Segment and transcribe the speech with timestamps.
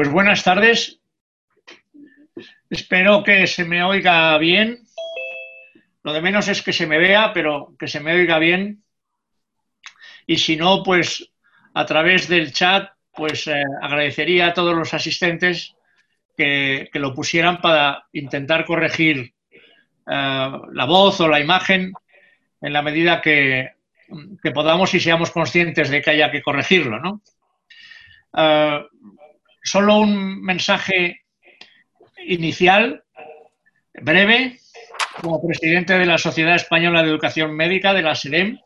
[0.00, 0.98] Pues buenas tardes.
[2.70, 4.78] Espero que se me oiga bien.
[6.02, 8.82] Lo de menos es que se me vea, pero que se me oiga bien.
[10.26, 11.30] Y si no, pues
[11.74, 15.74] a través del chat, pues eh, agradecería a todos los asistentes
[16.34, 21.92] que, lo pusieran para intentar corregir eh, la voz o la imagen
[22.62, 23.72] en la medida que,
[24.54, 26.98] podamos y seamos conscientes de que haya que corregirlo.
[27.00, 27.20] ¿no?
[28.34, 28.80] Eh,
[29.62, 31.22] solo un mensaje
[32.26, 33.04] inicial,
[33.94, 34.58] breve,
[35.20, 38.58] como presidente de la Sociedad Española de Educación Médica, de la SEDEM,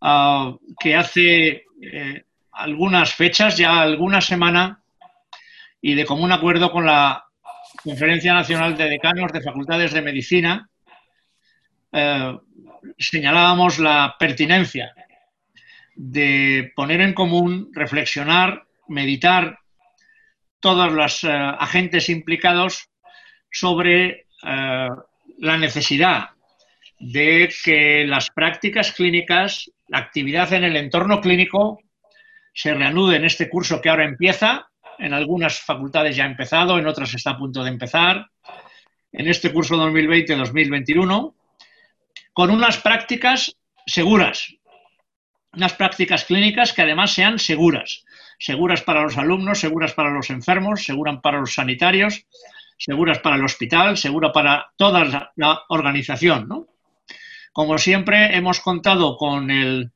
[0.00, 4.82] ah, que hace eh, algunas fechas, ya alguna semana,
[5.80, 7.24] y de común acuerdo con la
[7.82, 10.68] Conferencia Nacional de Decanos de Facultades de Medicina,
[11.92, 12.38] eh,
[12.98, 14.94] señalábamos la pertinencia
[15.94, 19.58] de poner en común, reflexionar, meditar
[20.60, 22.88] todos los eh, agentes implicados
[23.50, 24.88] sobre eh,
[25.38, 26.30] la necesidad
[26.98, 31.80] de que las prácticas clínicas, la actividad en el entorno clínico,
[32.54, 34.68] se reanude en este curso que ahora empieza.
[34.98, 38.26] En algunas facultades ya ha empezado, en otras está a punto de empezar.
[39.10, 41.34] En este curso 2020-2021,
[42.32, 44.54] con unas prácticas seguras,
[45.52, 48.04] unas prácticas clínicas que además sean seguras,
[48.38, 52.26] seguras para los alumnos, seguras para los enfermos, seguras para los sanitarios,
[52.76, 56.66] seguras para el hospital, segura para toda la, organización.
[57.52, 59.90] Como siempre, hemos contado con el,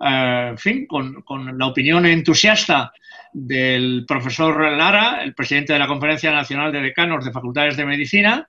[0.00, 2.92] eh, fin, con, con, la opinión entusiasta
[3.32, 8.48] del profesor Lara, el presidente de la Conferencia Nacional de Decanos de Facultades de Medicina,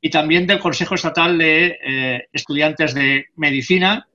[0.00, 4.06] y también del Consejo Estatal de eh, Estudiantes de Medicina,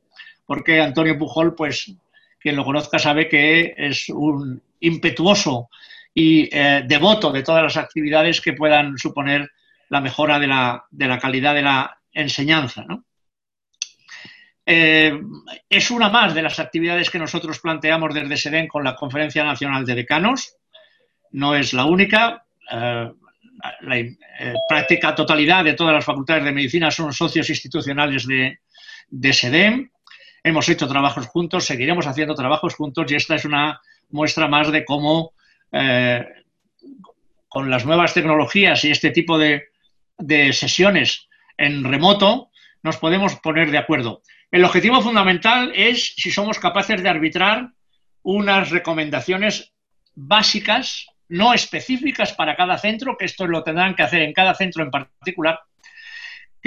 [0.45, 1.93] porque Antonio Pujol, pues
[2.39, 5.69] quien lo conozca sabe que es un impetuoso
[6.13, 9.51] y eh, devoto de todas las actividades que puedan suponer
[9.89, 12.85] la mejora de la, calidad de la enseñanza.
[14.65, 15.17] Eh,
[15.69, 19.85] es una más de las actividades que nosotros planteamos desde SEDEN con la Conferencia Nacional
[19.85, 20.55] de Decanos.
[21.31, 22.43] No es la única.
[22.71, 23.11] Eh,
[23.81, 23.95] la,
[24.67, 28.59] práctica totalidad de todas las facultades de medicina son socios institucionales de,
[29.09, 29.91] de SEDEN.
[30.43, 34.85] Hemos hecho trabajos juntos, seguiremos haciendo trabajos juntos y esta es una muestra más de
[34.85, 35.33] cómo
[35.71, 36.25] eh,
[37.47, 39.69] con las nuevas tecnologías y este tipo de,
[40.53, 41.27] sesiones
[41.57, 42.49] en remoto
[42.83, 44.21] nos podemos poner de acuerdo.
[44.51, 47.71] El objetivo fundamental es si somos capaces de arbitrar
[48.23, 49.73] unas recomendaciones
[50.15, 54.83] básicas, no específicas para cada centro, que esto lo tendrán que hacer en cada centro
[54.83, 55.59] en particular,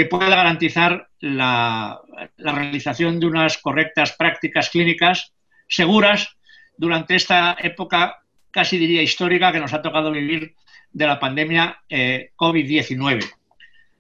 [0.01, 2.01] que pueda garantizar la,
[2.39, 5.35] realización de unas correctas prácticas clínicas
[5.69, 6.39] seguras
[6.79, 10.55] durante esta época casi diría histórica que nos ha tocado vivir
[10.91, 13.31] de la pandemia eh, COVID-19.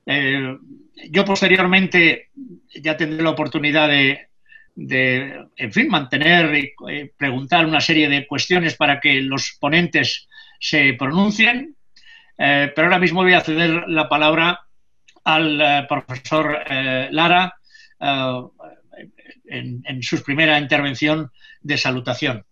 [0.06, 0.56] Eh,
[1.10, 2.30] yo posteriormente
[2.82, 6.72] ya tendré la oportunidad de, en fin, mantener y
[7.14, 10.28] preguntar una serie de cuestiones para que los ponentes
[10.58, 11.76] se pronuncien,
[12.38, 14.60] eh, pero ahora mismo voy a ceder la palabra
[15.24, 17.54] al eh, profesor eh, Lara
[18.00, 18.42] eh,
[19.46, 22.44] en, en, su primera intervención de salutación.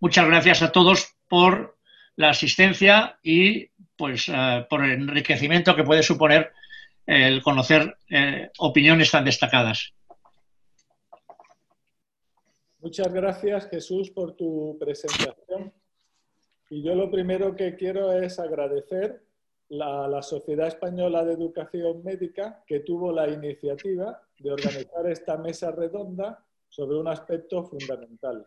[0.00, 1.78] Muchas gracias a todos por
[2.16, 4.30] la asistencia y pues
[4.68, 6.52] por el enriquecimiento que puede suponer
[7.06, 7.96] el conocer
[8.58, 9.94] opiniones tan destacadas.
[12.80, 15.72] Muchas gracias Jesús por tu presentación.
[16.68, 19.24] Y yo lo primero que quiero es agradecer
[19.74, 26.44] la, Sociedad Española de Educación Médica, que tuvo la iniciativa de organizar esta mesa redonda
[26.68, 28.46] sobre un aspecto fundamental.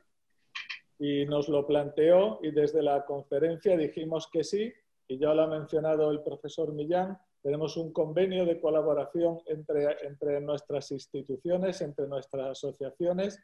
[1.00, 4.74] Y nos lo planteó y desde la conferencia dijimos que sí,
[5.08, 10.42] y ya lo ha mencionado el profesor Millán, tenemos un convenio de colaboración entre, entre
[10.42, 13.40] nuestras instituciones, entre nuestras asociaciones,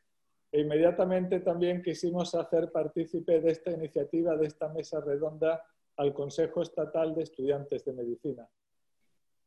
[0.51, 5.63] e inmediatamente también quisimos hacer partícipe de esta iniciativa, de esta mesa redonda,
[5.97, 8.47] al Consejo Estatal de Estudiantes de Medicina.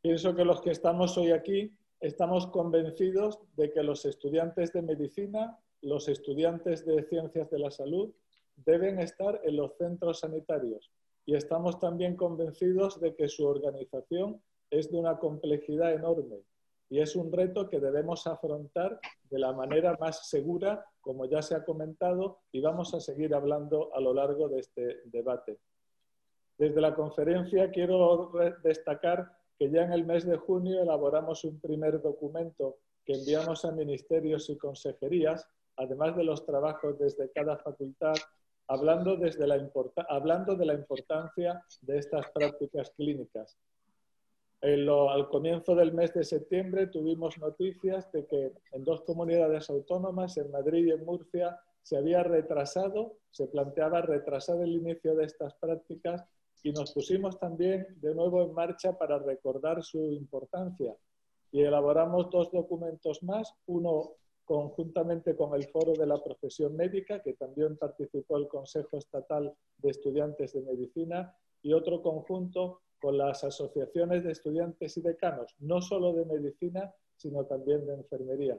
[0.01, 5.59] Pienso que los que estamos hoy aquí estamos convencidos de que los estudiantes de medicina,
[5.83, 8.13] los estudiantes de ciencias de la salud,
[8.57, 10.91] deben estar en los centros sanitarios
[11.25, 14.41] y estamos también convencidos de que su organización
[14.71, 16.43] es de una complejidad enorme
[16.89, 21.57] y es un reto que debemos afrontar de la manera más segura, como ya se
[21.57, 25.59] ha comentado, y vamos a seguir hablando a lo largo de este debate.
[26.59, 28.33] Desde la conferencia quiero
[28.63, 33.73] destacar que ya en el mes de junio elaboramos un primer documento que enviamos a
[33.73, 38.15] ministerios y consejerías, además de los trabajos desde cada facultad
[38.69, 39.71] hablando, desde la
[40.09, 43.57] hablando de la importancia de estas prácticas clínicas.
[44.61, 50.51] al comienzo del mes de septiembre tuvimos noticias de que en dos comunidades autónomas, en
[50.51, 56.25] Madrid y en Murcia, se había retrasado, se planteaba retrasar el inicio de estas prácticas
[56.63, 60.97] y nos pusimos también de nuevo en marcha para recordar su importancia.
[61.53, 64.13] Y elaboramos dos documentos más, uno
[64.45, 69.91] conjuntamente con el Foro de la Profesión Médica, que también participó el Consejo Estatal de
[69.91, 76.13] Estudiantes de Medicina, y otro conjunto con las asociaciones de estudiantes y decanos, no solo
[76.13, 78.59] de medicina, sino también de enfermería.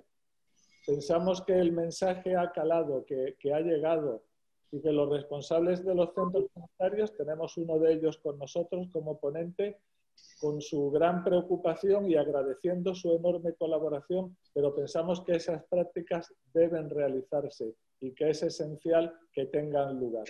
[0.85, 4.23] Pensamos que el mensaje ha calado, que, que ha llegado
[4.71, 9.19] y que los responsables de los centros sanitarios, tenemos uno de ellos con nosotros como
[9.19, 9.79] ponente,
[10.39, 16.89] con su gran preocupación y agradeciendo su enorme colaboración, pero pensamos que esas prácticas deben
[16.89, 20.25] realizarse y que es esencial que tengan lugar.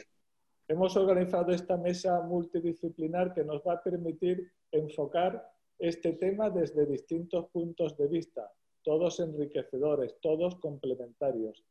[0.68, 5.50] Hemos organizado esta mesa multidisciplinar que nos va a permitir enfocar
[5.80, 8.51] este tema desde distintos puntos de vista,
[8.83, 11.63] todos enriquecedores, todos complementarios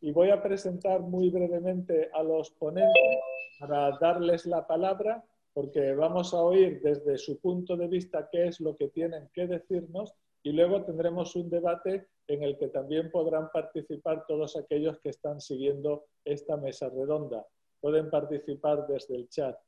[0.00, 3.18] y voy a presentar muy brevemente a los ponentes
[3.58, 8.60] para darles la palabra, porque vamos a oír desde su punto de vista qué es
[8.60, 13.50] lo que tienen que decirnos y luego tendremos un debate en el que también podrán
[13.52, 17.44] participar todos aquellos que están siguiendo esta mesa redonda.
[17.80, 19.58] Pueden participar desde el chat.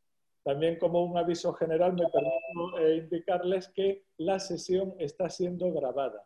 [0.44, 6.22] También como un aviso general me permito eh, indicarles que la sesión está siendo grabada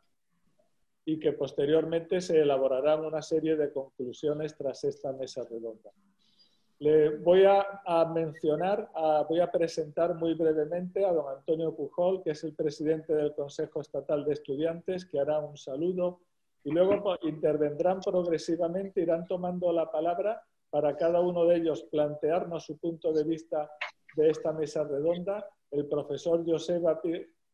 [1.09, 5.93] y que posteriormente se elaborarán una serie de conclusiones tras esta mesa redonda.
[6.81, 8.91] Le voy a, mencionar,
[9.29, 13.81] voy a presentar muy brevemente a don Antonio Pujol, que es el presidente del Consejo
[13.81, 16.21] Estatal de Estudiantes, que hará un saludo
[16.65, 22.65] y luego pues, intervendrán progresivamente, irán tomando la palabra para cada uno de ellos plantearnos
[22.65, 23.71] su punto de vista
[24.17, 25.49] de esta mesa redonda.
[25.71, 27.01] El profesor Joseba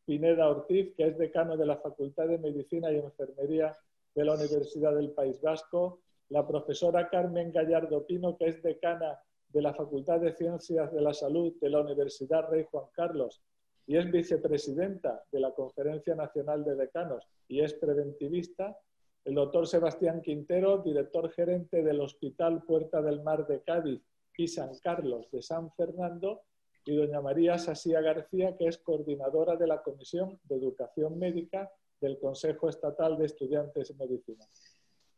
[0.05, 3.75] Pineda Ortiz, que es decano de la Facultad de Medicina y Enfermería
[4.15, 9.19] de la Universidad del País Vasco, la profesora Carmen Gallardo Pino, que es decana
[9.49, 13.41] de la Facultad de Ciencias de la Salud de la Universidad Rey Juan Carlos
[13.85, 18.77] y es vicepresidenta de la Conferencia Nacional de Decanos y es preventivista,
[19.25, 24.01] el doctor Sebastián Quintero, director gerente del Hospital Puerta del Mar de Cádiz
[24.37, 26.41] y San Carlos de San Fernando,
[26.85, 32.19] y doña María Sasía García, que es coordinadora de la Comisión de Educación Médica del
[32.19, 34.45] Consejo Estatal de Estudiantes de Medicina.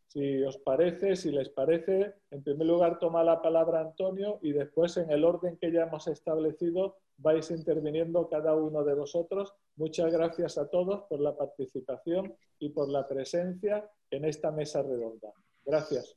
[0.07, 4.95] Si os parece, si les parece, en primer lugar toma la palabra Antonio y después
[4.97, 9.53] en el orden que ya hemos establecido vais interviniendo cada uno de vosotros.
[9.75, 15.33] Muchas gracias a todos por la participación y por la presencia en esta mesa redonda.
[15.65, 16.15] Gracias.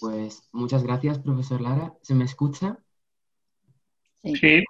[0.00, 1.94] Pues muchas gracias, profesor Lara.
[2.02, 2.78] ¿Se me escucha?
[4.22, 4.64] Sí.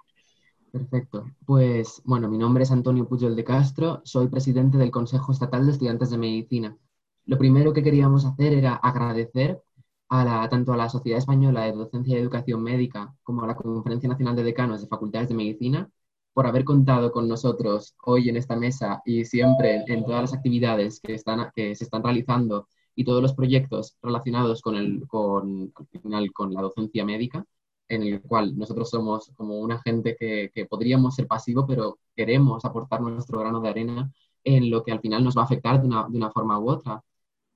[0.71, 1.25] Perfecto.
[1.45, 5.71] Pues bueno, mi nombre es Antonio Puyol de Castro, soy presidente del Consejo Estatal de
[5.71, 6.77] Estudiantes de Medicina.
[7.25, 9.61] Lo primero que queríamos hacer era agradecer
[10.09, 13.55] a la, tanto a la Sociedad Española de Docencia y Educación Médica como a la
[13.55, 15.89] Conferencia Nacional de Decanos de Facultades de Medicina
[16.33, 20.99] por haber contado con nosotros hoy en esta mesa y siempre en todas las actividades
[20.99, 26.33] que, están, que se están realizando y todos los proyectos relacionados con, el, con, final,
[26.33, 27.45] con la docencia médica,
[27.87, 33.01] en el cual nosotros somos como una gente que, podríamos ser pasivo, pero queremos aportar
[33.01, 34.11] nuestro grano de arena
[34.43, 36.69] en lo que al final nos va a afectar de una, de una forma u
[36.71, 37.03] otra.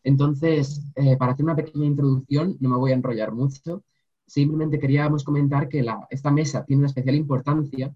[0.03, 3.83] Entonces, eh, para hacer una pequeña introducción, no me voy a enrollar mucho,
[4.27, 7.93] simplemente queríamos comentar que esta mesa tiene una especial importancia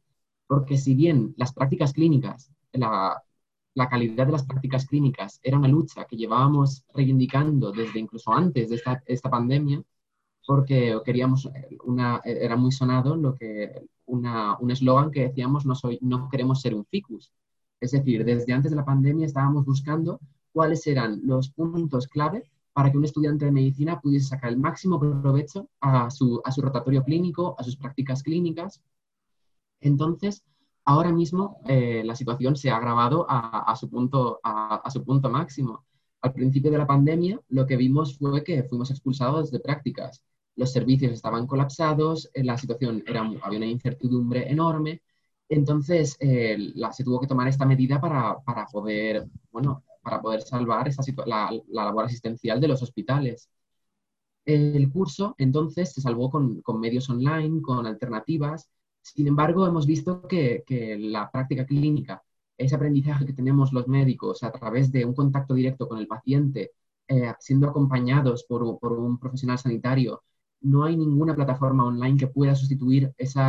[0.48, 3.22] porque si bien las prácticas clínicas, la,
[3.76, 8.70] la calidad de las prácticas clínicas era una lucha que llevábamos reivindicando desde incluso antes
[8.70, 9.84] de esta, esta pandemia,
[10.48, 11.50] porque queríamos,
[11.84, 16.62] una, era muy sonado lo que, una, un eslogan que decíamos no, soy, no queremos
[16.62, 17.32] ser un ficus.
[17.80, 20.20] Es decir, desde antes de la pandemia estábamos buscando
[20.54, 25.00] cuáles eran los puntos clave para que un estudiante de medicina pudiese sacar el máximo
[25.00, 28.82] provecho a su, a su rotatorio clínico, a sus prácticas clínicas.
[29.82, 30.44] Entonces,
[30.86, 35.86] ahora mismo eh, la situación se ha agravado a, su punto, a, su punto máximo.
[36.22, 40.24] Al principio de la pandemia lo que vimos fue que fuimos expulsados de prácticas.
[40.56, 45.02] Los servicios estaban colapsados, eh, la situación era, había una incertidumbre enorme,
[45.50, 46.58] entonces eh,
[46.92, 48.38] se tuvo que tomar esta medida para,
[48.72, 50.90] poder, bueno, para poder salvar
[51.26, 53.50] la, la, labor asistencial de los hospitales.
[54.46, 58.70] El curso entonces se salvó con, con medios online, con alternativas,
[59.06, 60.64] sin embargo, hemos visto que,
[61.00, 62.24] la práctica clínica,
[62.58, 66.72] ese aprendizaje que tenemos los médicos a través de un contacto directo con el paciente
[67.08, 70.24] eh, siendo acompañados por, un profesional sanitario,
[70.62, 73.40] no hay ninguna plataforma online que pueda sustituir ese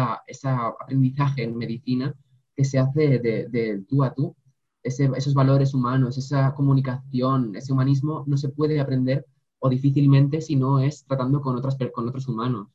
[0.49, 2.15] aprendizaje en medicina
[2.55, 4.37] que se hace de, tú a tú.
[4.83, 9.27] esos valores humanos, esa comunicación, ese humanismo no se puede aprender
[9.59, 12.69] o difícilmente si no es tratando con, otras, con otros humanos.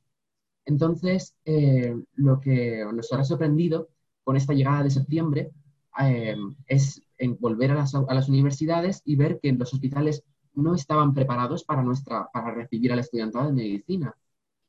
[0.71, 3.89] Entonces, eh, lo que nos ha sorprendido
[4.23, 5.51] con esta llegada de septiembre
[5.99, 7.03] eh, es
[7.39, 10.23] volver a las, universidades y ver que los hospitales
[10.53, 14.15] no estaban preparados para, nuestra, para recibir al estudiantado de medicina.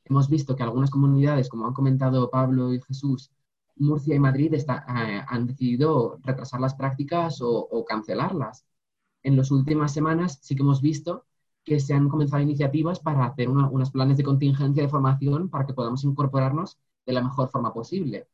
[0.05, 3.31] Hemos visto que algunas comunidades, como han comentado Pablo y Jesús,
[3.77, 4.65] Murcia y Madrid eh,
[5.29, 8.67] han decidido retrasar las prácticas o, cancelarlas.
[9.23, 11.27] En las últimas semanas sí que hemos visto
[11.65, 15.75] que se han comenzado iniciativas para hacer unos planes de contingencia de formación para que
[15.75, 18.29] podamos incorporarnos de la mejor forma posible.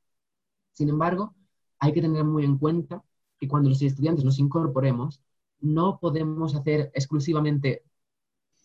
[0.72, 1.34] Sin embargo,
[1.78, 3.02] hay que tener muy en cuenta
[3.38, 5.22] que cuando los estudiantes nos incorporemos,
[5.60, 7.84] no podemos hacer exclusivamente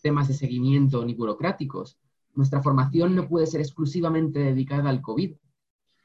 [0.02, 1.98] temas de seguimiento ni burocráticos.
[2.34, 5.36] Nuestra formación no puede ser exclusivamente dedicada al COVID.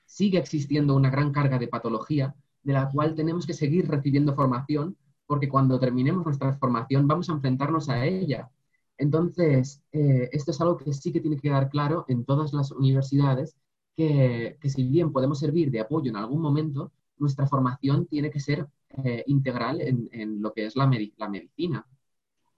[0.05, 4.97] Sigue existiendo una gran carga de patología de la cual tenemos que seguir recibiendo formación
[5.29, 8.49] porque cuando terminemos nuestra formación vamos a enfrentarnos a ella.
[8.97, 12.71] Entonces, eh, esto es algo que sí que tiene que quedar claro en todas las
[12.71, 13.55] universidades,
[13.95, 18.39] que, que si bien podemos servir de apoyo en algún momento, nuestra formación tiene que
[18.39, 18.65] ser
[19.03, 21.85] eh, integral en, lo que es la, la medicina.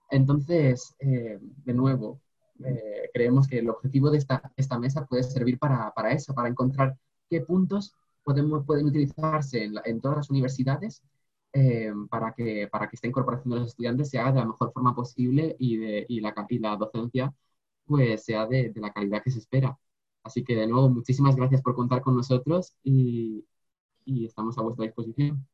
[0.09, 2.21] Entonces, eh, de nuevo,
[3.13, 6.95] creemos que el objetivo de esta, esta mesa puede servir para, para, eso, para encontrar
[7.29, 11.03] qué puntos podemos, pueden utilizarse en, en todas las universidades
[12.09, 14.95] para, que, para que esta incorporación de los estudiantes se haga de la mejor forma
[14.95, 17.33] posible y, de, y, la, y la docencia
[17.85, 19.77] pues sea de, de, la calidad que se espera.
[20.23, 23.45] Así que de nuevo, muchísimas gracias por contar con nosotros y,
[24.05, 25.45] y estamos a vuestra disposición.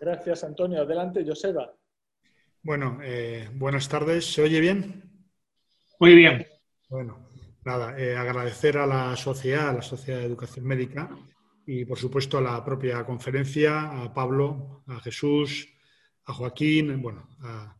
[0.00, 0.82] Gracias, Antonio.
[0.82, 1.74] Adelante, Joseba.
[2.62, 4.32] Bueno, eh, buenas tardes.
[4.32, 5.02] ¿Se oye bien?
[5.98, 6.46] Muy bien.
[6.88, 7.28] Bueno,
[7.64, 11.10] nada, eh, agradecer a la sociedad, a la Sociedad de Educación Médica
[11.66, 15.68] y, por supuesto, a la propia conferencia, a Pablo, a Jesús,
[16.24, 17.76] a Joaquín, bueno, a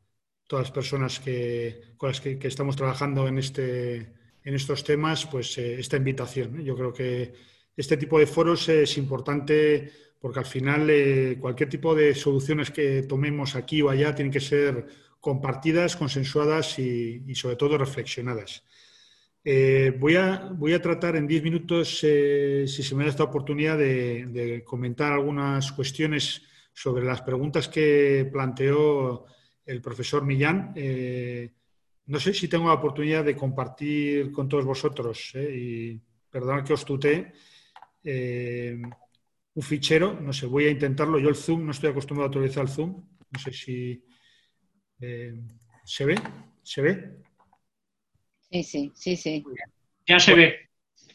[0.46, 3.96] todas las personas que, con las que, estamos trabajando en, este,
[4.44, 6.62] en estos temas, pues eh, esta invitación.
[6.62, 7.32] Yo creo que
[7.76, 13.02] este tipo de foros es importante porque al final eh, cualquier tipo de soluciones que
[13.04, 14.86] tomemos aquí o allá tienen que ser
[15.20, 18.64] compartidas, consensuadas y, sobre todo reflexionadas.
[19.44, 23.78] Eh, voy, a, voy, a, tratar en diez minutos, si se me da esta oportunidad,
[23.78, 26.42] de, comentar algunas cuestiones
[26.72, 29.26] sobre las preguntas que planteó
[29.64, 30.72] el profesor Millán.
[30.76, 31.52] Eh,
[32.06, 36.72] no sé si tengo la oportunidad de compartir con todos vosotros, eh, y perdonad que
[36.72, 37.32] os tuté,
[38.02, 38.80] eh,
[39.54, 41.18] un fichero, no sé, voy a intentarlo.
[41.18, 44.04] Yo el Zoom, no estoy acostumbrado a utilizar el Zoom, no sé si
[45.84, 46.14] se ve,
[46.62, 47.27] ¿se ve?
[48.50, 49.44] Sí, sí, sí, sí.
[50.06, 50.56] Ya se ve.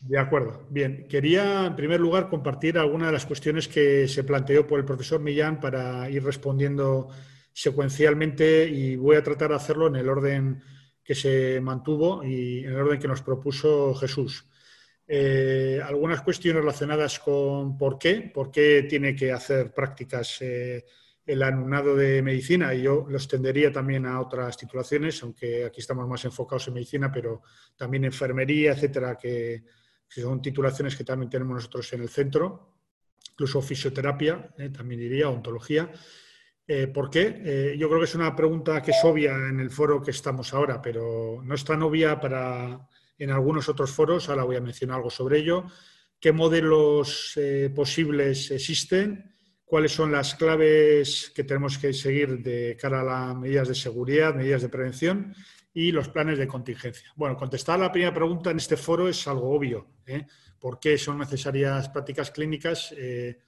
[0.01, 0.67] De acuerdo.
[0.69, 4.85] Bien, quería en primer lugar compartir algunas de las cuestiones que se planteó por el
[4.85, 7.09] profesor Millán para ir respondiendo
[7.53, 10.61] secuencialmente y voy a tratar de hacerlo en el orden
[11.03, 14.45] que se mantuvo y en el orden que nos propuso Jesús.
[15.07, 20.85] Eh, algunas cuestiones relacionadas con por qué, por qué tiene que hacer prácticas eh,
[21.25, 26.07] el alumnado de medicina y yo lo extendería también a otras titulaciones, aunque aquí estamos
[26.07, 27.41] más enfocados en medicina, pero
[27.77, 29.63] también enfermería, etcétera, que,
[30.07, 32.75] son titulaciones que también tenemos nosotros en el centro,
[33.31, 35.91] incluso fisioterapia, eh, también diría, ontología.
[36.67, 37.41] Eh, ¿Por qué?
[37.43, 40.53] Eh, yo creo que es una pregunta que es obvia en el foro que estamos
[40.53, 42.87] ahora, pero no es tan obvia para
[43.17, 44.29] en algunos otros foros.
[44.29, 45.65] Ahora voy a mencionar algo sobre ello.
[46.19, 47.37] ¿Qué modelos
[47.75, 49.32] posibles existen?
[49.73, 54.35] ¿Cuáles son las claves que tenemos que seguir de cara a las medidas de seguridad,
[54.35, 55.33] medidas de prevención
[55.73, 57.11] y los planes de contingencia?
[57.15, 59.87] Bueno, contestar la primera pregunta en este foro es algo obvio.
[60.59, 62.93] ¿Por qué son necesarias prácticas clínicas?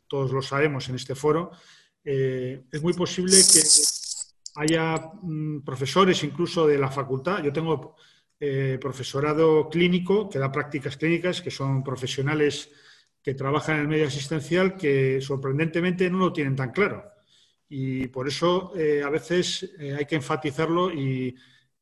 [0.08, 1.52] todos lo sabemos en este foro
[2.04, 3.62] eh, es muy posible que
[4.56, 7.44] haya mm, profesores incluso de la facultad.
[7.44, 7.98] Yo tengo
[8.40, 12.72] eh, profesorado clínico que da prácticas clínicas, que son profesionales
[13.26, 17.04] que trabajan en el medio asistencial, que sorprendentemente no lo tienen tan claro.
[17.68, 21.36] Y por eso eh, a veces hay que enfatizarlo y,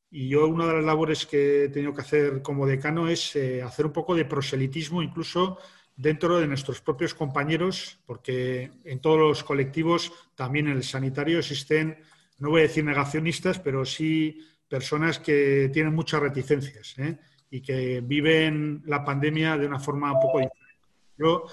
[0.09, 3.35] yo una de las labores que he tenido que hacer como decano es
[3.65, 5.57] hacer un poco de proselitismo incluso
[5.95, 11.97] dentro de nuestros propios compañeros, porque en todos los colectivos, también en el sanitario, existen,
[12.39, 17.17] no voy a decir negacionistas, pero sí personas que tienen muchas reticencias ¿eh?
[17.49, 20.39] y que viven la pandemia de una forma un poco.
[21.17, 21.45] Yo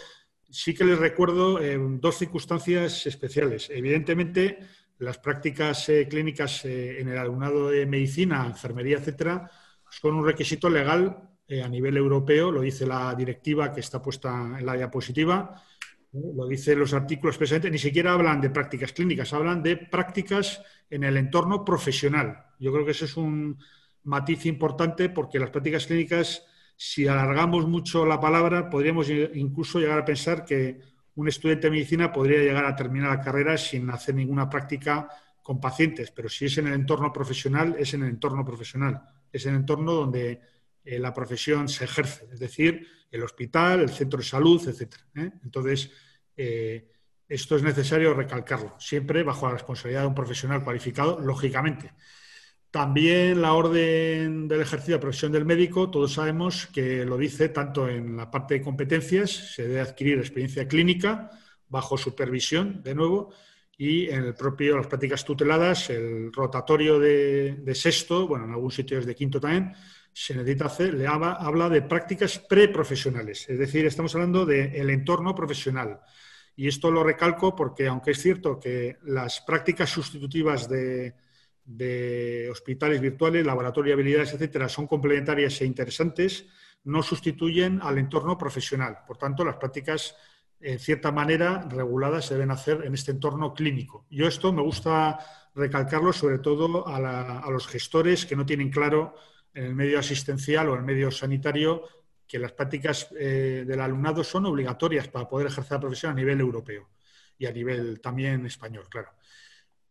[0.49, 3.69] sí que les recuerdo eh, dos circunstancias especiales.
[3.71, 4.59] Evidentemente,
[4.99, 9.50] las prácticas eh, clínicas en el alumnado de medicina, enfermería, etcétera,
[9.88, 11.26] son un requisito legal
[11.64, 15.61] a nivel europeo, lo dice la directiva que está puesta en la diapositiva,
[16.12, 21.05] lo dicen los artículos presentes, ni siquiera hablan de prácticas clínicas, hablan de prácticas en
[21.05, 22.47] el entorno profesional.
[22.59, 23.59] Yo creo que ese es un
[24.05, 26.45] matiz importante porque las prácticas clínicas,
[26.82, 30.80] si alargamos mucho la palabra, podríamos incluso llegar a pensar que
[31.16, 35.06] un estudiante de medicina podría llegar a terminar la carrera sin hacer ninguna práctica
[35.42, 38.99] con pacientes, pero si es en el entorno profesional, es en el entorno profesional,
[39.30, 40.40] es en el entorno donde
[40.82, 44.94] eh, la profesión se ejerce, es decir, el hospital, el centro de salud, etc.
[45.16, 45.32] ¿eh?
[45.44, 45.90] Entonces,
[46.34, 46.88] eh,
[47.28, 51.92] esto es necesario recalcarlo, siempre bajo la responsabilidad de un profesional cualificado, lógicamente.
[52.70, 57.88] También la orden del ejercicio de profesión del médico, todos sabemos que lo dice tanto
[57.88, 61.30] en la parte de competencias, se debe adquirir experiencia clínica
[61.68, 63.32] bajo supervisión, de nuevo,
[63.76, 69.00] y en el propio, las prácticas tuteladas, el rotatorio de, sexto, bueno, en algún sitio
[69.00, 69.72] es de quinto también,
[70.12, 76.00] se necesita hacer, le habla, de prácticas preprofesionales, es decir, estamos hablando del entorno profesional.
[76.54, 81.14] Y esto lo recalco porque, aunque es cierto que las prácticas sustitutivas de,
[82.50, 86.47] hospitales virtuales, laboratorio de habilidades, etcétera, son complementarias e interesantes,
[86.85, 88.99] no sustituyen al entorno profesional.
[89.07, 90.17] Por tanto, las prácticas,
[90.61, 94.07] en cierta manera, reguladas se deben hacer en este entorno clínico.
[94.11, 95.19] Yo esto me gusta
[95.55, 99.14] recalcarlo sobre todo a los gestores que no tienen claro
[99.52, 101.85] en el medio asistencial o en el medio sanitario
[102.26, 106.40] que las prácticas eh, del alumnado son obligatorias para poder ejercer la profesión a nivel
[106.40, 106.88] europeo
[107.37, 109.11] y a nivel también español, claro.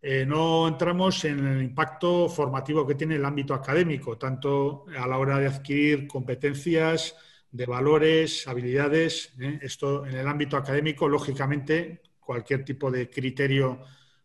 [0.02, 5.18] Eh, no entramos en el impacto formativo que tiene el ámbito académico, tanto a la
[5.18, 7.16] hora de adquirir competencias,
[7.52, 9.34] de valores, habilidades.
[9.40, 9.60] ¿eh?
[9.62, 13.82] Esto en el ámbito académico, lógicamente, cualquier tipo de criterio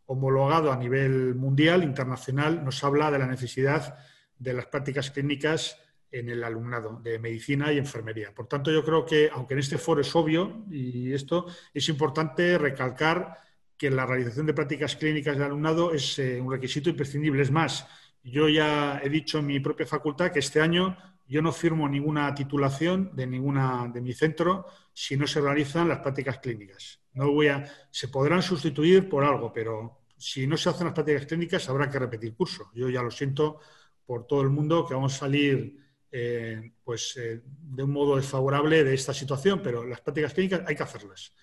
[0.06, 3.96] homologado a nivel mundial, internacional, nos habla de la necesidad
[4.38, 5.78] de las prácticas clínicas
[6.10, 8.32] en el alumnado de medicina y enfermería.
[8.32, 12.56] Por tanto, yo creo que, aunque en este foro es obvio, y esto es importante
[12.58, 13.43] recalcar
[13.76, 17.42] que la realización de prácticas clínicas del alumnado es eh, un requisito imprescindible.
[17.42, 17.87] Es más,
[18.22, 22.34] yo ya he dicho en mi propia facultad que este año yo no firmo ninguna
[22.34, 27.00] titulación de ninguna de mi centro si no se realizan las prácticas clínicas.
[27.14, 31.26] No voy a, se podrán sustituir por algo, pero si no se hacen las prácticas
[31.26, 32.70] clínicas habrá que repetir curso.
[32.74, 33.60] Yo ya lo siento
[34.06, 35.78] por todo el mundo que vamos a salir
[36.10, 40.76] eh, pues, eh, de un modo desfavorable de esta situación, pero las prácticas clínicas hay
[40.76, 41.34] que hacerlas.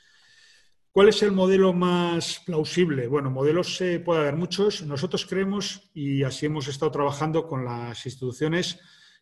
[0.91, 3.08] ¿Cuál es el modelo más plausible?
[3.08, 4.84] Bueno, modelos se puede haber muchos.
[4.84, 8.80] Nosotros creemos, y así hemos estado trabajando con las instituciones,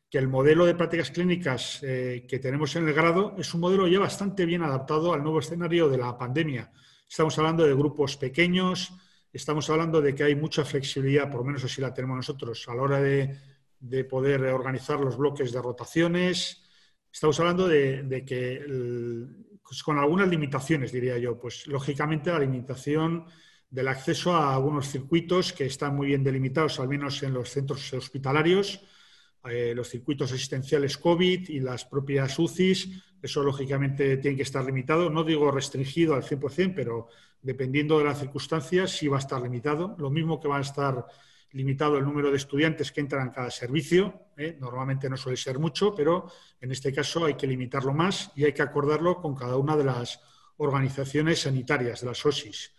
[0.09, 3.87] que el modelo de prácticas clínicas eh, que tenemos en el grado es un modelo
[3.87, 6.71] ya bastante bien adaptado al nuevo escenario de la pandemia.
[7.07, 8.91] Estamos hablando de grupos pequeños,
[9.31, 12.73] estamos hablando de que hay mucha flexibilidad, por lo menos así la tenemos nosotros, a
[12.73, 13.37] la hora de
[13.79, 16.63] de poder organizar los bloques de rotaciones.
[17.11, 18.63] Estamos hablando de, que,
[19.69, 23.25] pues, con algunas limitaciones, diría yo, pues lógicamente la limitación
[23.69, 27.93] del acceso a algunos circuitos que están muy bien delimitados, al menos en los centros
[27.93, 28.81] hospitalarios,
[29.47, 32.89] eh, los circuitos asistenciales COVID y las propias UCIs,
[33.21, 37.07] eso lógicamente tiene que estar limitado, no digo restringido al 100%, pero
[37.39, 41.05] dependiendo de las circunstancias sí va a estar limitado, lo mismo que va a estar
[41.51, 44.27] limitado el número de estudiantes que entran en cada servicio.
[44.37, 44.57] ¿eh?
[44.59, 48.53] Normalmente no suele ser mucho, pero en este caso hay que limitarlo más y hay
[48.53, 50.21] que acordarlo con cada una de las
[50.57, 52.73] organizaciones sanitarias, de las OSIS.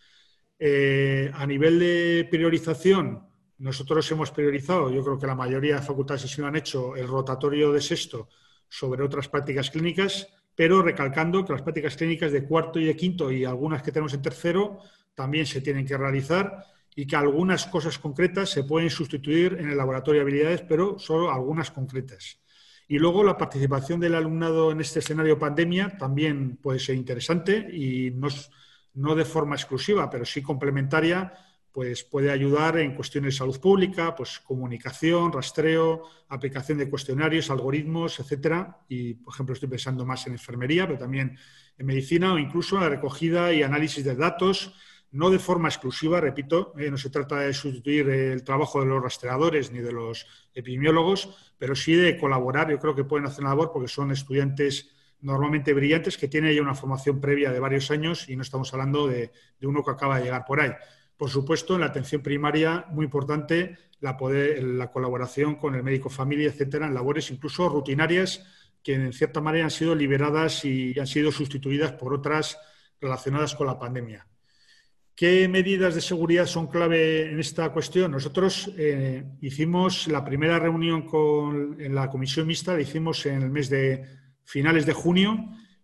[0.59, 3.27] Eh, a nivel de priorización,
[3.59, 7.81] nosotros hemos priorizado, yo creo que la mayoría de facultades han hecho, el rotatorio de
[7.81, 8.29] sexto
[8.69, 13.33] sobre otras prácticas clínicas, pero recalcando que las prácticas clínicas de cuarto y de quinto
[13.33, 14.81] y algunas que tenemos en tercero
[15.15, 16.65] también se tienen que realizar
[17.01, 21.33] y que algunas cosas concretas se pueden sustituir en el laboratorio de habilidades, pero solo
[21.33, 22.39] algunas concretas.
[22.89, 28.11] Y luego la participación del alumnado en este escenario pandemia también puede ser interesante y
[28.11, 28.29] no,
[28.93, 31.33] no de forma exclusiva, pero sí complementaria,
[31.73, 38.21] pues puede ayudar en cuestiones de salud pública, pues comunicación, rastreo, aplicación de cuestionarios, algoritmos,
[38.21, 38.85] etcétera.
[38.91, 41.35] Y, por ejemplo, estoy pensando más en enfermería, pero también
[41.79, 44.75] en medicina o incluso en la recogida y análisis de datos
[45.13, 49.03] no de forma exclusiva, repito, eh, no se trata de sustituir el trabajo de los
[49.03, 52.71] rastreadores ni de los epidemiólogos, pero sí de colaborar.
[52.71, 54.91] Yo creo que pueden hacer la labor porque son estudiantes
[55.23, 59.07] normalmente brillantes que tienen ya una formación previa de varios años y no estamos hablando
[59.07, 60.71] de, uno que acaba de llegar por ahí.
[61.17, 66.49] Por supuesto, en la atención primaria, muy importante la, la colaboración con el médico familia,
[66.49, 68.47] etcétera, en labores incluso rutinarias
[68.83, 72.59] que en cierta manera han sido liberadas y han sido sustituidas por otras
[72.99, 74.27] relacionadas con la pandemia.
[75.21, 78.13] ¿Qué medidas de seguridad son clave en esta cuestión?
[78.13, 83.51] Nosotros eh, hicimos la primera reunión con, en la comisión mixta, la hicimos en el
[83.51, 84.03] mes de
[84.45, 85.37] finales de junio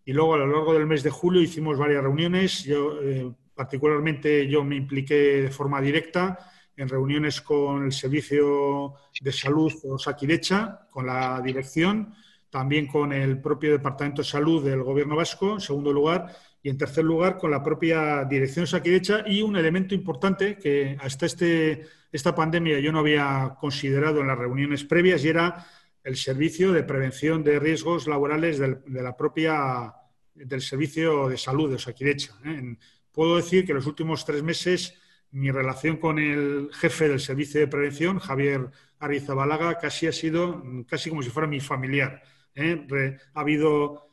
[0.07, 2.65] y luego a lo largo del mes de julio hicimos varias reuniones.
[2.65, 6.39] Yo, eh, particularmente, yo me impliqué de forma directa
[6.75, 12.15] en reuniones con el Servicio de Salud Osakidecha, con la dirección,
[12.49, 16.35] también con el propio Departamento de Salud del Gobierno Vasco, en segundo lugar,
[16.67, 21.25] y en tercer lugar con la propia dirección Osakidecha y un elemento importante que hasta
[21.25, 25.65] este, esta pandemia yo no había considerado en las reuniones previas y era
[26.03, 29.95] el servicio de prevención de riesgos laborales del, de la propia,
[30.35, 32.35] del servicio de salud de Osakidecha.
[32.45, 32.77] ¿eh?
[33.13, 34.95] Puedo decir que en los últimos tres meses
[35.31, 41.11] mi relación con el jefe del servicio de prevención, Javier Arizabalaga, casi ha sido casi
[41.11, 42.25] como si fuera mi familiar.
[42.57, 43.19] ¿eh?
[43.35, 44.06] ha habido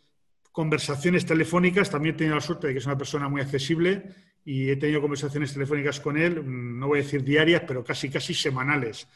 [0.54, 4.04] conversaciones telefónicas, también he tenido la suerte de que es una persona muy accesible
[4.46, 8.36] y he tenido conversaciones telefónicas con él, no voy a decir diarias, pero casi casi
[8.36, 9.08] semanales,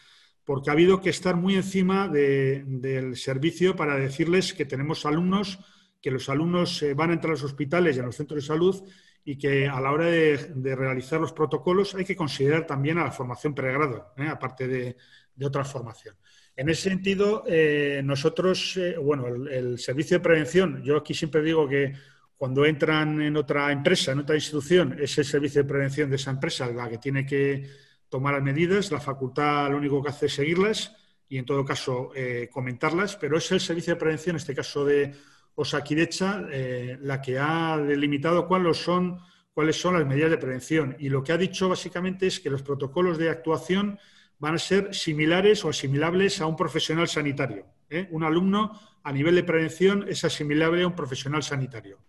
[0.43, 5.59] porque ha habido que estar muy encima del servicio para decirles que tenemos alumnos,
[6.01, 8.47] que los alumnos eh, van a entrar a los hospitales y a los centros de
[8.47, 8.83] salud
[9.23, 13.11] y que a la hora de, realizar los protocolos hay que considerar también a la
[13.11, 14.27] formación pregrado, ¿eh?
[14.27, 14.97] aparte de,
[15.43, 16.15] otra formación.
[16.57, 21.69] En ese sentido, eh, nosotros, eh, bueno, el, servicio de prevención, yo aquí siempre digo
[21.69, 21.93] que
[22.35, 26.31] cuando entran en otra empresa, en otra institución, es el servicio de prevención de esa
[26.31, 27.69] empresa la que tiene que
[28.09, 30.95] tomar las medidas, la facultad lo único que hace es seguirlas
[31.29, 32.11] y en todo caso
[32.51, 35.13] comentarlas, pero es el servicio de prevención, en este caso de
[35.59, 39.19] Osakidecha eh, la que ha delimitado cuáles son,
[39.51, 40.95] cuáles son las medidas de prevención.
[40.99, 43.97] Y lo que ha dicho básicamente es que los protocolos de actuación
[44.39, 47.65] van a ser similares o asimilables a un profesional sanitario.
[47.89, 48.07] ¿eh?
[48.11, 51.99] Un alumno a nivel de prevención es asimilable a un profesional sanitario.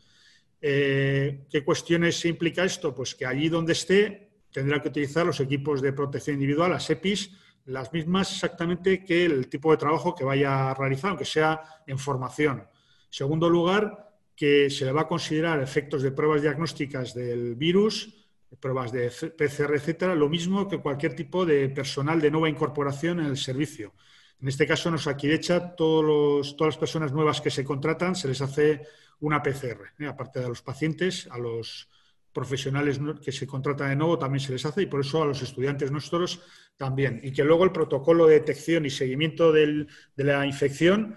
[0.61, 2.95] Eh, ¿Qué cuestiones implica esto?
[2.95, 7.31] Pues que allí donde esté tendrá que utilizar los equipos de protección individual, las EPIs,
[7.67, 11.99] las mismas exactamente que el tipo de trabajo que vaya a realizar, aunque sea en
[11.99, 12.67] formación.
[13.11, 18.18] Segundo lugar, que se le va a considerar efectos de pruebas diagnósticas del virus,
[18.61, 23.27] pruebas de PCR, etcétera, lo mismo que cualquier tipo de personal de nueva incorporación en
[23.27, 23.95] el servicio.
[24.41, 28.41] En este caso, nos Aquirecha, todos todas las personas nuevas que se contratan se les
[28.41, 28.83] hace
[29.21, 29.95] una PCR.
[29.99, 30.07] ¿eh?
[30.07, 31.89] Aparte de los pacientes, a los
[32.33, 35.43] profesionales que se contratan de nuevo también se les hace y por eso a los
[35.43, 36.41] estudiantes nuestros
[36.77, 37.21] también.
[37.23, 41.17] Y que luego el protocolo de detección y seguimiento de la infección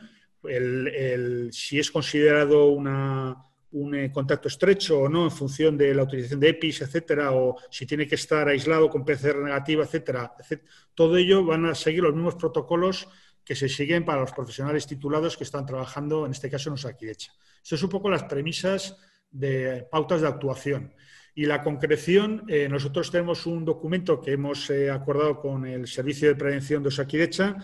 [1.52, 2.72] si es considerado
[3.72, 7.58] un eh, contacto estrecho o no en función de la utilización de EPIs, etcétera, o
[7.70, 10.34] si tiene que estar aislado con PCR negativa, etcétera,
[10.94, 13.08] Todo ello van a seguir los mismos protocolos
[13.44, 17.34] que se siguen para los profesionales titulados que están trabajando, en este caso en Osakidecha.
[17.64, 18.98] Eso es un poco las premisas
[19.30, 20.94] de pautas de actuación.
[21.34, 26.28] Y la concreción, eh, nosotros tenemos un documento que hemos eh, acordado con el Servicio
[26.28, 27.56] de Prevención de Osakidecha,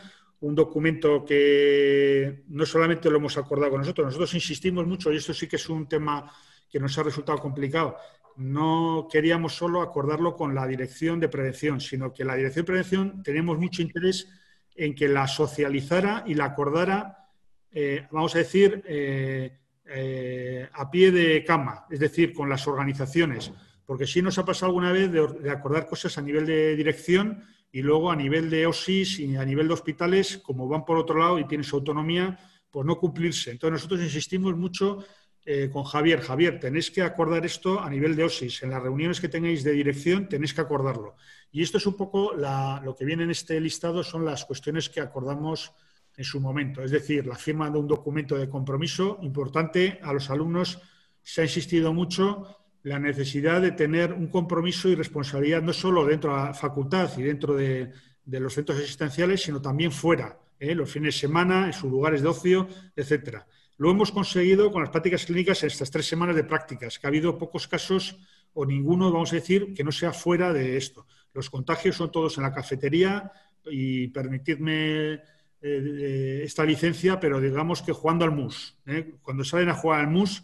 [0.41, 5.33] un documento que no solamente lo hemos acordado con nosotros, nosotros insistimos mucho, y esto
[5.33, 6.31] sí que es un tema
[6.69, 7.97] que nos ha resultado complicado,
[8.37, 13.23] no queríamos solo acordarlo con la Dirección de Prevención, sino que la Dirección de Prevención
[13.23, 14.27] tenemos mucho interés
[14.75, 17.29] en que la socializara y la acordara,
[17.71, 23.51] eh, vamos a decir, eh, eh, a pie de cama, es decir, con las organizaciones,
[23.87, 27.81] porque sí nos ha pasado alguna vez de acordar cosas a nivel de dirección y
[27.81, 31.39] luego a nivel de OSIS y a nivel de hospitales, como van por otro lado
[31.39, 32.39] y tienen su autonomía,
[32.71, 33.51] pues no cumplirse.
[33.51, 35.05] Entonces nosotros insistimos mucho
[35.45, 38.63] eh, con Javier, Javier, tenéis que acordar esto a nivel de OSIS.
[38.63, 41.15] En las reuniones que tengáis de dirección tenéis que acordarlo.
[41.51, 44.99] Y esto es un poco lo que viene en este listado, son las cuestiones que
[44.99, 45.73] acordamos
[46.17, 46.83] en su momento.
[46.83, 50.81] Es decir, la firma de un documento de compromiso importante a los alumnos.
[51.21, 56.31] Se ha insistido mucho la necesidad de tener un compromiso y responsabilidad no solo dentro
[56.31, 57.91] de la facultad y dentro de,
[58.25, 60.73] los centros asistenciales, sino también fuera, ¿eh?
[60.73, 63.45] los fines de semana, en sus lugares de ocio, etcétera.
[63.77, 67.09] Lo hemos conseguido con las prácticas clínicas en estas tres semanas de prácticas, que ha
[67.09, 68.17] habido pocos casos
[68.53, 71.05] o ninguno, vamos a decir, que no sea fuera de esto.
[71.33, 73.31] Los contagios son todos en la cafetería
[73.69, 75.19] y permitidme eh,
[75.61, 78.77] eh, esta licencia, pero digamos que jugando al mus.
[79.21, 80.41] Cuando salen a jugar al mus,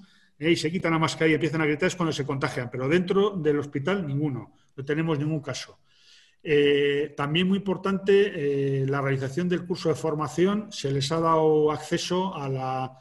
[0.52, 3.32] y se quitan la mascarilla y empiezan a gritar es cuando se contagian, pero dentro
[3.32, 5.80] del hospital ninguno, no tenemos ningún caso.
[6.46, 11.72] Eh, también muy importante eh, la realización del curso de formación, se les ha dado
[11.72, 13.00] acceso a la,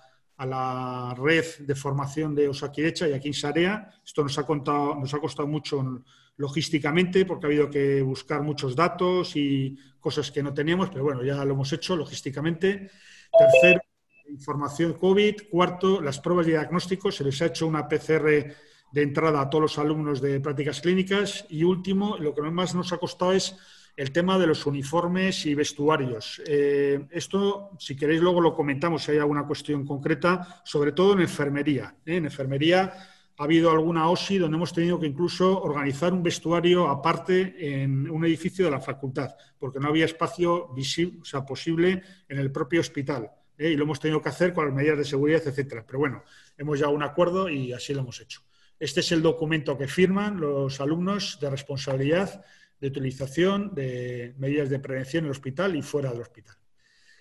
[1.16, 3.90] red de formación de Osakidecha y aquí en Sarea.
[4.04, 6.04] Esto nos ha, contado, nos ha costado mucho
[6.36, 11.22] logísticamente porque ha habido que buscar muchos datos y cosas que no teníamos, pero bueno,
[11.22, 12.90] ya lo hemos hecho logísticamente.
[13.38, 13.80] Tercero,
[14.28, 15.48] información COVID.
[15.50, 17.10] Cuarto, las pruebas de diagnóstico.
[17.10, 18.54] Se les ha hecho una PCR
[18.92, 21.46] de entrada a todos los alumnos de prácticas clínicas.
[21.48, 23.56] Y último, lo que más nos ha costado es
[23.96, 26.42] el tema de los uniformes y vestuarios.
[26.46, 31.20] Eh, esto, si queréis, luego lo comentamos si hay alguna cuestión concreta, sobre todo en
[31.20, 31.94] enfermería.
[32.06, 32.16] ¿eh?
[32.16, 32.92] En enfermería
[33.36, 38.24] ha habido alguna OSI donde hemos tenido que incluso organizar un vestuario aparte en un
[38.24, 42.80] edificio de la facultad, porque no había espacio visible, o sea, posible en el propio
[42.80, 43.30] hospital.
[43.58, 43.70] ¿Eh?
[43.70, 45.84] Y lo hemos tenido que hacer con las medidas de seguridad, etcétera.
[45.86, 46.24] Pero bueno,
[46.56, 48.42] hemos llegado a un acuerdo y así lo hemos hecho.
[48.78, 52.44] Este es el documento que firman los alumnos de responsabilidad
[52.80, 56.56] de utilización de medidas de prevención en el hospital y fuera del hospital.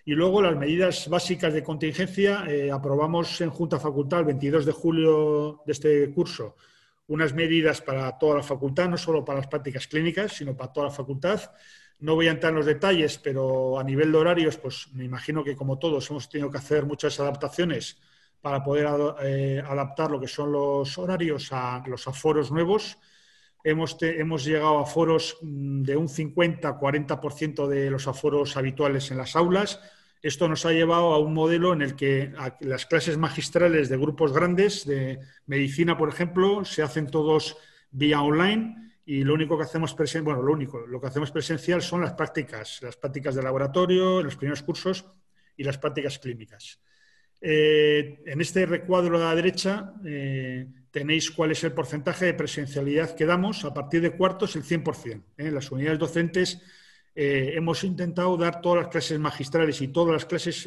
[0.04, 4.72] Y luego las medidas básicas de contingencia, eh, aprobamos en Junta Facultad el 22 de
[4.72, 6.56] julio de este curso
[7.12, 10.88] unas medidas para toda la facultad, no solo para las prácticas clínicas, sino para toda
[10.88, 11.42] la facultad.
[12.02, 15.44] No voy a entrar en los detalles, pero a nivel de horarios, pues me imagino
[15.44, 17.98] que como todos hemos tenido que hacer muchas adaptaciones
[18.42, 18.88] para poder
[19.24, 22.98] eh, adaptar lo que son los horarios a los aforos nuevos
[23.64, 29.36] Hemos, hemos, llegado a aforos mm, de un 50-40% de los aforos habituales en las
[29.36, 29.80] aulas.
[30.24, 34.34] Esto nos ha llevado a un modelo en el que las clases magistrales de grupos
[34.34, 37.58] grandes, de medicina, por ejemplo, se hacen todos
[37.92, 41.82] vía online y lo único que hacemos presencial, bueno, lo único, lo que hacemos presencial
[41.82, 45.06] son las prácticas, las prácticas de laboratorio, los primeros cursos
[45.58, 46.80] y las prácticas clínicas.
[47.42, 53.14] Eh, en este recuadro de la derecha eh, tenéis cuál es el porcentaje de presencialidad
[53.14, 53.66] que damos.
[53.66, 55.24] A partir de cuartos, el 100%.
[55.36, 55.52] En ¿eh?
[55.52, 56.62] las unidades docentes
[57.14, 60.66] hemos intentado dar todas las clases magistrales y todas las clases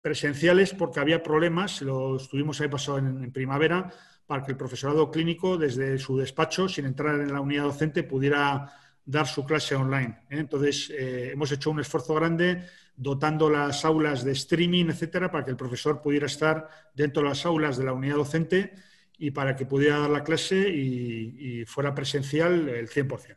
[0.00, 3.92] presenciales porque había problemas, lo estuvimos ahí pasado en, primavera,
[4.26, 8.72] para que el profesorado clínico desde su despacho, sin entrar en la unidad docente, pudiera
[9.04, 10.24] dar su clase online.
[10.30, 12.64] Entonces, hemos hecho un esfuerzo grande
[12.96, 17.44] dotando las aulas de streaming, etcétera, para que el profesor pudiera estar dentro de las
[17.44, 18.72] aulas de la unidad docente
[19.18, 23.36] y para que pudiera dar la clase y, fuera presencial el 100%.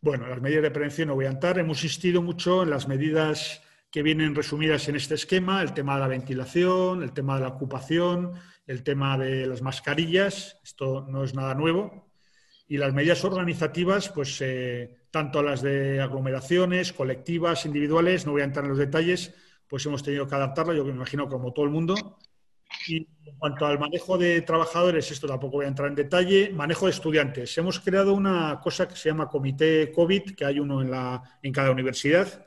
[0.00, 1.58] Bueno, las medidas de prevención no voy a entrar.
[1.58, 6.00] Hemos insistido mucho en las medidas que vienen resumidas en este esquema, el tema de
[6.00, 8.34] la ventilación, el tema de la ocupación,
[8.66, 10.58] el tema de las mascarillas.
[10.62, 12.10] Esto no es nada nuevo.
[12.68, 18.44] Y las medidas organizativas, pues eh, tanto las de aglomeraciones, colectivas, individuales, no voy a
[18.44, 19.32] entrar en los detalles,
[19.68, 22.18] pues hemos tenido que adaptarla, yo me imagino como todo el mundo.
[22.88, 26.50] Y en cuanto al manejo de trabajadores, esto tampoco voy a entrar en detalle.
[26.52, 27.56] Manejo de estudiantes.
[27.56, 31.52] Hemos creado una cosa que se llama Comité COVID, que hay uno en, la, en
[31.52, 32.44] cada universidad.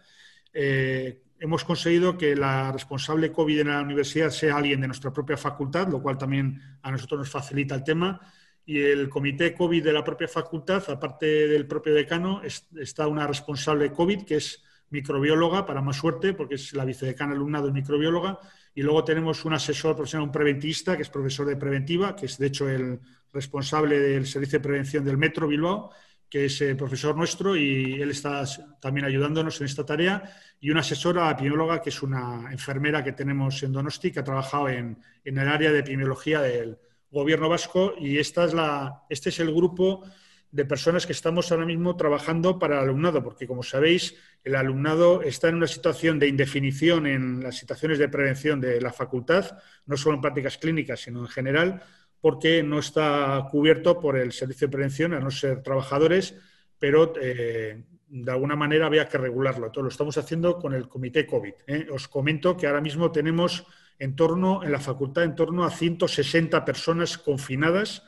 [0.53, 5.37] Eh, hemos conseguido que la responsable COVID en la universidad sea alguien de nuestra propia
[5.37, 8.19] facultad, lo cual también a nosotros nos facilita el tema.
[8.65, 13.91] Y el comité COVID de la propia facultad, aparte del propio decano, está una responsable
[13.91, 18.39] COVID, que es microbióloga, para más suerte, porque es la vicedecana alumnado de microbióloga,
[18.75, 22.37] y luego tenemos un asesor profesional, un preventista, que es profesor de preventiva, que es
[22.37, 22.99] de hecho el
[23.33, 25.91] responsable del servicio de prevención del Metro Bilbao,
[26.29, 28.43] que es el profesor nuestro y él está
[28.79, 33.63] también ayudándonos en esta tarea, y una asesora epidemióloga, que es una enfermera que tenemos
[33.63, 36.77] en Donosti, que ha trabajado en, en el área de epidemiología del,
[37.11, 40.03] gobierno vasco y esta es la, este es el grupo
[40.51, 45.21] de personas que estamos ahora mismo trabajando para el alumnado, porque como sabéis, el alumnado
[45.21, 49.95] está en una situación de indefinición en las situaciones de prevención de la facultad, no
[49.95, 51.83] solo en prácticas clínicas, sino en general,
[52.21, 56.35] porque no está cubierto por el servicio de prevención, a no ser trabajadores,
[56.77, 59.71] pero eh, de alguna manera había que regularlo.
[59.71, 61.53] Todo lo estamos haciendo con el comité COVID.
[61.67, 61.87] ¿eh?
[61.91, 63.65] Os comento que ahora mismo tenemos
[63.99, 68.03] en torno, en la facultad, en torno a 160 personas confinadas.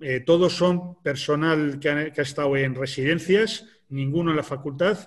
[0.00, 4.98] Eh, todos son personal que ha, estado en residencias, ninguno en la facultad,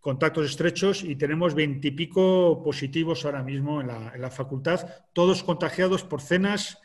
[0.00, 6.78] contactos estrechos y tenemos veintipico positivos ahora mismo en la, facultad, todos contagiados por cenas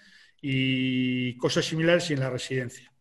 [0.47, 2.93] y cosas similares en la residencia.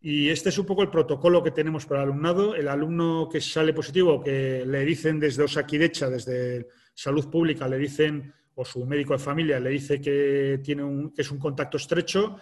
[0.00, 2.56] Y este es un poco el protocolo que tenemos para el alumnado.
[2.56, 8.34] El alumno que sale positivo, que le dicen desde Osakidecha, desde Salud Pública, le dicen
[8.56, 12.38] o su médico de familia le dice que, tiene un, que es un contacto estrecho,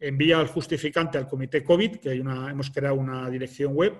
[0.00, 3.92] envía al justificante al comité COVID, que hay una, hemos creado una dirección web.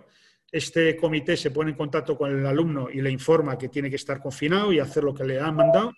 [0.50, 3.96] Este comité se pone en contacto con el alumno y le informa que tiene que
[3.96, 5.92] estar confinado y hacer lo que le han mandado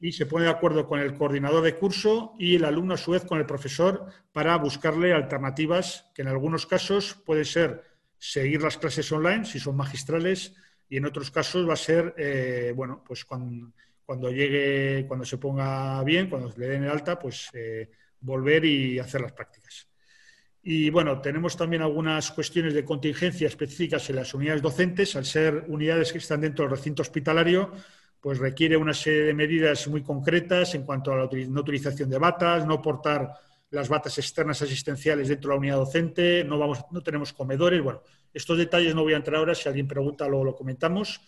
[0.00, 3.12] y se pone de acuerdo con el coordinador de curso y el alumno a su
[3.12, 7.82] vez con el profesor para buscarle alternativas que en algunos casos puede ser
[8.18, 10.54] seguir las clases online si son magistrales
[10.88, 16.02] y en otros casos va a ser, eh, bueno, pues cuando llegue, cuando se ponga
[16.02, 19.86] bien, cuando le den el alta, pues eh, volver y hacer las prácticas.
[20.62, 25.14] Y bueno, tenemos también algunas cuestiones de contingencia específicas en las unidades docentes.
[25.16, 27.72] Al ser unidades que están dentro del recinto hospitalario,
[28.20, 32.18] pues requiere una serie de medidas muy concretas en cuanto a la no utilización de
[32.18, 33.32] batas, no portar
[33.70, 37.82] las batas externas asistenciales dentro de la unidad docente, no, vamos, no tenemos comedores.
[37.82, 38.02] Bueno,
[38.32, 41.20] estos detalles no voy a entrar ahora, si alguien pregunta luego lo comentamos.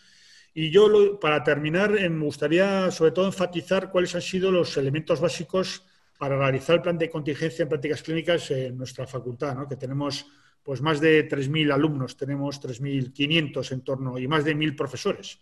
[0.52, 5.20] Y yo, para terminar, eh, me gustaría sobre todo enfatizar cuáles han sido los elementos
[5.20, 5.84] básicos
[6.18, 9.68] para realizar el plan de contingencia en prácticas clínicas en nuestra facultad, ¿no?
[9.68, 10.26] que tenemos
[10.62, 15.40] pues más de 3.000 alumnos, tenemos 3.500 en torno y más de 1.000 profesores.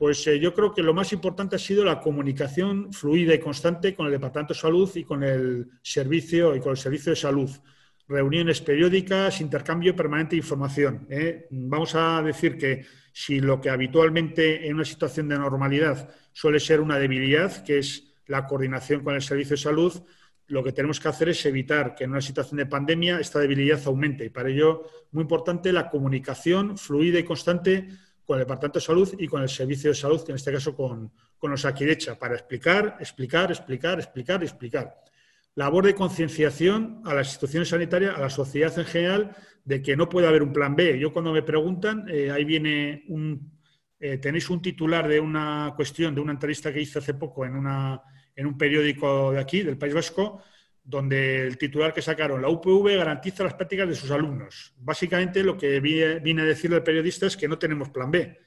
[0.00, 3.94] Pues eh, yo creo que lo más importante ha sido la comunicación fluida y constante
[3.94, 7.50] con el Departamento de Salud y con el servicio y con el servicio de salud.
[8.08, 11.06] Reuniones periódicas, intercambio permanente de información.
[11.10, 11.46] ¿eh?
[11.50, 16.80] Vamos a decir que si lo que habitualmente en una situación de normalidad suele ser
[16.80, 19.92] una debilidad, que es la coordinación con el servicio de salud,
[20.46, 23.78] lo que tenemos que hacer es evitar que en una situación de pandemia esta debilidad
[23.84, 24.24] aumente.
[24.24, 24.82] Y para ello,
[25.12, 27.86] muy importante la comunicación fluida y constante
[28.30, 31.10] con el Departamento de Salud y con el Servicio de Salud, en este caso con,
[31.36, 34.94] con los Aquidecha, para explicar, explicar, explicar, explicar, explicar.
[35.56, 40.08] Labor de concienciación a las instituciones sanitarias, a la sociedad en general, de que no
[40.08, 40.96] puede haber un plan B.
[41.00, 43.50] Yo cuando me preguntan, eh, ahí viene un...
[43.98, 47.56] Eh, tenéis un titular de una cuestión, de una entrevista que hice hace poco en,
[47.56, 48.00] una,
[48.36, 50.40] en un periódico de aquí, del País Vasco,
[50.84, 54.74] donde el titular que sacaron, la UPV garantiza las prácticas de sus alumnos.
[54.78, 58.38] Básicamente lo que viene a decir el periodista es que no tenemos plan B.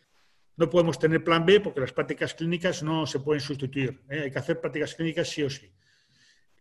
[0.56, 4.02] No podemos tener plan B porque las prácticas clínicas no se pueden sustituir.
[4.10, 4.22] ¿eh?
[4.26, 5.72] Hay que hacer prácticas clínicas sí o sí.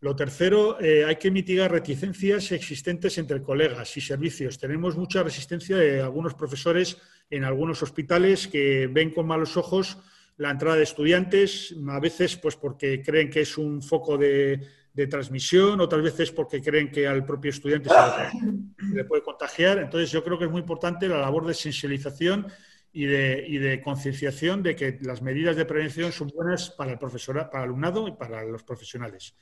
[0.00, 4.58] Lo tercero, eh, hay que mitigar reticencias existentes entre colegas y servicios.
[4.58, 6.96] Tenemos mucha resistencia de algunos profesores
[7.30, 9.98] en algunos hospitales que ven con malos ojos
[10.38, 15.06] la entrada de estudiantes, a veces pues porque creen que es un foco de, de
[15.06, 19.78] transmisión, otras veces porque creen que al propio estudiante se le, puede contagiar.
[19.78, 22.46] Entonces, yo creo que es muy importante la labor de sensibilización
[22.92, 26.98] y de, y de concienciación de que las medidas de prevención son buenas para el
[26.98, 29.34] profesorado, para el alumnado y para los profesionales.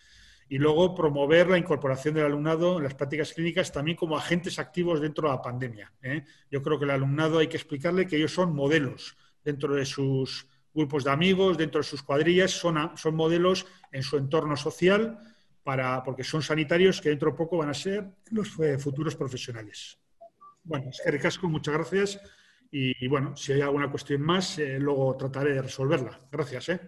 [0.48, 5.00] Y luego promover la incorporación del alumnado en las prácticas clínicas también como agentes activos
[5.00, 5.92] dentro de la pandemia.
[6.02, 6.24] ¿eh?
[6.50, 10.46] Yo creo que el alumnado hay que explicarle que ellos son modelos dentro de sus
[10.72, 15.18] grupos de amigos, dentro de sus cuadrillas, son, son modelos en su entorno social
[15.62, 19.98] para, porque son sanitarios que dentro de poco van a ser los eh, futuros profesionales.
[20.62, 22.20] Bueno, es que recasco, muchas gracias.
[22.72, 26.20] Y, bueno, si hay alguna cuestión más, eh, luego trataré de resolverla.
[26.30, 26.68] Gracias.
[26.68, 26.80] ¿eh?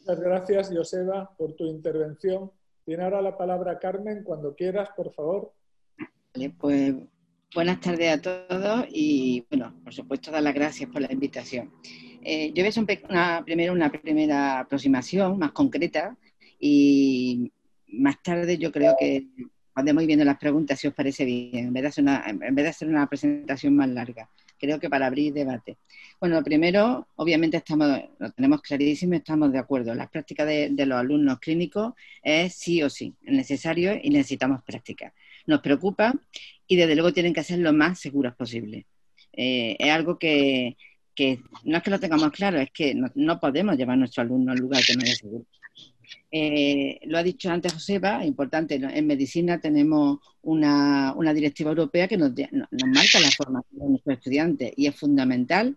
[0.00, 2.52] Muchas gracias, Joseba, por tu intervención.
[2.84, 5.52] Tiene ahora la palabra Carmen, cuando quieras, por favor.
[6.58, 6.94] pues
[7.54, 11.72] buenas tardes a todos y, bueno, por supuesto, dar las gracias por la invitación.
[12.22, 16.16] Eh, yo voy a hacer una, primero una primera aproximación más concreta
[16.58, 17.50] y
[17.88, 19.26] más tarde yo creo que
[19.74, 22.64] podemos viendo las preguntas si os parece bien, en vez, de hacer una, en vez
[22.64, 24.28] de hacer una presentación más larga.
[24.58, 25.78] Creo que para abrir debate.
[26.20, 29.94] Bueno, primero, obviamente estamos, lo tenemos clarísimo, estamos de acuerdo.
[29.94, 35.14] Las prácticas de, los alumnos clínicos es sí o sí, es necesario y necesitamos prácticas.
[35.46, 36.12] Nos preocupa
[36.66, 38.84] y desde luego tienen que ser lo más seguras posible.
[39.32, 40.76] Eh, es algo que,
[41.64, 44.58] no es que lo tengamos claro, es que no, podemos llevar a nuestro alumno al
[44.58, 45.44] lugar que no es seguro.
[46.32, 52.30] Eh, lo ha dicho antes Joseba, importante, en medicina tenemos una, directiva europea que nos,
[52.30, 55.76] marca la formación de nuestros estudiantes y es fundamental.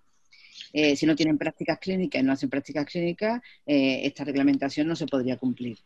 [0.71, 4.95] Eh, si no tienen prácticas clínicas y no hacen prácticas clínicas, eh, esta reglamentación no
[4.95, 5.77] se podría cumplir.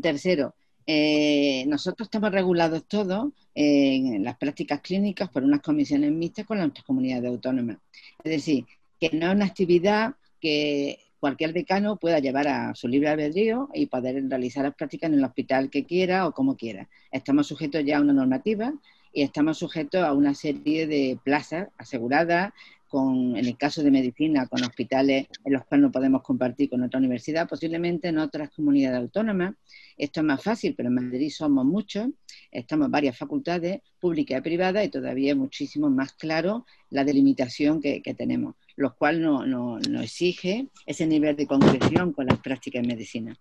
[0.00, 0.54] tercero,
[0.90, 6.70] eh, nosotros estamos regulados todos en las prácticas clínicas por unas comisiones mixtas con las
[6.84, 7.78] comunidades autónomas.
[8.22, 8.64] Es decir,
[9.00, 13.86] que no es una actividad que cualquier decano pueda llevar a su libre albedrío y
[13.86, 16.88] poder realizar las prácticas en el hospital que quiera o como quiera.
[17.10, 18.72] Estamos sujetos ya a una normativa
[19.12, 22.52] y estamos sujetos a una serie de plazas aseguradas
[22.88, 26.82] con, en el caso de medicina, con hospitales en los cuales no podemos compartir con
[26.82, 29.54] otra universidad, posiblemente en otras comunidades autónomas.
[29.96, 32.08] Esto es más fácil, pero en Madrid somos muchos,
[32.50, 38.00] estamos varias facultades, públicas y privadas, y todavía es muchísimo más claro la delimitación que,
[38.16, 43.36] tenemos, lo cual nos no, exige ese nivel de concreción con las prácticas en medicina.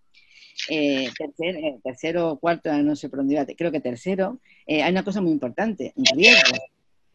[0.69, 5.03] Eh, eh, tercero o cuarto, no sé por dónde creo que tercero, eh, hay una
[5.03, 6.57] cosa muy importante, riesgo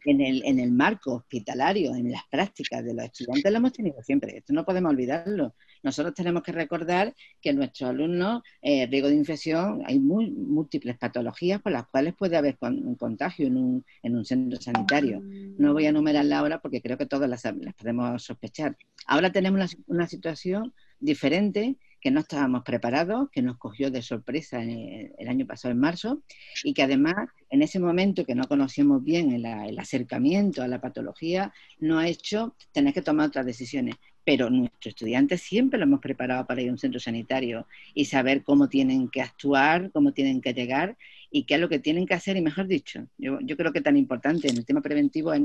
[0.05, 4.01] en el, en el marco hospitalario, en las prácticas de los estudiantes, lo hemos tenido
[4.03, 4.37] siempre.
[4.37, 5.55] Esto no podemos olvidarlo.
[5.81, 11.71] Nosotros tenemos que recordar que nuestros alumnos, eh, riesgo de infección, hay múltiples patologías por
[11.71, 15.21] las cuales puede haber un contagio en un, en un centro sanitario.
[15.21, 18.77] No voy a enumerarla ahora porque creo que todas las, las podemos sospechar.
[19.07, 25.13] Ahora tenemos una situación diferente que no estábamos preparados, que nos cogió de sorpresa el,
[25.25, 26.21] año pasado, en marzo,
[26.61, 27.15] y que además
[27.49, 32.57] en ese momento que no conocíamos bien el, acercamiento a la patología, nos ha hecho
[32.73, 33.95] tener que tomar otras decisiones
[34.25, 38.41] pero nuestros estudiantes siempre lo hemos preparado para ir a un centro sanitario y saber
[38.43, 40.97] cómo tienen que actuar, cómo tienen que llegar
[41.29, 42.37] y qué es lo que tienen que hacer.
[42.37, 45.43] Y mejor dicho, yo, creo que tan importante en el tema preventivo es,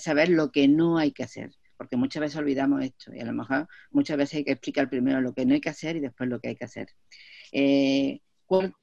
[0.00, 3.32] saber lo que no hay que hacer, porque muchas veces olvidamos esto y a lo
[3.32, 6.28] mejor muchas veces hay que explicar primero lo que no hay que hacer y después
[6.28, 6.88] lo que hay que hacer.
[7.52, 8.20] Eh,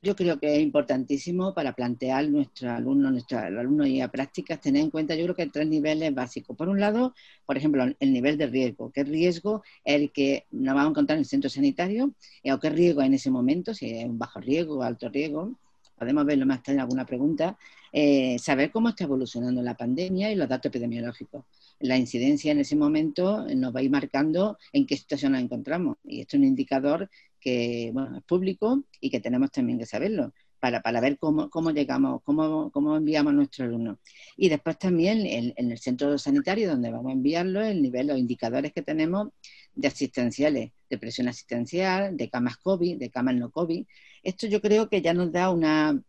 [0.01, 4.83] yo creo que es importantísimo para plantear nuestro alumno, nuestro alumno y a prácticas, tener
[4.83, 6.57] en cuenta, yo creo que hay tres niveles básicos.
[6.57, 7.13] Por un lado,
[7.45, 8.91] por ejemplo, el nivel de riesgo.
[8.91, 12.13] ¿Qué riesgo es el que nos vamos a encontrar en el centro sanitario?
[12.51, 13.73] ¿O qué riesgo en ese momento?
[13.73, 15.53] Si es un bajo riesgo o alto riesgo.
[15.97, 17.57] Podemos verlo más tarde en alguna pregunta.
[17.93, 21.45] Eh, saber cómo está evolucionando la pandemia y los datos epidemiológicos.
[21.79, 25.97] La incidencia en ese momento nos va a ir marcando en qué situación nos encontramos.
[26.03, 27.09] Y esto es un indicador
[27.39, 31.71] que bueno, es público y que tenemos también que saberlo para, para ver cómo, cómo
[31.71, 33.97] llegamos, cómo, cómo, enviamos a nuestros alumnos.
[34.37, 38.17] Y después también en, en, el centro sanitario donde vamos a enviarlo, el nivel, los
[38.17, 39.27] indicadores que tenemos
[39.75, 43.85] de asistenciales, de presión asistencial, de camas COVID, de camas no COVID.
[44.23, 46.01] Esto yo creo que ya nos da una,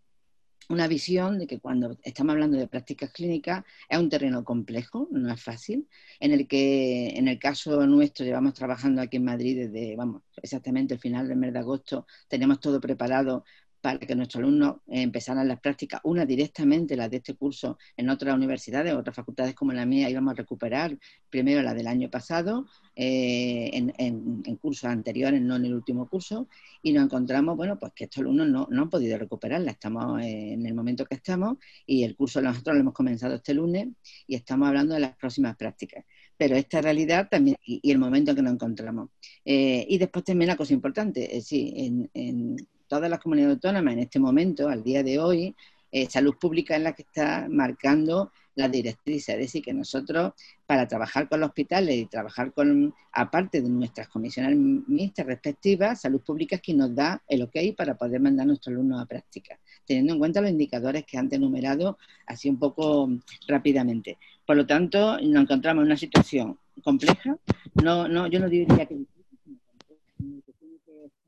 [0.68, 5.32] una visión de que cuando estamos hablando de prácticas clínicas es un terreno complejo, no
[5.32, 5.88] es fácil,
[6.20, 10.94] en el que en el caso nuestro llevamos trabajando aquí en Madrid desde, vamos, exactamente
[10.94, 13.44] el final del mes de agosto, tenemos todo preparado
[13.84, 18.34] para que nuestros alumnos empezaran las prácticas, una directamente las de este curso en otras
[18.34, 22.64] universidades, otras facultades como la mía, íbamos a recuperar primero la del año pasado,
[22.96, 26.48] eh, en, cursos anteriores, no en el último curso,
[26.82, 30.72] y nos encontramos, bueno, pues que estos alumnos no, han podido recuperarla, estamos en el
[30.72, 33.88] momento que estamos, y el curso nosotros lo hemos comenzado este lunes,
[34.26, 36.06] y estamos hablando de las próximas prácticas
[36.36, 39.10] pero esta realidad también y, el momento en que nos encontramos.
[39.44, 42.56] Eh, y después también la cosa importante, sí, en,
[42.88, 45.54] todas las comunidades autónomas en este momento, al día de hoy,
[45.90, 50.32] eh, salud pública es la que está marcando la directriz, es decir, que nosotros
[50.66, 56.20] para trabajar con los hospitales y trabajar con, aparte de nuestras comisiones mixtas respectivas, salud
[56.20, 59.58] pública es quien nos da el ok para poder mandar a nuestros alumnos a práctica,
[59.86, 63.08] teniendo en cuenta los indicadores que antes enumerado así un poco
[63.46, 64.18] rápidamente.
[64.46, 67.36] Por lo tanto, nos encontramos en una situación compleja,
[67.82, 69.04] no, no, yo no diría que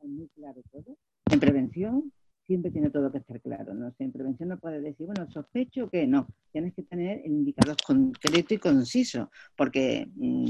[0.02, 0.96] muy claro todo,
[1.31, 2.12] en prevención
[2.47, 3.74] siempre tiene todo que estar claro.
[3.74, 3.93] ¿no?
[3.99, 6.29] en prevención no puedes decir, bueno, sospecho que no.
[6.53, 10.49] Tienes que tener el indicador concreto y conciso, porque mm,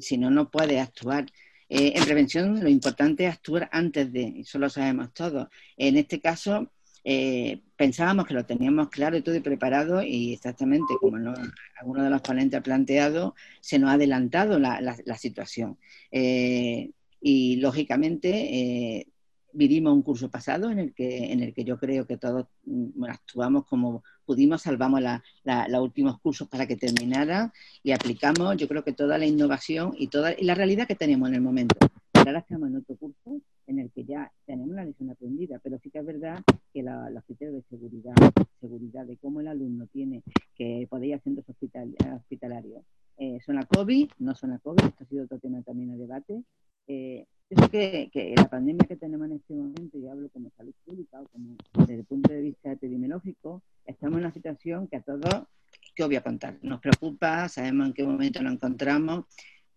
[0.00, 1.26] si no, no puedes actuar.
[1.68, 5.48] Eh, en prevención lo importante es actuar antes de, eso lo sabemos todos.
[5.76, 6.70] En este caso,
[7.04, 11.32] eh, pensábamos que lo teníamos claro y todo y preparado y exactamente como no,
[11.80, 15.78] alguno de los ponentes ha planteado, se nos ha adelantado la, la, situación.
[16.10, 16.90] Eh,
[17.22, 19.06] y lógicamente
[19.52, 23.04] vivimos un curso pasado en el que, en el que yo creo que todos mm,
[23.04, 28.92] actuamos como pudimos, salvamos los últimos cursos para que terminara y aplicamos, yo creo que
[28.92, 31.76] toda la innovación y toda y la realidad que tenemos en el momento.
[32.12, 35.90] Ahora estamos en otro curso en el que ya tenemos la lección aprendida, pero sí
[35.90, 36.42] que es verdad
[36.72, 38.14] que los criterios de seguridad,
[38.60, 40.22] seguridad de cómo el alumno tiene
[40.54, 42.84] que poder ir a centros hospitalarios,
[43.16, 45.98] eh, son la COVID, no son la COVID, esto ha sido otro tema también de
[45.98, 46.42] debate,
[46.88, 50.72] eh, yo que, que, la pandemia que tenemos en este momento, y hablo como salud
[50.84, 55.02] pública o como desde el punto de vista epidemiológico, estamos en una situación que a
[55.02, 55.46] todos,
[55.94, 59.24] que voy a contar, nos preocupa, sabemos en qué momento nos encontramos,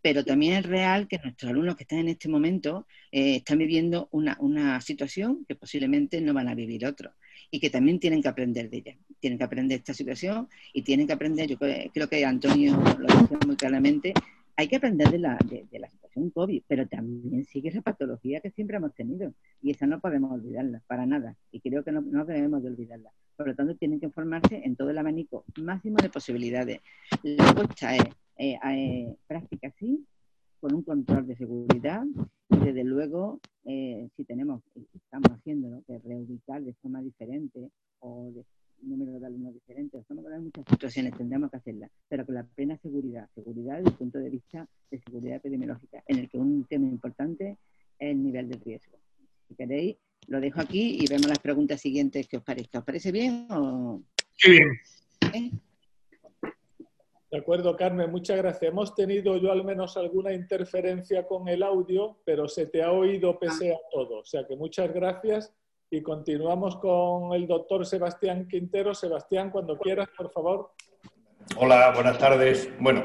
[0.03, 4.09] pero también es real que nuestros alumnos que están en este momento eh, están viviendo
[4.11, 7.13] una, una, situación que posiblemente no van a vivir otros
[7.49, 8.97] y que también tienen que aprender de ella.
[9.21, 13.07] Tienen que aprender esta situación y tienen que aprender, yo creo, creo que Antonio lo
[13.07, 14.13] dice muy claramente,
[14.57, 18.51] hay que aprender de la, de, la situación COVID, pero también sigue esa patología que
[18.51, 22.25] siempre hemos tenido y esa no podemos olvidarla, para nada, y creo que no, no
[22.25, 23.11] debemos de olvidarla.
[23.35, 26.79] Por lo tanto, tienen que formarse en todo el abanico máximo de posibilidades.
[27.23, 28.03] La respuesta es
[28.37, 30.05] eh, eh, práctica sí,
[30.59, 32.03] con un control de seguridad
[32.49, 34.61] y desde luego, eh, si tenemos,
[34.93, 38.45] estamos haciéndolo, que reubicar de forma diferente o de
[38.83, 42.77] número de alumnos diferentes, estamos en muchas situaciones, tendremos que hacerlas, pero con la plena
[42.77, 46.87] seguridad, seguridad desde el punto de vista de seguridad epidemiológica, en el que un tema
[46.87, 47.57] importante
[47.99, 48.97] es el nivel de riesgo.
[49.47, 52.79] Si queréis, lo dejo aquí y vemos las preguntas siguientes que os parezca.
[52.79, 54.01] ¿Os parece bien o...?
[54.35, 54.69] Sí, bien.
[55.33, 55.51] ¿Eh?
[57.31, 58.71] De acuerdo, Carmen, muchas gracias.
[58.71, 63.39] Hemos tenido yo al menos alguna interferencia con el audio, pero se te ha oído
[63.39, 64.19] pese a todo.
[64.19, 65.51] O sea que muchas gracias
[65.93, 68.95] y continuamos con el doctor Sebastián Quintero.
[68.95, 70.71] Sebastián, cuando quieras, por favor.
[71.55, 72.67] Hola, buenas tardes.
[72.79, 73.03] Bueno,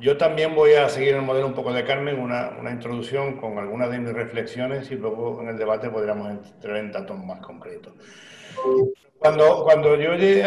[0.00, 3.56] Yo también voy a seguir el modelo un poco de Carmen, una, una, introducción con
[3.58, 7.94] algunas de mis reflexiones y luego en el debate podríamos entrar en datos más concretos.
[9.18, 10.42] Cuando, cuando yo llegué,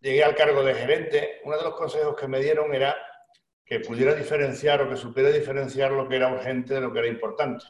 [0.00, 2.96] llegué, al cargo de gerente, uno de los consejos que me dieron era
[3.66, 7.08] que pudiera diferenciar o que supiera diferenciar lo que era urgente de lo que era
[7.08, 7.66] importante.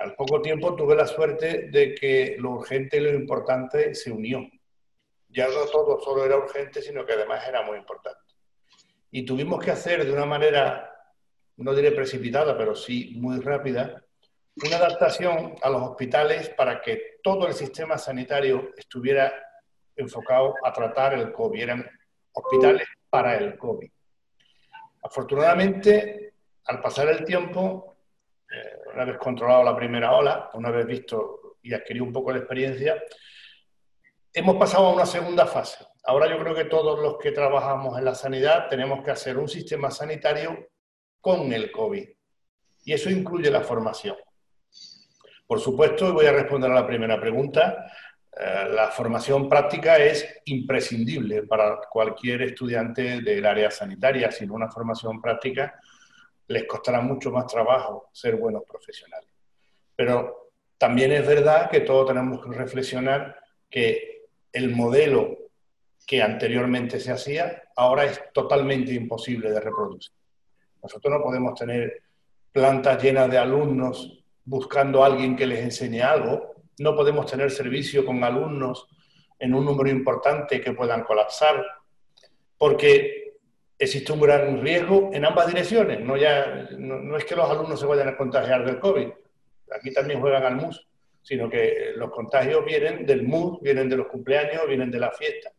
[0.00, 4.48] Al poco tiempo tuve la suerte de que lo urgente y lo importante se unió
[5.32, 8.20] ya no todo solo era urgente, sino que además era muy importante.
[9.10, 10.94] Y tuvimos que hacer de una manera,
[11.56, 14.04] no diré precipitada, pero sí muy rápida,
[14.64, 19.32] una adaptación a los hospitales para que todo el sistema sanitario estuviera
[19.96, 21.62] enfocado a tratar el COVID.
[21.62, 21.90] Eran
[22.32, 23.90] hospitales para el COVID.
[25.02, 26.34] Afortunadamente,
[26.66, 27.96] al pasar el tiempo,
[28.50, 32.40] eh, una vez controlado la primera ola, una vez visto y adquirido un poco de
[32.40, 33.02] experiencia,
[34.32, 35.84] hemos pasado a una segunda fase.
[36.04, 39.48] Ahora yo creo que todos los que trabajamos en la sanidad tenemos que hacer un
[39.48, 40.68] sistema sanitario
[41.20, 42.08] con el COVID.
[42.84, 44.16] Y eso incluye la formación.
[45.46, 47.86] Por supuesto, y voy a responder a la primera pregunta,
[48.34, 54.32] eh, la formación práctica es imprescindible para cualquier estudiante del área sanitaria.
[54.32, 55.78] Sin una formación práctica
[56.48, 59.30] les costará mucho más trabajo ser buenos profesionales.
[59.94, 63.36] Pero también es verdad que todos tenemos que reflexionar
[63.70, 65.38] que el modelo
[66.06, 70.12] que anteriormente se hacía ahora es totalmente imposible de reproducir.
[70.82, 72.02] Nosotros no podemos tener
[72.50, 78.04] plantas llenas de alumnos buscando a alguien que les enseñe algo, no podemos tener servicio
[78.04, 78.88] con alumnos
[79.38, 81.64] en un número importante que puedan colapsar,
[82.58, 83.21] porque
[83.82, 86.00] existe un gran riesgo en ambas direcciones.
[86.00, 89.08] No, es que los alumnos se vayan a contagiar del COVID,
[89.74, 90.86] aquí también juegan al MUS,
[91.20, 95.52] sino que los contagios vienen del mood, vienen de los cumpleaños, vienen de la fiesta,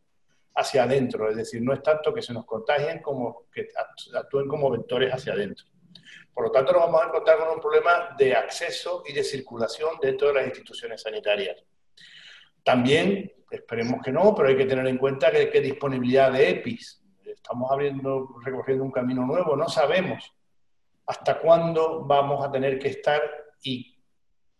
[0.56, 1.30] hacia adentro.
[1.30, 3.68] Es decir, no es tanto que se nos contagien como que
[4.14, 5.66] actúen como vectores hacia adentro.
[6.34, 9.92] Por lo tanto, nos vamos a encontrar con un problema de acceso y de circulación
[10.02, 11.64] dentro de las instituciones sanitarias.
[12.64, 17.03] También, esperemos que no, pero hay que tener en cuenta que disponibilidad de EPIs.
[17.44, 20.34] Estamos abriendo, recorriendo un camino nuevo, no sabemos
[21.06, 23.22] hasta cuándo vamos a tener que estar
[23.62, 24.00] y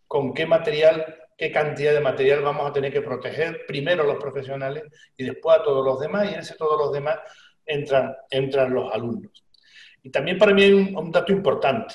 [0.06, 4.18] con qué material, qué cantidad de material vamos a tener que proteger, primero a los
[4.18, 4.84] profesionales
[5.16, 7.20] y después a todos los demás, y en ese todos los demás
[7.64, 9.46] entran, entran los alumnos.
[10.02, 11.94] Y también para mí hay un, dato importante.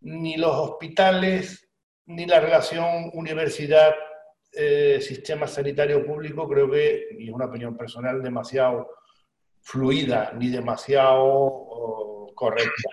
[0.00, 1.70] Ni los hospitales,
[2.06, 3.94] ni la relación universidad,
[4.52, 8.88] eh, sistema sanitario público, creo que, y es una opinión personal, demasiado
[9.62, 12.90] fluida ni demasiado correcta.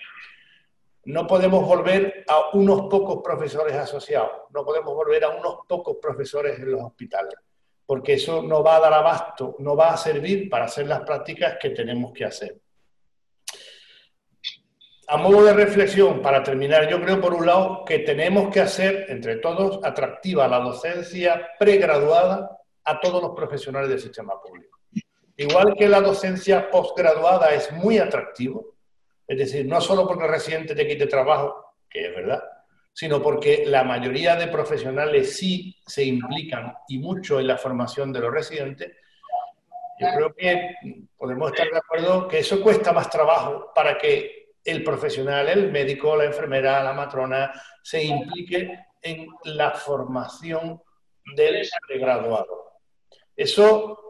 [1.05, 6.59] No podemos volver a unos pocos profesores asociados, no podemos volver a unos pocos profesores
[6.59, 7.35] en los hospitales,
[7.85, 11.57] porque eso no va a dar abasto, no va a servir para hacer las prácticas
[11.59, 12.61] que tenemos que hacer.
[15.07, 19.07] A modo de reflexión, para terminar, yo creo por un lado que tenemos que hacer
[19.09, 24.78] entre todos atractiva la docencia pregraduada a todos los profesionales del sistema público.
[25.39, 28.75] Igual que la docencia postgraduada es muy atractivo,
[29.25, 32.43] es decir, no solo porque el residente te quite trabajo, que es verdad,
[32.91, 38.19] sino porque la mayoría de profesionales sí se implican y mucho en la formación de
[38.19, 38.91] los residentes.
[39.97, 40.75] Yo creo que
[41.15, 46.17] podemos estar de acuerdo que eso cuesta más trabajo para que el profesional, el médico,
[46.17, 50.81] la enfermera, la matrona, se implique en la formación
[51.33, 51.65] del
[51.97, 52.73] graduado.
[53.37, 54.08] Eso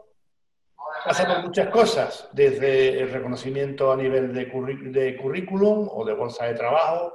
[1.05, 7.13] Hacemos muchas cosas, desde el reconocimiento a nivel de, currículum o de bolsa de trabajo,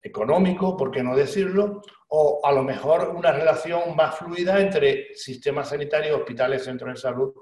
[0.00, 5.62] económico, por qué no decirlo, o a lo mejor una relación más fluida entre sistema
[5.62, 7.34] sanitario, hospitales, centros de salud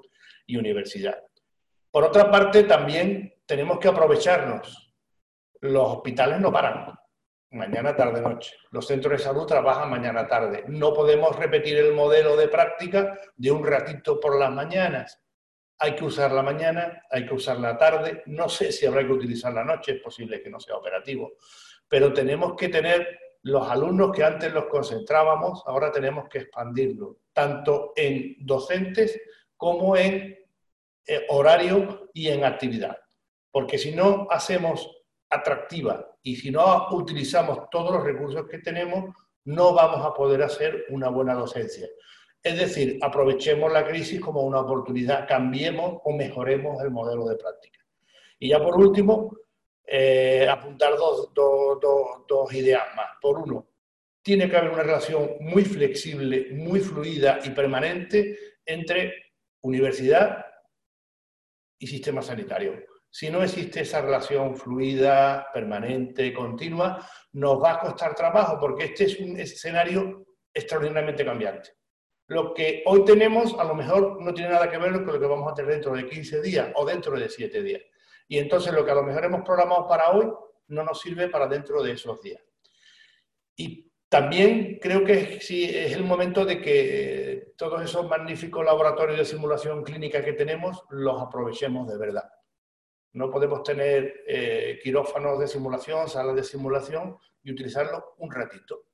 [0.45, 1.17] y universidad.
[1.89, 4.93] Por otra parte, también tenemos que aprovecharnos.
[5.61, 6.93] Los hospitales no paran,
[7.51, 8.55] mañana, tarde, noche.
[8.71, 10.63] Los centros de salud trabajan mañana, tarde.
[10.67, 15.21] No podemos repetir el modelo de práctica de un ratito por las mañanas
[15.83, 19.13] hay que usar la mañana, hay que usar la tarde, no sé si habrá que
[19.13, 21.33] utilizar la noche, es posible que no sea operativo,
[21.87, 27.93] pero tenemos que tener los alumnos que antes los concentrábamos, ahora tenemos que expandirlo, tanto
[27.95, 29.19] en docentes
[29.57, 30.37] como en
[31.07, 32.99] eh, horario y en actividad.
[33.49, 34.87] Porque si no hacemos
[35.31, 39.15] atractiva y si no utilizamos todos los recursos que tenemos,
[39.45, 41.87] no vamos a poder hacer una buena docencia.
[42.43, 47.79] Es decir, aprovechemos la crisis como una oportunidad, cambiemos o mejoremos el modelo de práctica.
[48.39, 49.37] Y ya por último,
[49.85, 53.09] eh, apuntar dos, dos ideas más.
[53.21, 53.67] Por uno,
[54.23, 59.13] tiene que haber una relación muy flexible, muy fluida y permanente entre
[59.61, 60.45] universidad
[61.77, 62.83] y sistema sanitario.
[63.09, 69.03] Si no existe esa relación fluida, permanente, continua, nos va a costar trabajo porque este
[69.05, 71.71] es un escenario extraordinariamente cambiante.
[72.31, 75.25] Lo que hoy tenemos a lo mejor no tiene nada que ver con lo que
[75.25, 77.81] vamos a tener dentro de 15 días o dentro de 7 días.
[78.25, 80.31] Y entonces lo que a lo mejor hemos programado para hoy
[80.67, 82.41] no nos sirve para dentro de esos días.
[83.57, 89.17] Y también creo que sí es el momento de que eh, todos esos magníficos laboratorios
[89.17, 92.31] de simulación clínica que tenemos los aprovechemos de verdad.
[93.11, 98.85] No podemos tener eh, quirófanos de simulación, salas de simulación y utilizarlos un ratito,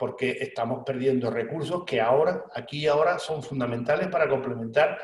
[0.00, 4.98] porque estamos perdiendo recursos que ahora, aquí y ahora, son fundamentales para complementar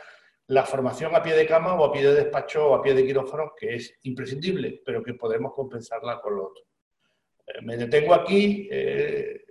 [0.47, 3.05] la formación a pie de cama o a pie de despacho o a pie de
[3.05, 6.65] quirófano, que es imprescindible, pero que podemos compensarla con lo otro.
[7.47, 9.45] Eh, me detengo aquí, eh,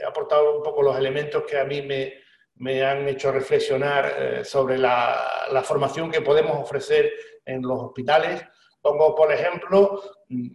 [0.00, 2.14] he aportado un poco los elementos que a mí me,
[2.54, 7.12] me han hecho reflexionar eh, sobre la, la, formación que podemos ofrecer
[7.44, 8.42] en los hospitales.
[8.80, 10.48] Pongo, por ejemplo, mm,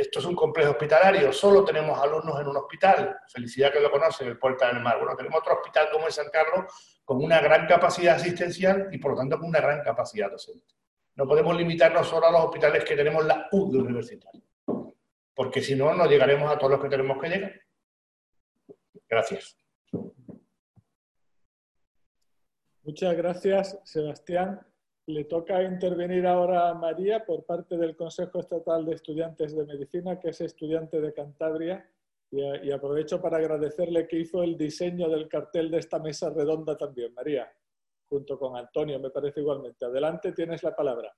[0.00, 4.28] esto es un complejo hospitalario, solo tenemos alumnos en un hospital, felicidad que lo conocen,
[4.28, 4.98] el Puerta del Mar.
[4.98, 9.12] Bueno, tenemos otro hospital como en San Carlos con una gran capacidad asistencial y por
[9.12, 10.74] lo tanto con una gran capacidad docente.
[11.16, 14.42] No podemos limitarnos solo a los hospitales que tenemos la U de universitario,
[15.34, 17.52] porque si no, no llegaremos a todos los que tenemos que llegar.
[19.06, 19.58] Gracias.
[22.82, 24.69] Muchas gracias, Sebastián.
[25.06, 30.20] Le toca intervenir ahora a María por parte del Consejo Estatal de Estudiantes de Medicina,
[30.20, 31.90] que es estudiante de Cantabria,
[32.30, 37.12] y, aprovecho para agradecerle que hizo el diseño del cartel de esta mesa redonda también,
[37.12, 37.52] María,
[38.08, 39.84] junto con Antonio, me parece igualmente.
[39.84, 41.12] Adelante, tienes la palabra.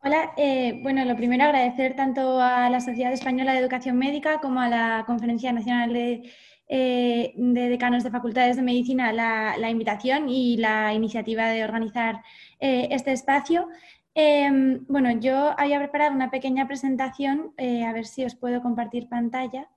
[0.00, 4.60] Hola, eh, bueno, lo primero agradecer tanto a la Sociedad Española de Educación Médica como
[4.60, 6.30] a la Conferencia Nacional de
[6.70, 12.22] eh, de decanos de facultades de medicina la, invitación y la iniciativa de organizar
[12.60, 13.68] eh, este espacio.
[14.14, 19.08] Em, bueno, yo había preparado una pequeña presentación, eh, a ver si os puedo compartir
[19.08, 19.70] pantalla.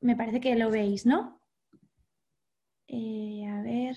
[0.00, 1.40] Me parece que lo veis, ¿no?
[2.92, 3.96] a ver.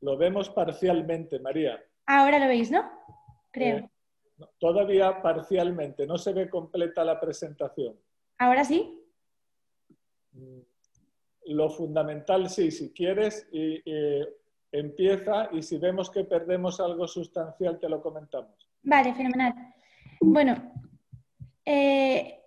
[0.00, 1.78] Lo vemos parcialmente, María.
[2.06, 2.90] Ahora lo veis, ¿no?
[3.50, 3.90] Creo.
[4.58, 7.98] todavía parcialmente, no se ve completa la presentación.
[8.38, 8.98] ¿Ahora sí?
[10.32, 10.60] Mm,
[11.46, 13.82] lo fundamental, sí, si quieres, y,
[14.72, 18.68] empieza y si vemos que perdemos algo sustancial, te lo comentamos.
[18.82, 19.54] Vale, fenomenal.
[20.20, 20.72] Bueno,
[21.64, 22.40] eh,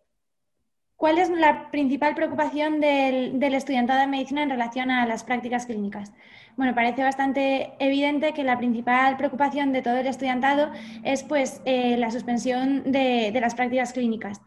[0.95, 6.13] ¿cuál es la principal preocupación del, estudiantado de medicina en relación a las prácticas clínicas?
[6.55, 10.71] Bueno, parece bastante evidente que la principal preocupación de todo el estudiantado
[11.03, 14.39] es pues, eh, la suspensión de las prácticas clínicas.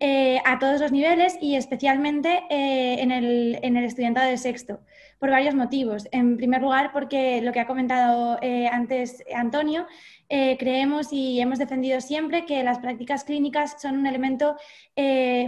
[0.00, 4.78] Eh, a todos los niveles y especialmente eh, en, el, en, el, estudiantado de sexto,
[5.18, 6.08] por varios motivos.
[6.12, 9.86] En primer lugar, porque lo que ha comentado eh, antes Antonio,
[10.28, 14.56] creemos y hemos defendido siempre que las prácticas clínicas son un elemento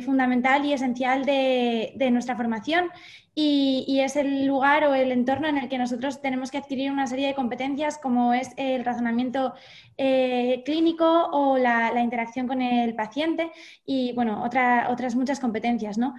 [0.02, 2.90] fundamental y esencial de, nuestra formación
[3.34, 7.06] y, es el lugar o el entorno en el que nosotros tenemos que adquirir una
[7.06, 9.54] serie de competencias como es el razonamiento
[9.96, 13.50] eh, clínico o la, interacción con el paciente
[13.86, 16.14] y, bueno, otras muchas competencias, ¿no?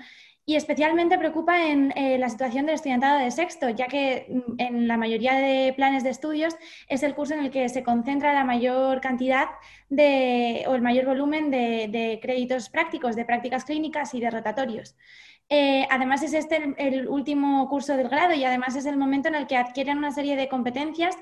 [0.52, 4.86] Y especialmente preocupa en eh, la situación del estudiantado de sexto, ya que mm, en
[4.86, 6.58] la mayoría de planes de estudios
[6.90, 9.48] es el curso en el que se concentra la mayor cantidad
[9.88, 14.98] de, o el mayor volumen de, créditos prácticos, de prácticas clínicas y de rotatorios.
[15.48, 19.36] Eh, además es este el, último curso del grado y además es el momento en
[19.36, 21.18] el que adquieren una serie de competencias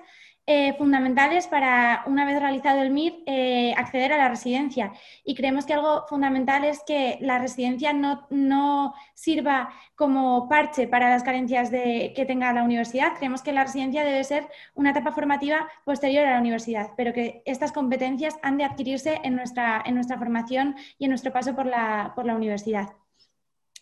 [0.45, 4.91] eh, fundamentales para, una vez realizado el MIR, eh, acceder a la residencia.
[5.23, 11.23] Y creemos que algo fundamental es que la residencia no, sirva como parche para las
[11.23, 13.13] carencias de, que tenga la universidad.
[13.17, 17.43] Creemos que la residencia debe ser una etapa formativa posterior a la universidad, pero que
[17.45, 21.67] estas competencias han de adquirirse en nuestra, en nuestra formación y en nuestro paso por
[21.67, 22.89] la, por la universidad.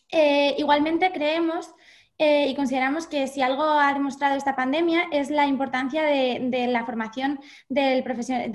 [0.09, 1.73] Eh, igualmente creemos
[2.19, 6.83] eh, y consideramos que si algo ha demostrado esta pandemia es la importancia de, la
[6.85, 7.39] formación
[7.69, 8.03] de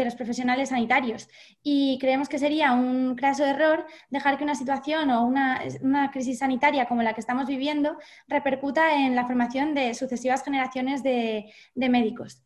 [0.04, 1.28] los profesionales sanitarios.
[1.62, 5.60] Y creemos que sería un craso error dejar que una situación o una,
[6.12, 7.96] crisis sanitaria como la que estamos viviendo
[8.26, 12.42] repercuta en la formación de sucesivas generaciones de, médicos.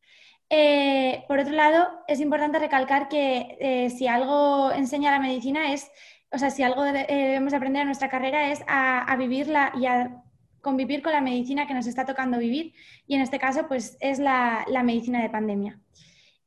[0.50, 5.90] Eh, por otro lado, es importante recalcar que si algo enseña la medicina es
[6.32, 10.22] o sea, si algo eh, debemos aprender en nuestra carrera es a, vivirla y a
[10.60, 12.74] convivir con la medicina que nos está tocando vivir
[13.06, 15.80] y en este caso pues es la, medicina de pandemia.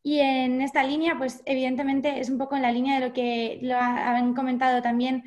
[0.01, 3.59] Y en esta línea, pues evidentemente es un poco en la línea de lo que
[3.61, 5.23] lo han comentado también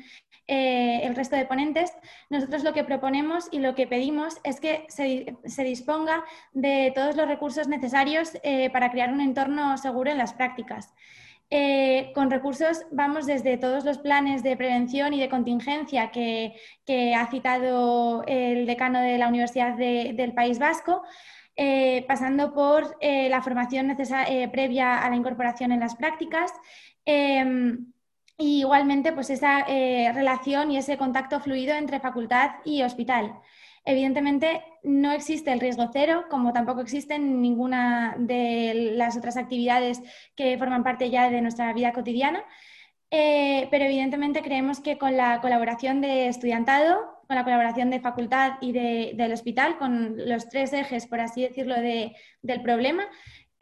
[0.47, 1.93] eh, el resto de ponentes,
[2.29, 7.27] nosotros lo que proponemos y lo que pedimos es que se, disponga de todos los
[7.29, 10.93] recursos necesarios eh, para crear un entorno seguro en las prácticas.
[11.49, 16.55] Eh, con recursos vamos desde todos los planes de prevención y de contingencia que,
[17.15, 21.03] ha citado el decano de la Universidad del País Vasco,
[22.07, 23.95] pasando por la formación
[24.51, 26.51] previa a la incorporación en las prácticas,
[27.05, 27.93] em,
[28.37, 33.39] y igualmente, pues esa eh, relación y ese contacto fluido entre facultad y hospital.
[33.85, 40.01] Evidentemente, no existe el riesgo cero, como tampoco existen ninguna de las otras actividades
[40.35, 42.43] que forman parte ya de nuestra vida cotidiana,
[43.11, 48.53] eh, pero evidentemente creemos que con la colaboración de estudiantado, con la colaboración de facultad
[48.61, 53.07] y del hospital, con los tres ejes, por así decirlo, del problema,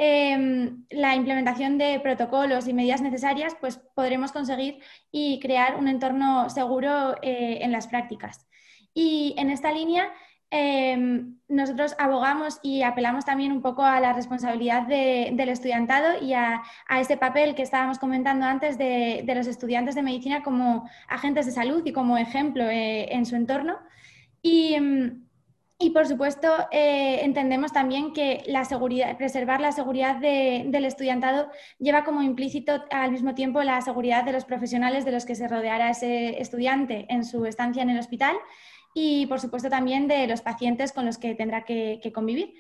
[0.03, 4.79] Em, la implementación de protocolos y medidas necesarias, pues podremos conseguir
[5.11, 8.47] y crear un entorno seguro eh, en las prácticas.
[8.95, 10.11] Y en esta línea,
[10.51, 16.61] em, nosotros abogamos y apelamos también un poco a la responsabilidad del estudiantado y a,
[16.99, 21.81] ese papel que estábamos comentando antes de, los estudiantes de medicina como agentes de salud
[21.85, 23.79] y como ejemplo eh, en su entorno.
[24.41, 25.23] Y em,
[25.89, 28.43] por supuesto, eh, entendemos también que
[29.17, 31.49] preservar la seguridad del estudiantado
[31.79, 35.47] lleva como implícito al mismo tiempo la seguridad de los profesionales de los que se
[35.47, 38.35] rodeará ese estudiante en su estancia en el hospital
[38.93, 42.53] y, por supuesto, también de los pacientes con los que tendrá que, convivir.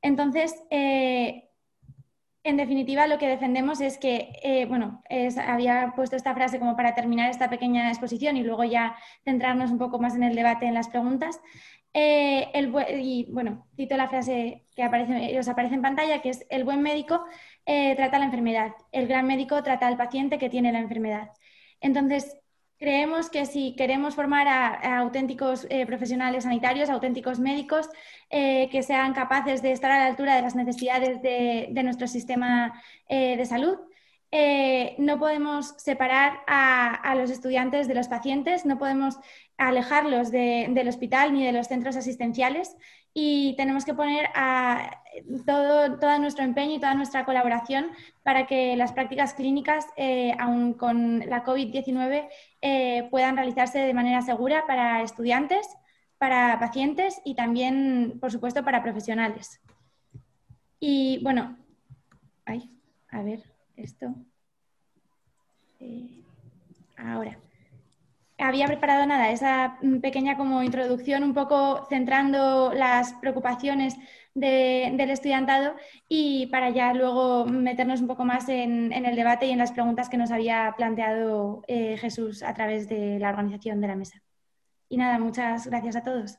[0.00, 1.48] Entonces, eh,
[2.44, 5.02] en definitiva, lo que defendemos es que, eh, bueno,
[5.46, 9.78] había puesto esta frase como para terminar esta pequeña exposición y luego ya centrarnos un
[9.78, 11.40] poco más en el debate, en las preguntas.
[11.94, 16.46] Eh, el, y bueno, cito la frase que aparece, os aparece en pantalla, que es
[16.50, 17.24] el buen médico
[17.64, 21.30] trata la enfermedad, el gran médico trata al paciente que tiene la enfermedad.
[21.80, 22.36] Entonces,
[22.82, 27.88] creemos que si queremos formar a, auténticos eh, profesionales sanitarios, auténticos médicos,
[28.72, 32.72] que sean capaces de estar a la altura de las necesidades de, nuestro sistema
[33.08, 33.76] de salud,
[34.32, 39.18] no podemos separar a, los estudiantes de los pacientes, no podemos
[39.58, 42.74] alejarlos del hospital ni de los centros asistenciales
[43.14, 44.30] y tenemos que poner
[45.44, 47.90] todo, todo nuestro empeño y toda nuestra colaboración
[48.22, 52.28] para que las prácticas clínicas, eh, aun con la COVID-19,
[52.62, 55.68] eh, puedan realizarse de manera segura para estudiantes,
[56.18, 59.60] para pacientes y también, por supuesto, para profesionales.
[60.80, 61.58] Y bueno,
[63.10, 64.14] a ver, esto.
[65.80, 66.22] Eh,
[66.96, 67.38] ahora
[68.42, 73.96] había preparado nada, esa pequeña como introducción, un poco centrando las preocupaciones
[74.34, 75.74] del estudiantado
[76.08, 80.08] y para ya luego meternos un poco más en, el debate y en las preguntas
[80.08, 84.22] que nos había planteado eh, Jesús a través de la organización de la mesa.
[84.88, 86.38] Y nada, muchas gracias a todos.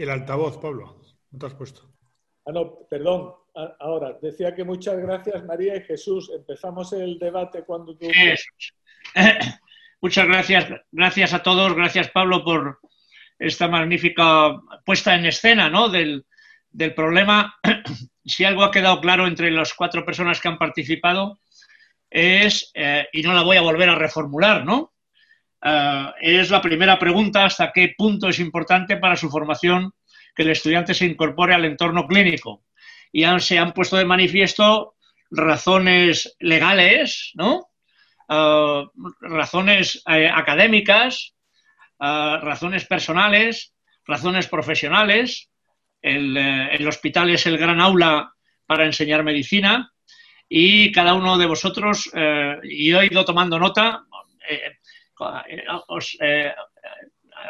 [0.00, 0.96] El altavoz, Pablo.
[1.30, 1.82] ¿No te has puesto?
[2.46, 3.34] Ah, no, perdón.
[3.80, 6.30] Ahora, decía que muchas gracias María y Jesús.
[6.34, 8.06] Empezamos el debate cuando tú...
[10.00, 10.68] Muchas gracias.
[10.90, 11.74] Gracias a todos.
[11.74, 12.78] Gracias Pablo por
[13.38, 15.90] esta magnífica puesta en escena ¿no?
[15.90, 16.24] del,
[16.96, 17.56] problema.
[18.24, 21.40] Si algo ha quedado claro entre las cuatro personas que han participado
[22.08, 24.92] es, eh, y no la voy a volver a reformular, ¿no?
[25.62, 29.92] Eh, es la primera pregunta, hasta qué punto es importante para su formación
[30.34, 32.64] que el estudiante se incorpore al entorno clínico.
[33.12, 34.94] Y se han puesto de manifiesto
[35.30, 37.70] razones legales, ¿no?
[38.28, 38.84] Ah,
[39.20, 41.34] razones eh, académicas,
[41.98, 43.74] razones personales,
[44.06, 45.50] razones profesionales.
[46.00, 48.32] El, eh, hospital es el gran aula
[48.66, 49.92] para enseñar medicina
[50.48, 54.04] y cada uno de vosotros, eh, y he ido tomando nota,
[55.88, 56.16] os,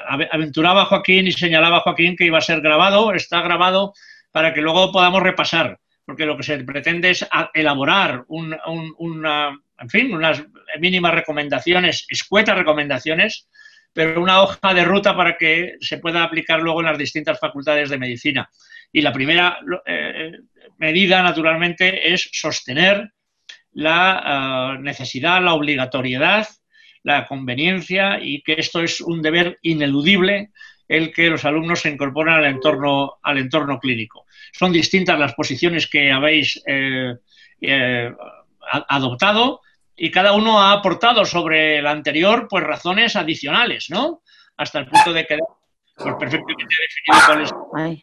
[0.08, 3.92] aventuraba Joaquín y señalaba Joaquín que iba a ser grabado, está grabado
[4.30, 8.58] para que luego podamos repasar, porque lo que se pretende es elaborar una,
[9.78, 10.44] en fin, unas
[10.78, 13.48] mínimas recomendaciones, escuetas recomendaciones,
[13.92, 17.90] pero una hoja de ruta para que se pueda aplicar luego en las distintas facultades
[17.90, 18.48] de medicina.
[18.92, 20.32] Y la primera eh,
[20.78, 23.12] medida, naturalmente, es sostener
[23.72, 26.46] la eh, necesidad, la obligatoriedad
[27.02, 30.50] la conveniencia y que esto es un deber ineludible
[30.88, 34.26] el que los alumnos se incorporen al entorno, al entorno clínico.
[34.52, 37.14] Son distintas las posiciones que habéis eh,
[37.60, 38.12] eh,
[38.88, 39.60] adoptado
[39.94, 44.22] y cada uno ha aportado sobre el anterior pues razones adicionales, ¿no?
[44.56, 45.38] Hasta el punto de que
[45.94, 47.26] pues, perfectamente definido
[47.70, 48.02] cuál es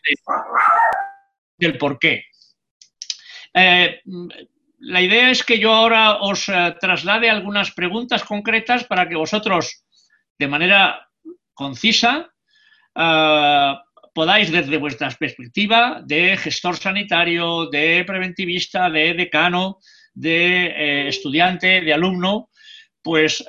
[1.57, 2.25] del por qué.
[3.53, 4.01] Eh,
[4.79, 9.83] la idea es que yo ahora os eh, traslade algunas preguntas concretas para que vosotros,
[10.37, 11.09] de manera
[11.53, 12.29] concisa,
[12.95, 13.73] eh,
[14.13, 19.79] podáis desde vuestra perspectiva de gestor sanitario, de preventivista, de decano,
[20.13, 22.49] de estudiante, de alumno,
[23.03, 23.47] pues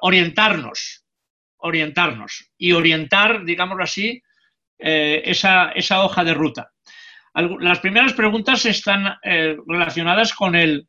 [0.00, 1.04] orientarnos,
[1.56, 4.22] orientarnos y orientar, digámoslo así,
[4.78, 6.73] esa hoja de ruta.
[7.34, 10.86] Las primeras preguntas están eh, relacionadas con el,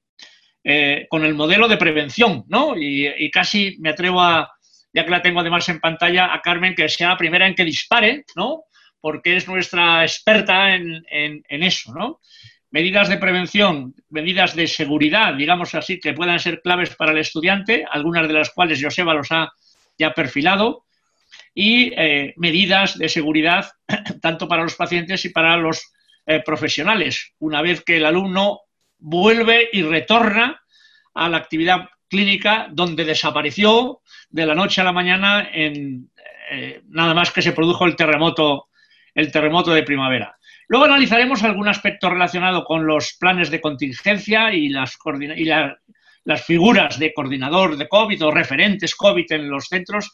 [0.64, 2.76] eh, con el modelo de prevención, ¿no?
[2.78, 4.52] Y, casi me atrevo a,
[4.94, 7.66] ya que la tengo además en pantalla, a Carmen que sea la primera en que
[7.66, 8.64] dispare, ¿no?
[9.02, 11.04] Porque es nuestra experta en,
[11.50, 12.20] eso, ¿no?
[12.70, 17.86] Medidas de prevención, medidas de seguridad, digamos así, que puedan ser claves para el estudiante,
[17.90, 19.52] algunas de las cuales Joseba los ha
[19.98, 20.86] ya perfilado,
[21.56, 23.72] y eh, medidas de seguridad
[24.22, 25.92] tanto para los pacientes y para los
[26.26, 28.62] eh, profesionales, una vez que el alumno
[28.98, 30.62] vuelve y retorna
[31.14, 36.10] a la actividad clínica donde desapareció de la noche a la mañana en
[36.52, 38.68] eh, nada más que se produjo el terremoto,
[39.14, 40.38] el terremoto de primavera.
[40.68, 44.98] Luego analizaremos algún aspecto relacionado con los planes de contingencia y las,
[45.36, 50.12] y las figuras de coordinador de COVID o referentes COVID en los centros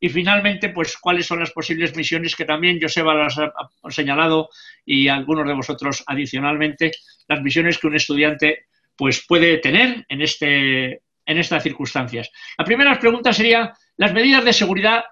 [0.00, 3.50] y finalmente, pues cuáles son las posibles misiones que también Joseba las ha
[3.90, 4.50] señalado
[4.84, 6.92] y algunos de vosotros adicionalmente,
[7.28, 8.66] las misiones que un estudiante
[8.96, 12.30] pues puede tener en, este, en estas circunstancias.
[12.58, 15.04] La primera pregunta sería las medidas de seguridad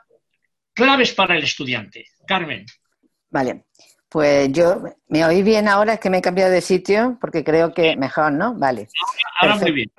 [0.75, 2.07] claves para el estudiante.
[2.27, 2.67] Carmen.
[3.31, 3.65] Vale,
[4.09, 5.95] pues yo, ¿me oí bien ahora?
[5.95, 8.55] Es que me he cambiado de sitio porque creo que mejor, ¿no?
[8.55, 8.89] Vale.
[9.41, 9.91] Ahora, muy bien.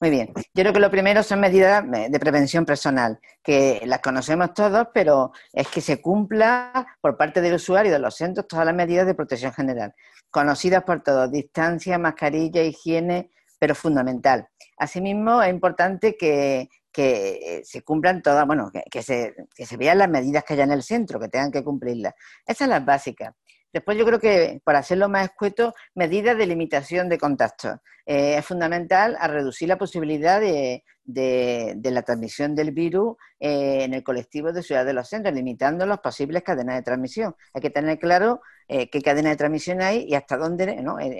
[0.00, 0.32] Muy bien.
[0.54, 5.32] Yo creo que lo primero son medidas de prevención personal, que las conocemos todos, pero
[5.52, 9.16] es que se cumpla por parte del usuario de los centros todas las medidas de
[9.16, 9.92] protección general,
[10.30, 14.46] conocidas por todos, distancia, mascarilla, higiene, pero fundamental.
[14.76, 20.44] Asimismo, es importante que, se cumplan todas, bueno, que, se, que se vean las medidas
[20.44, 22.14] que haya en el centro, que tengan que cumplirlas.
[22.44, 23.34] Esas son las básicas.
[23.72, 27.76] Después yo creo que, para hacerlo más escueto, medidas de limitación de contactos.
[28.06, 34.02] Eh, es fundamental a reducir la posibilidad de, la transmisión del virus eh, en el
[34.02, 37.36] colectivo de ciudad de los centros, limitando las posibles cadenas de transmisión.
[37.52, 40.64] Hay que tener claro eh, qué cadena de transmisión hay y hasta dónde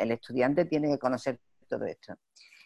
[0.01, 2.15] el, estudiante tiene que conocer todo esto.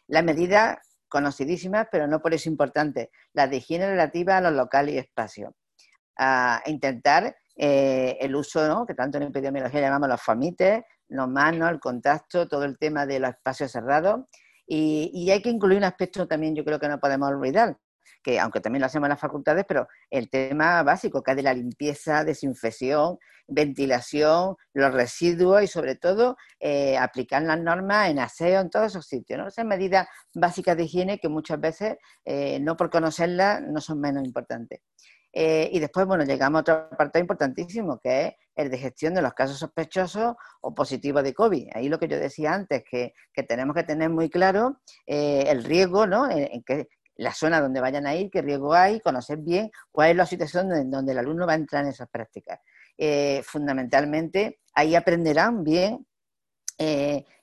[0.06, 0.78] Las medidas
[1.08, 5.52] conocidísimas, pero no por eso importantes, las de higiene relativa a los locales y espacios.
[6.16, 11.80] A intentar eh, el uso, que tanto en epidemiología llamamos los fomites, los manos, el
[11.80, 14.20] contacto, todo el tema de los espacios cerrados.
[14.66, 17.76] Y, hay que incluir un aspecto también, yo creo que no podemos olvidar,
[18.22, 21.42] que aunque también lo hacemos en las facultades, pero el tema básico, que es de
[21.42, 28.60] la limpieza, desinfección, ventilación, los residuos y sobre todo eh, aplicar las normas en aseo
[28.60, 29.38] en todos esos sitios.
[29.38, 29.48] ¿no?
[29.48, 34.24] Esas medidas básicas de higiene que muchas veces, eh, no por conocerlas, no son menos
[34.24, 34.80] importantes.
[35.32, 39.22] Eh, y después, bueno, llegamos a otro apartado importantísimo, que es el de gestión de
[39.22, 41.68] los casos sospechosos o positivos de COVID.
[41.74, 45.64] Ahí lo que yo decía antes, que, que tenemos que tener muy claro eh, el
[45.64, 46.30] riesgo, ¿no?
[46.30, 50.16] En, que la zona donde vayan a ir, qué riesgo hay, conocer bien cuál es
[50.16, 52.58] la situación donde, el alumno va a entrar en esas prácticas.
[52.98, 56.06] Eh, fundamentalmente, ahí aprenderán bien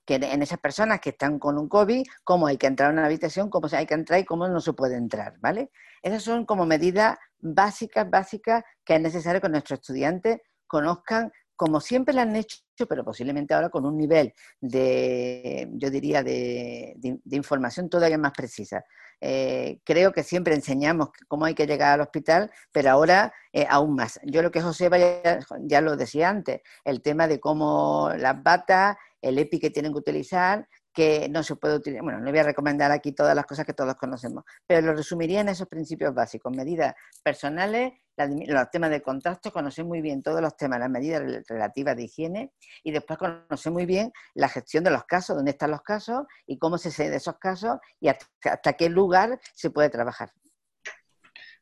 [0.10, 3.06] que en esas personas que están con un COVID, cómo hay que entrar a una
[3.06, 5.70] habitación, cómo hay que entrar y cómo no se puede entrar, ¿vale?
[6.02, 12.16] Esas son como medidas básicas, básicas que es necesario que nuestros estudiantes conozcan como siempre
[12.16, 12.58] lo han hecho,
[12.88, 16.96] pero posiblemente ahora con un nivel de, yo diría, de,
[17.30, 18.86] información todavía más precisa.
[19.22, 23.94] Eh, creo que siempre enseñamos cómo hay que llegar al hospital, pero ahora eh, aún
[23.96, 24.22] más.
[24.24, 28.96] Yo lo que José ya, ya, lo decía antes, el tema de cómo las batas,
[29.22, 32.04] el EPI que tienen que utilizar, que no se puede utilizar.
[32.04, 35.42] Bueno, no voy a recomendar aquí todas las cosas que todos conocemos, pero lo resumiría
[35.42, 36.94] en esos principios básicos, medidas
[37.24, 42.04] personales, los temas de contacto, conocer muy bien todos los temas, las medidas relativas de
[42.04, 42.52] higiene
[42.84, 46.58] y después conocer muy bien la gestión de los casos, dónde están los casos y
[46.58, 50.32] cómo se de esos casos y hasta, qué lugar se puede trabajar.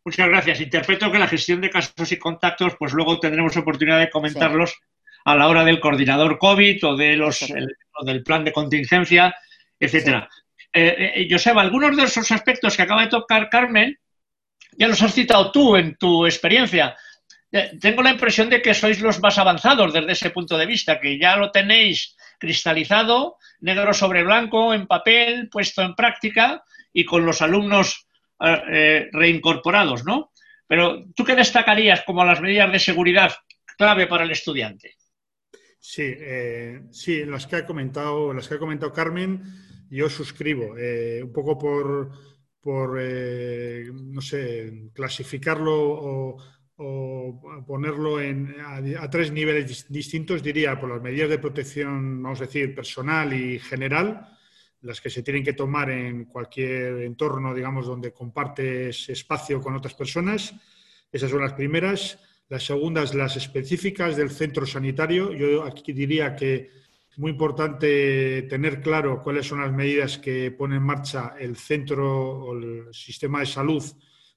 [0.03, 0.61] Muchas gracias.
[0.61, 4.79] Interpreto que la gestión de casos y contactos, pues luego tendremos oportunidad de comentarlos
[5.25, 7.45] a la hora del coordinador COVID o, de los,
[8.05, 9.35] del plan de contingencia,
[9.79, 10.29] etcétera.
[10.73, 13.97] Eh, eh, Joseba, algunos de esos aspectos que acaba de tocar Carmen,
[14.77, 16.95] ya los has citado tú en tu experiencia.
[17.51, 20.99] Eh, tengo la impresión de que sois los más avanzados desde ese punto de vista,
[20.99, 26.63] que ya lo tenéis cristalizado, negro sobre blanco, en papel, puesto en práctica
[26.93, 28.05] y con los alumnos
[28.39, 30.31] reincorporados, ¿no?
[30.67, 33.33] Pero, ¿tú qué destacarías como las medidas de seguridad
[33.77, 34.95] clave para el estudiante?
[35.79, 39.43] Sí, eh, sí, las que ha comentado, las que ha comentado Carmen,
[39.89, 40.77] yo suscribo.
[40.77, 42.11] Eh, un poco por,
[42.59, 46.37] por eh, no sé, clasificarlo o,
[47.65, 52.75] ponerlo en, a, tres niveles distintos, diría por las medidas de protección, vamos a decir,
[52.75, 54.27] personal y general,
[54.81, 59.95] las que se tienen que tomar en cualquier entorno, digamos, donde compartes espacio con otras
[59.95, 60.53] personas.
[61.11, 62.19] Esas son las primeras.
[62.49, 65.33] Las segundas, las específicas del centro sanitario.
[65.33, 66.69] Yo aquí diría que
[67.11, 72.45] es muy importante tener claro cuáles son las medidas que pone en marcha el centro
[72.45, 73.83] o el sistema de salud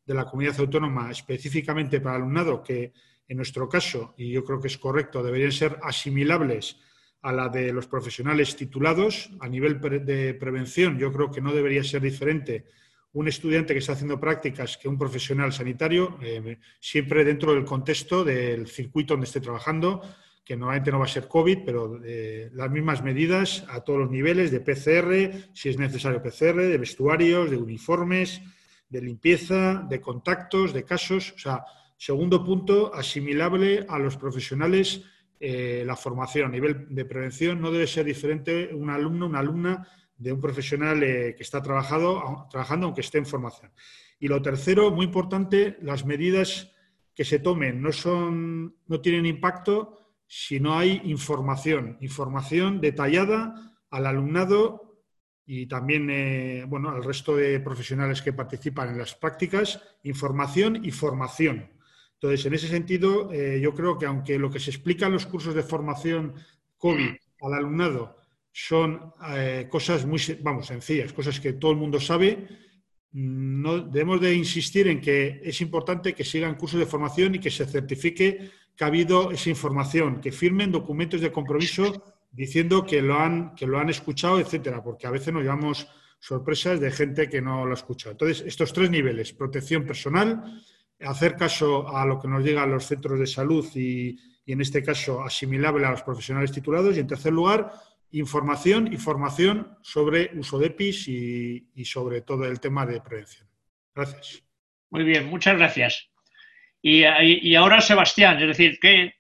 [0.05, 2.93] de la comunidad autónoma específicamente para alumnado, que
[3.29, 6.79] en nuestro caso, y yo creo que es correcto, deberían ser asimilables
[7.23, 9.31] a la de los profesionales titulados.
[9.39, 12.65] A nivel de prevención, yo creo que no debería ser diferente
[13.13, 18.25] un estudiante que está haciendo prácticas que un profesional sanitario, eh, siempre dentro del contexto
[18.25, 20.03] del circuito donde esté trabajando,
[20.45, 24.11] que normalmente no va a ser COVID, pero eh, las mismas medidas a todos los
[24.11, 28.41] niveles de PCR, si es necesario PCR, de vestuarios, de uniformes,
[28.89, 31.33] de limpieza, de contactos, de casos.
[31.37, 31.65] O sea,
[31.97, 35.03] segundo punto, asimilable a los profesionales
[35.43, 39.89] eh, la formación a nivel de prevención no debe ser diferente un alumno, una alumna
[40.21, 43.73] de un profesional eh, que está trabajado, trabajando aunque esté en formación.
[44.21, 46.71] Y lo tercero, muy importante, las medidas
[47.15, 49.97] que se tomen no, son, no tienen impacto
[50.27, 53.55] si no hay información, información detallada
[53.91, 55.03] al alumnado
[55.47, 60.91] y también eh, bueno, al resto de profesionales que participan en las prácticas, información y
[60.93, 61.73] formación.
[62.13, 65.27] Entonces, en ese sentido, eh, yo creo que aunque lo que se explica en los
[65.27, 66.35] cursos de formación
[66.77, 68.20] COVID al alumnado
[68.53, 72.49] son eh, cosas muy, vamos, sencillas, cosas que todo el mundo sabe.
[73.13, 77.51] No, debemos de insistir en que es importante que sigan cursos de formación y que
[77.51, 83.19] se certifique que ha habido esa información, que firmen documentos de compromiso diciendo que lo
[83.19, 85.89] han, que lo han escuchado, etcétera, porque a veces nos llevamos
[86.19, 88.13] sorpresas de gente que no lo ha escuchado.
[88.13, 90.63] Entonces, estos tres niveles, protección personal,
[91.01, 94.83] hacer caso a lo que nos llegan los centros de salud y, y en este
[94.83, 97.73] caso asimilable a los profesionales titulados y en tercer lugar,
[98.13, 103.49] información y formación sobre uso de EPIs y, sobre todo el tema de prevención.
[103.95, 104.43] Gracias.
[104.91, 106.11] Muy bien, muchas gracias.
[106.83, 109.15] Y, ahora, Sebastián, es decir, ¿qué,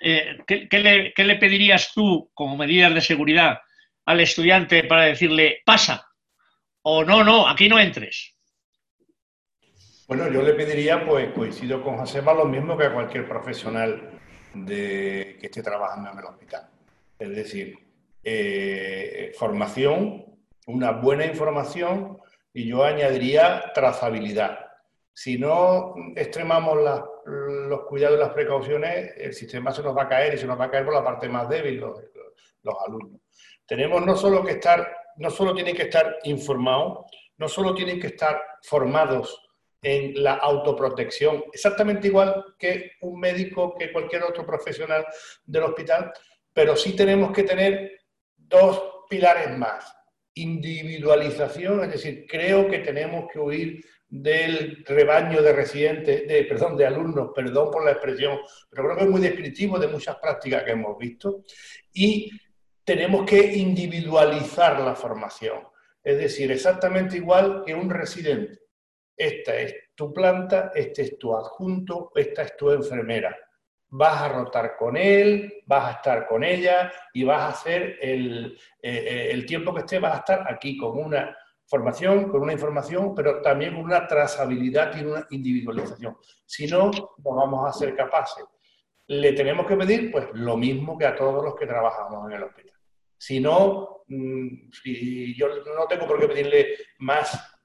[0.00, 3.58] eh, le, ¿qué, le, pedirías tú como medidas de seguridad
[4.04, 6.06] al estudiante para decirle, pasa?
[6.82, 8.34] O no, no, aquí no entres.
[10.06, 14.20] Bueno, yo le pediría, pues coincido con Josema, lo mismo que a cualquier profesional
[14.54, 16.70] de, que esté trabajando en el hospital.
[17.18, 17.85] Es decir,
[18.28, 20.24] eh, formación,
[20.66, 22.18] una buena información
[22.52, 24.58] y yo añadiría trazabilidad.
[25.12, 26.76] Si no extremamos
[27.24, 30.58] los cuidados y las precauciones, el sistema se nos va a caer y se nos
[30.58, 32.00] va a caer por la parte más débil, los,
[32.64, 33.20] los alumnos.
[33.64, 37.06] Tenemos no solo que estar, no solo tienen que estar informados,
[37.38, 39.40] no solo tienen que estar formados
[39.82, 45.06] en la autoprotección, exactamente igual que un médico, que cualquier otro profesional
[45.44, 46.12] del hospital,
[46.52, 47.95] pero sí tenemos que tener
[48.48, 49.92] dos pilares más.
[50.34, 56.86] Individualización, es decir, creo que tenemos que huir del rebaño de residentes, de, perdón, de
[56.86, 58.38] alumnos, perdón por la expresión,
[58.70, 61.42] pero creo que es muy descriptivo de muchas prácticas que hemos visto.
[61.92, 62.30] Y
[62.84, 65.60] tenemos que individualizar la formación,
[66.04, 68.60] es decir, exactamente igual que un residente.
[69.16, 73.34] Esta es tu planta, este es tu adjunto, esta es tu enfermera
[73.88, 78.58] vas a rotar con él, vas a estar con ella y vas a hacer el,
[78.82, 83.14] eh, el tiempo que esté, vas a estar aquí con una formación, con una información,
[83.14, 86.16] pero también con una trazabilidad y una individualización.
[86.44, 88.44] Si no, no vamos a ser capaces.
[89.08, 92.42] Le tenemos que pedir pues lo mismo que a todos los que trabajamos en el
[92.42, 92.74] hospital.
[93.16, 97.58] Si no, mm, si yo no tengo por qué pedirle más,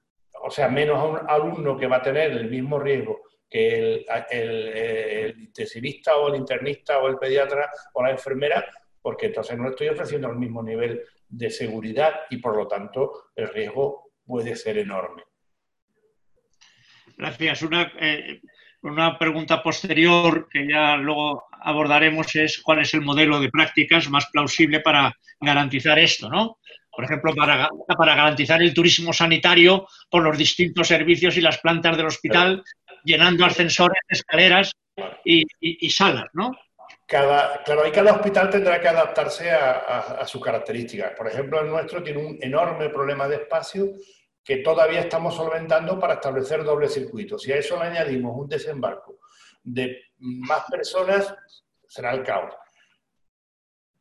[0.44, 3.22] o sea, menos a un alumno que va a tener el mismo riesgo
[3.52, 8.66] que el, intensivista o el internista o el pediatra o la enfermera,
[9.02, 13.50] porque entonces no estoy ofreciendo el mismo nivel de seguridad y por lo tanto el
[13.50, 15.24] riesgo puede ser enorme.
[17.18, 17.62] Gracias.
[17.62, 18.40] Una, eh,
[18.84, 24.28] una pregunta posterior que ya luego abordaremos es cuál es el modelo de prácticas más
[24.32, 26.58] plausible para garantizar esto, ¿no?
[26.90, 31.96] Por ejemplo, para, para garantizar el turismo sanitario por los distintos servicios y las plantas
[31.96, 32.64] del hospital
[33.04, 34.74] llenando ascensores, escaleras
[35.24, 36.52] y, salas, ¿no?
[37.06, 41.12] Cada, claro, y cada hospital tendrá que adaptarse a, sus características.
[41.18, 43.94] Por ejemplo, el nuestro tiene un enorme problema de espacio
[44.44, 47.38] que todavía estamos solventando para establecer doble circuito.
[47.38, 49.20] Si a eso le añadimos un desembarco
[49.64, 51.36] de más personas,
[51.88, 52.54] será el caos.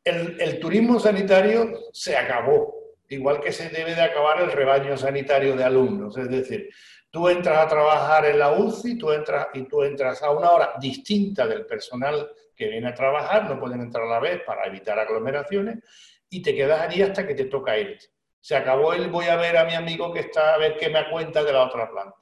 [0.03, 2.73] el, turismo sanitario se acabó,
[3.09, 6.17] igual que se debe de acabar el rebaño sanitario de alumnos.
[6.17, 6.69] Es decir,
[7.11, 10.73] tú entras a trabajar en la UCI tú entras, y tú entras a una hora
[10.79, 14.97] distinta del personal que viene a trabajar, no pueden entrar a la vez para evitar
[14.97, 15.83] aglomeraciones,
[16.29, 17.97] y te quedas allí hasta que te toca ir.
[18.39, 21.09] Se acabó el voy a ver a mi amigo que está a ver qué me
[21.09, 22.15] cuenta de la otra planta.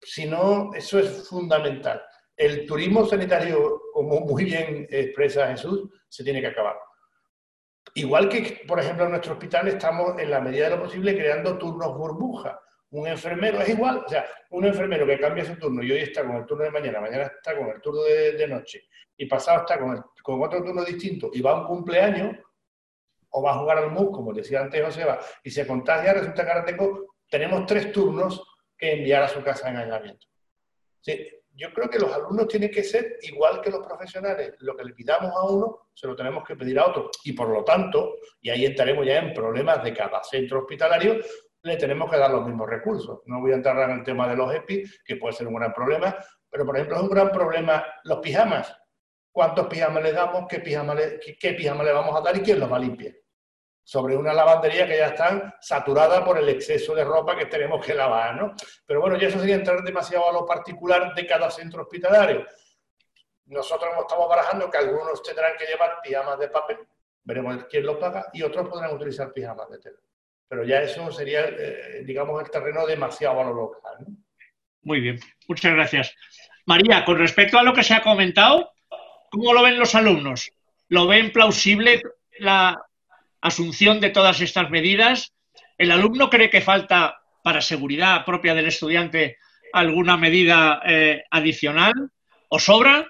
[0.00, 2.02] Si no, eso es fundamental.
[2.36, 6.76] El turismo sanitario, como muy bien expresa Jesús, se tiene que acabar.
[7.94, 11.58] Igual que, por ejemplo, en nuestro hospital estamos, en la medida de lo posible, creando
[11.58, 12.60] turnos burbuja.
[12.94, 16.24] Un enfermero es igual, o sea, un enfermero que cambia su turno y hoy está
[16.24, 18.84] con el turno de mañana, mañana está con el turno de, noche
[19.16, 22.36] y pasado está con, con otro turno distinto y va a un cumpleaños
[23.30, 26.50] o va a jugar al MUS, como decía antes Joseba, y se contagia, resulta que
[26.52, 28.40] ahora tengo, tenemos tres turnos
[28.78, 30.28] que enviar a su casa en aislamiento.
[31.56, 34.54] Yo creo que los alumnos tienen que ser igual que los profesionales.
[34.58, 37.10] Lo que le pidamos a uno, se lo tenemos que pedir a otro.
[37.22, 41.20] Y por lo tanto, y ahí entraremos ya en problemas de cada centro hospitalario,
[41.64, 43.20] le tenemos que dar los mismos recursos.
[43.24, 45.72] No voy a entrar en el tema de los EPI, que puede ser un gran
[45.72, 46.14] problema,
[46.50, 48.76] pero por ejemplo es un gran problema los pijamas.
[49.32, 50.44] ¿Cuántos pijamas le damos?
[50.48, 53.14] ¿Qué pijama le, qué pijama le vamos a dar y quién los va a limpiar?
[53.86, 57.92] sobre una lavandería que ya está saturada por el exceso de ropa que tenemos que
[57.92, 58.54] lavar, ¿no?
[58.86, 62.46] Pero bueno, ya eso sería entrar demasiado a lo particular de cada centro hospitalario.
[63.44, 66.78] Nosotros estamos barajando que algunos tendrán que llevar pijamas de papel,
[67.24, 69.98] veremos quién lo paga, y otros podrán utilizar pijamas de tela.
[70.48, 73.96] Pero ya eso sería, eh, digamos, el terreno demasiado a lo local.
[74.00, 74.16] ¿no?
[74.82, 75.18] Muy bien,
[75.48, 76.14] muchas gracias.
[76.66, 78.72] María, con respecto a lo que se ha comentado,
[79.30, 80.52] ¿cómo lo ven los alumnos?
[80.88, 82.02] ¿Lo ven plausible
[82.38, 82.78] la,
[83.44, 85.34] asunción de todas estas medidas.
[85.76, 89.36] ¿El alumno cree que falta para seguridad propia del estudiante
[89.72, 91.92] alguna medida eh, adicional
[92.48, 93.06] o sobra?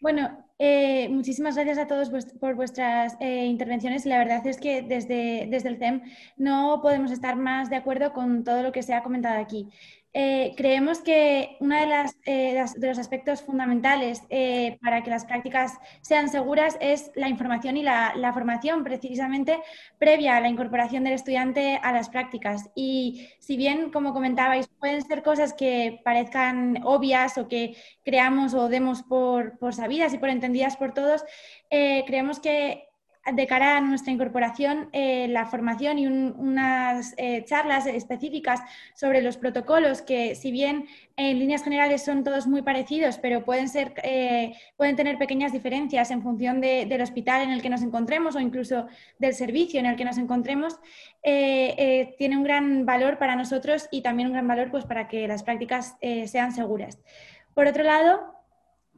[0.00, 2.08] Bueno, eh, muchísimas gracias a todos
[2.38, 4.06] por vuestras eh, intervenciones.
[4.06, 6.02] La verdad es que desde, desde el CEM
[6.36, 9.70] no podemos estar más de acuerdo con todo lo que se ha comentado aquí.
[10.14, 15.78] Eh, creemos que uno de, eh, de, los aspectos fundamentales eh, para que las prácticas
[16.02, 19.62] sean seguras es la información y la, formación precisamente
[19.98, 22.70] previa a la incorporación del estudiante a las prácticas.
[22.74, 28.68] Y si bien, como comentabais, pueden ser cosas que parezcan obvias o que creamos o
[28.68, 31.24] demos por, por sabidas y por entendidas por todos,
[31.70, 32.91] creemos que
[33.30, 38.60] de cara a nuestra incorporación, eh, la formación y unas eh, charlas específicas
[38.94, 43.68] sobre los protocolos que, si bien en líneas generales son todos muy parecidos, pero pueden,
[43.68, 48.34] ser, eh, pueden tener pequeñas diferencias en función del hospital en el que nos encontremos
[48.34, 48.86] o incluso
[49.18, 50.80] del servicio en el que nos encontremos,
[51.22, 55.44] tiene un gran valor para nosotros y también un gran valor pues, para que las
[55.44, 55.96] prácticas
[56.26, 56.98] sean seguras.
[57.54, 58.41] Por otro lado,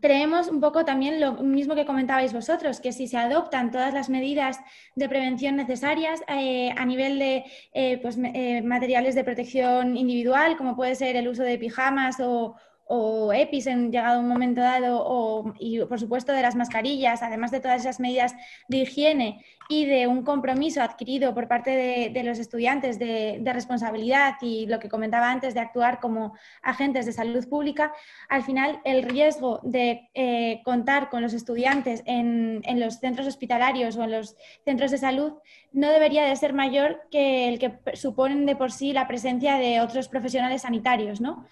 [0.04, 4.10] creemos un poco también lo mismo que comentabais vosotros, que si se adoptan todas las
[4.10, 4.60] medidas
[4.94, 10.76] de prevención necesarias eh, a nivel de eh, pues, eh, materiales de protección individual, como
[10.76, 12.54] puede ser el uso de pijamas o,
[12.86, 17.50] o EPIs en llegado un momento dado, o, y por supuesto de las mascarillas, además
[17.50, 18.34] de todas esas medidas
[18.68, 21.70] de higiene y de un compromiso adquirido por parte
[22.10, 27.12] de, los estudiantes de, responsabilidad y lo que comentaba antes de actuar como agentes de
[27.12, 27.92] salud pública,
[28.28, 33.96] al final el riesgo de eh, contar con los estudiantes en, en los centros hospitalarios
[33.96, 35.34] o en los centros de salud
[35.72, 39.80] no debería de ser mayor que el que suponen de por sí la presencia de
[39.80, 41.46] otros profesionales sanitarios, ¿no?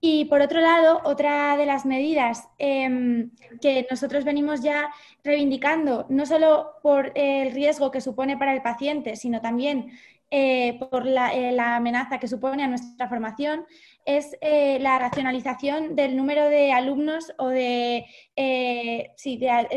[0.00, 3.30] Y por otro lado, otra de las medidas em,
[3.60, 4.90] que nosotros venimos ya
[5.24, 9.92] reivindicando, no solo por el riesgo que supone para el paciente, sino también
[10.30, 13.64] eh, por eh, la, amenaza que supone a nuestra formación,
[14.04, 18.06] es eh, la racionalización del número de alumnos o de,
[18.36, 19.12] de,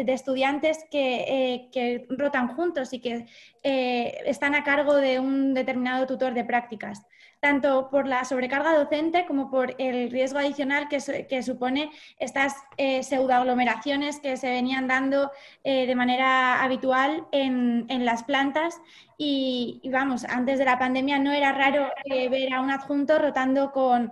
[0.07, 3.25] estudiantes que, rotan juntos y que
[3.63, 7.05] están a cargo de un determinado tutor de prácticas
[7.39, 14.19] tanto por la sobrecarga docente como por el riesgo adicional que, supone estas eh, pseudoaglomeraciones
[14.19, 15.31] que se venían dando
[15.63, 18.79] eh, de manera habitual en, las plantas.
[19.21, 23.73] Y, vamos, antes de la pandemia no era raro eh, ver a un adjunto rotando
[23.73, 24.11] con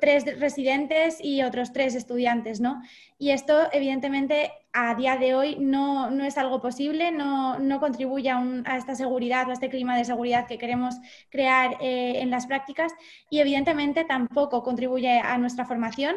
[0.00, 2.82] tres residentes y otros tres estudiantes, ¿no?
[3.16, 8.96] Y esto, evidentemente, a día de hoy no, es algo posible, no, contribuye a, esta
[8.96, 10.96] seguridad o a este clima de seguridad que queremos
[11.30, 12.92] crear eh, en las prácticas
[13.30, 16.16] y evidentemente tampoco contribuye a nuestra formación.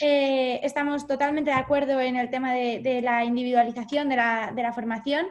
[0.00, 5.26] Eh, estamos totalmente de acuerdo en el tema de, la individualización de la, formación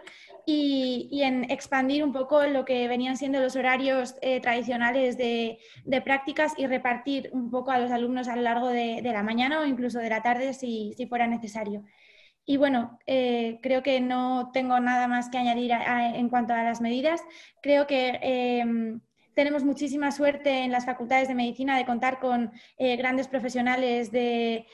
[0.46, 5.60] y, en expandir un poco lo que venían siendo los horarios eh, tradicionales de,
[6.04, 9.66] prácticas y repartir un poco a los alumnos a lo largo de, la mañana o
[9.66, 11.84] incluso de la tarde si fuera necesario.
[12.46, 16.82] Y bueno, eh, creo que no tengo nada más que añadir en cuanto a las
[16.82, 17.22] medidas.
[17.62, 18.60] Creo que
[19.34, 24.66] tenemos muchísima suerte en las facultades de medicina de contar con eh, grandes profesionales de,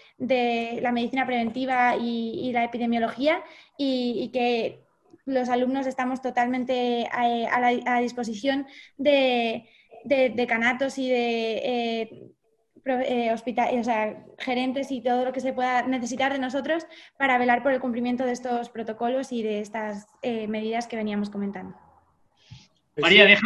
[0.81, 3.43] la medicina preventiva y, la epidemiología
[3.77, 4.83] y, que
[5.25, 8.67] los alumnos estamos totalmente eh, a, la, disposición
[8.97, 9.65] de,
[10.05, 12.31] decanatos y de
[12.85, 17.73] eh, hospital, gerentes y todo lo que se pueda necesitar de nosotros para velar por
[17.73, 21.75] el cumplimiento de estos protocolos y de estas medidas que veníamos comentando.
[23.01, 23.37] María, que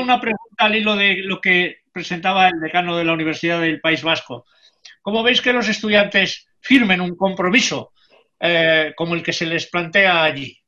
[0.00, 4.02] una pregunta al hilo de lo que presentaba el decano de la Universidad del País
[4.02, 4.46] Vasco.
[5.02, 7.92] ¿Cómo veis que los estudiantes firmen un compromiso
[8.40, 10.58] eh, como el que se les plantea allí?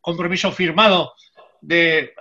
[0.00, 1.14] Compromiso firmado
[1.60, 2.12] de,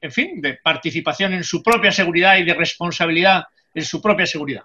[0.00, 3.44] en fin, de participación en su propia seguridad y de responsabilidad
[3.74, 4.62] en su propia seguridad.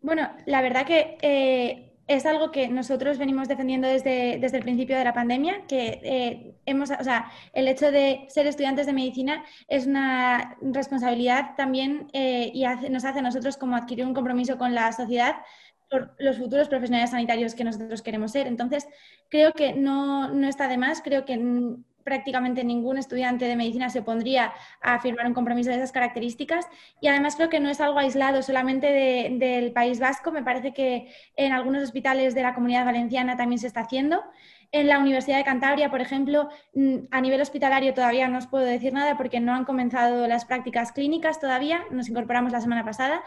[0.00, 4.96] Bueno, la verdad que eh, es algo que nosotros venimos defendiendo desde, desde el principio
[4.96, 9.44] de la pandemia, que eh, hemos, o sea, el hecho de ser estudiantes de medicina
[9.68, 14.74] es una responsabilidad también eh, y nos hace a nosotros como adquirir un compromiso con
[14.74, 15.36] la sociedad
[15.90, 18.46] por los futuros profesionales sanitarios que nosotros queremos ser.
[18.46, 18.86] Entonces,
[19.28, 21.36] creo que no, no está de más, creo que
[22.04, 26.66] prácticamente ningún estudiante de medicina se pondría a firmar un compromiso de esas características.
[27.00, 28.86] Y además creo que no es algo aislado solamente
[29.32, 33.66] del País Vasco, me parece que en algunos hospitales de la comunidad valenciana también se
[33.66, 34.22] está haciendo.
[34.74, 38.64] En la Universidad de Cantabria, por ejemplo, mm, a nivel hospitalario todavía no os puedo
[38.64, 43.22] decir nada porque no han comenzado las prácticas clínicas todavía, nos incorporamos la semana pasada,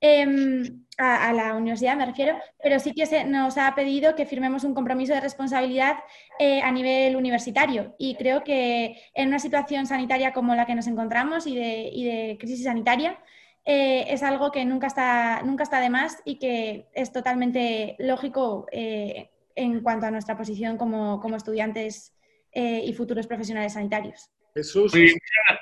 [0.00, 4.64] Em, a, la universidad me refiero, pero sí que se nos ha pedido que firmemos
[4.64, 5.96] un compromiso de responsabilidad
[6.38, 10.86] eh, a nivel universitario y creo que en una situación sanitaria como la que nos
[10.86, 13.18] encontramos y de, crisis sanitaria
[13.64, 18.66] eh, es algo que nunca está, nunca está de más y que es totalmente lógico
[18.72, 22.12] eh, en cuanto a nuestra posición como, estudiantes
[22.54, 24.30] y futuros profesionales sanitarios.
[24.54, 24.94] Jesús.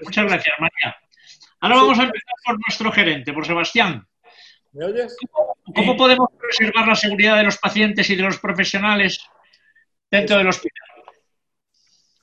[0.03, 0.97] muchas gracias, María.
[1.59, 4.07] Ahora vamos a empezar por nuestro gerente, por Sebastián.
[4.75, 5.17] ¿Me oyes?
[5.73, 9.25] ¿Cómo podemos preservar la seguridad de los pacientes y de los profesionales
[10.11, 10.89] dentro del hospital?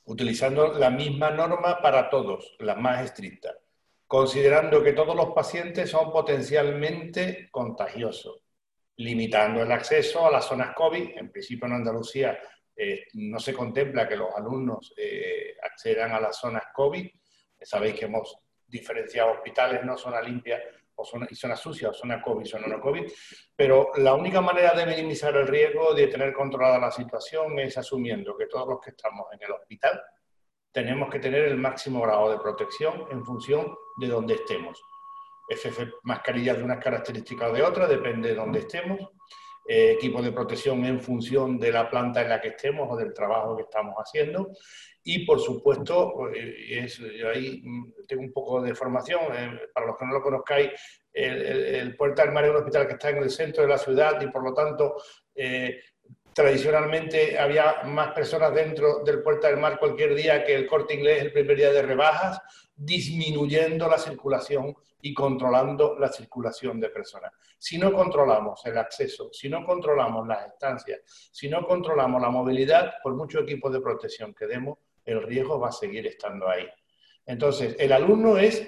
[0.04, 3.56] Utilizando la misma norma para todos, la más estricta,
[4.06, 8.42] considerando que todos los pacientes son potencialmente contagiosos,
[8.98, 11.18] limitando el acceso a las zonas COVID.
[11.18, 12.38] En principio en Andalucía
[12.76, 17.08] eh, no se contempla que los alumnos eh, accedan a las zonas COVID.
[17.62, 18.36] Sabéis que hemos
[18.68, 20.62] diferenciado hospitales, no zona limpia
[21.30, 23.12] y zona sucia, o zona COVID, zona no COVID,
[23.56, 28.38] pero la única manera de minimizar el riesgo de tener controlada la situación es asumiendo
[28.38, 30.02] que todos los que estamos en el hospital
[30.72, 34.82] tenemos que tener el máximo grado de protección en función de donde estemos.
[35.50, 39.00] FF mascarillas de unas características o de otras, depende de dónde estemos.
[39.68, 43.14] Eh, equipo de protección en función de la planta en la que estemos o del
[43.14, 44.52] trabajo que estamos haciendo.
[45.04, 46.88] Y por supuesto, eh,
[47.34, 50.72] ahí mm, tengo un poco de formación, eh, para los que no lo conozcáis,
[51.14, 54.20] el, Puerta del Mar es un hospital que está en el centro de la ciudad
[54.22, 54.96] y por lo tanto
[56.42, 61.22] tradicionalmente había más personas dentro del Puerta del Mar cualquier día que el corte inglés
[61.22, 62.42] el primer día de rebajas,
[62.76, 67.32] disminuyendo la circulación y controlando la circulación de personas.
[67.60, 71.02] Si no controlamos el acceso, si no controlamos las estancias,
[71.32, 75.70] si no controlamos la movilidad, por mucho equipo de protección que demos, el riesgo va
[75.70, 76.68] a seguir estando ahí.
[77.24, 78.68] Entonces, el alumno es,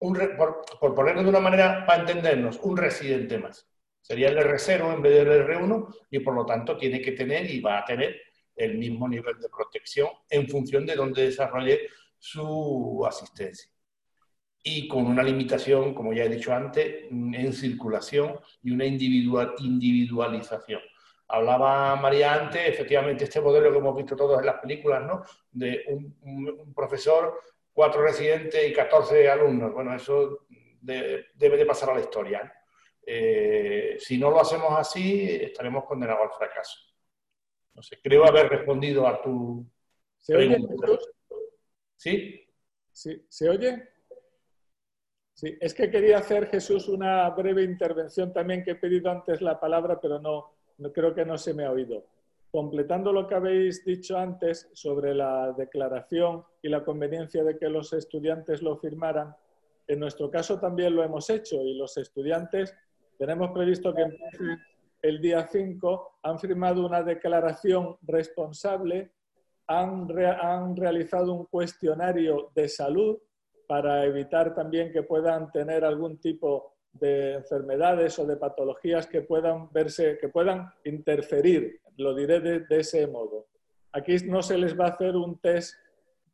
[0.00, 3.64] un, por, ponerlo de una manera para entendernos, un residente más.
[4.04, 7.60] Sería el R0 en vez del R1 y por lo tanto tiene que tener y
[7.60, 8.20] va a tener
[8.54, 13.74] el mismo nivel de protección en función de dónde desarrolle su asistencia
[14.62, 20.80] y con una limitación, como ya he dicho antes, en circulación y una individual, individualización.
[21.28, 25.22] Hablaba María antes, efectivamente, este modelo que hemos visto todos en las películas, ¿no?
[25.50, 27.40] De un, profesor,
[27.72, 29.72] cuatro residentes y 14 alumnos.
[29.72, 30.46] Bueno, eso
[30.80, 32.40] debe de pasar a la historia.
[32.40, 32.63] Eh,
[33.06, 36.78] si no lo hacemos así, estaremos condenados al fracaso.
[37.74, 39.66] No sé, creo haber respondido a tu
[40.24, 40.56] ¿Se oye?
[41.96, 42.40] ¿Sí?
[42.90, 43.26] ¿Sí?
[43.28, 43.88] ¿Se oye?
[45.34, 49.60] Sí, es que quería hacer, Jesús, una breve intervención también que he pedido antes la
[49.60, 52.06] palabra, pero no, no creo que no se me ha oído.
[52.50, 57.92] Completando lo que habéis dicho antes sobre la declaración y la conveniencia de que los
[57.92, 59.36] estudiantes lo firmaran,
[59.86, 62.74] en nuestro caso también lo hemos hecho y los estudiantes
[63.18, 64.04] tenemos previsto que
[65.02, 69.12] el día 5, han firmado una declaración responsable,
[69.66, 70.08] han,
[70.40, 73.18] han realizado un cuestionario de salud
[73.66, 79.70] para evitar también que puedan tener algún tipo de enfermedades o de patologías que puedan
[79.72, 83.46] verse, que puedan interferir, lo diré de, ese modo.
[83.92, 85.74] Aquí no se les va a hacer un test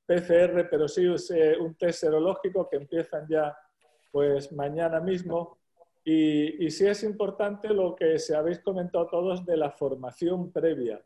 [0.07, 3.57] PCR, pero sí un test serológico que empiezan ya
[4.11, 5.59] pues mañana mismo.
[6.05, 11.01] Y, y sí es importante lo que se habéis comentado todos de la formación previa.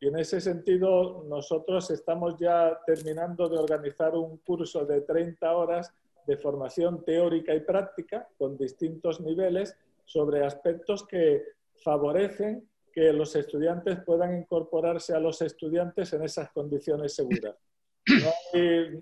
[0.00, 5.92] Y en ese sentido, nosotros estamos ya terminando de organizar un curso de 30 horas
[6.26, 11.42] de formación teórica y práctica con distintos niveles sobre aspectos que
[11.82, 17.56] favorecen que los estudiantes puedan incorporarse a los estudiantes en esas condiciones seguras.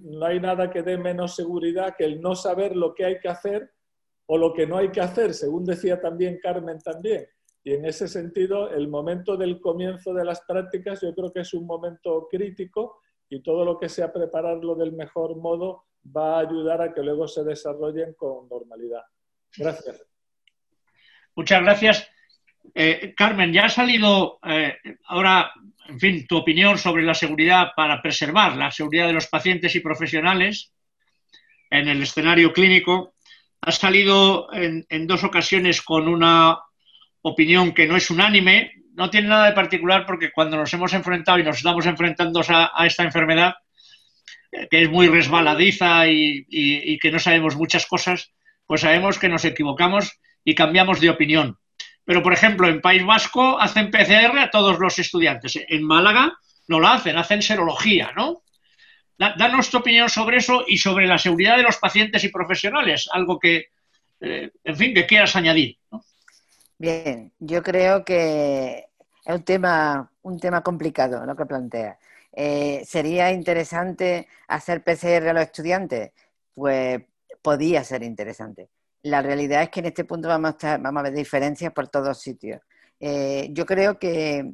[0.02, 3.28] No hay, nada que dé menos seguridad que el no saber lo que hay que
[3.28, 3.70] hacer
[4.30, 7.26] o lo que no hay que hacer, según decía también Carmen también.
[7.64, 11.54] Y en ese sentido, el momento del comienzo de las prácticas yo creo que es
[11.54, 13.00] un momento crítico
[13.30, 15.84] y todo lo que sea prepararlo del mejor modo
[16.14, 19.02] va a ayudar a que luego se desarrollen con normalidad.
[19.56, 20.06] Gracias.
[21.34, 22.10] Muchas gracias.
[22.74, 24.76] Eh, Carmen, ya ha salido eh,
[25.06, 25.50] ahora,
[25.88, 29.80] en fin, tu opinión sobre la seguridad para preservar la seguridad de los pacientes y
[29.80, 30.74] profesionales
[31.70, 33.14] en el escenario clínico.
[33.60, 36.58] Ha salido en, dos ocasiones con una
[37.22, 38.72] opinión que no es unánime.
[38.94, 42.86] No tiene nada de particular porque cuando nos hemos enfrentado y nos estamos enfrentando a
[42.86, 43.54] esta enfermedad,
[44.70, 48.32] que es muy resbaladiza y, que no sabemos muchas cosas,
[48.66, 51.58] pues sabemos que nos equivocamos y cambiamos de opinión.
[52.04, 55.58] Pero, por ejemplo, en País Vasco hacen PCR a todos los estudiantes.
[55.68, 56.32] En Málaga
[56.66, 58.42] no lo hacen, hacen serología, ¿no?
[59.18, 63.38] Danos tu opinión sobre eso y sobre la seguridad de los pacientes y profesionales, algo
[63.38, 63.66] que,
[64.20, 65.76] eh, en fin, que quieras añadir.
[66.78, 68.86] Bien, yo creo que
[69.24, 71.98] es un tema, un tema complicado lo que plantea.
[72.32, 76.12] Eh, ¿Sería interesante hacer PCR a los estudiantes?
[76.54, 77.02] Pues
[77.42, 78.68] podía ser interesante.
[79.02, 82.20] La realidad es que en este punto vamos a, vamos a ver diferencias por todos
[82.20, 82.60] sitios.
[83.00, 84.52] Eh, yo creo que,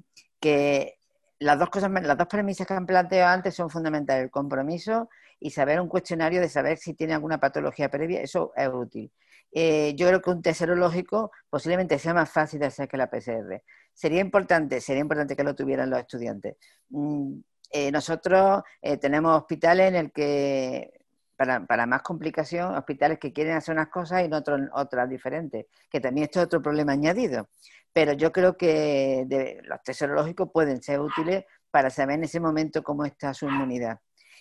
[1.44, 4.24] las dos cosas, las dos premisas que han planteado antes son fundamentales.
[4.24, 8.68] El compromiso y saber un cuestionario de saber si tiene alguna patología previa, eso es
[8.68, 9.12] útil.
[9.52, 13.10] Eh, yo creo que un test serológico posiblemente sea más fácil de hacer que la
[13.10, 13.62] PCR.
[13.92, 16.56] Sería importante, sería importante que lo tuvieran los estudiantes.
[16.88, 17.40] Mm,
[17.70, 20.92] eh, nosotros eh, tenemos hospitales en el que,
[21.36, 26.00] para, para, más complicación, hospitales que quieren hacer unas cosas y otros otras diferentes, que
[26.00, 27.48] también esto es otro problema añadido.
[27.94, 29.26] Pero yo creo que
[29.62, 34.00] los test serológicos pueden ser útiles para saber en ese momento cómo está su inmunidad.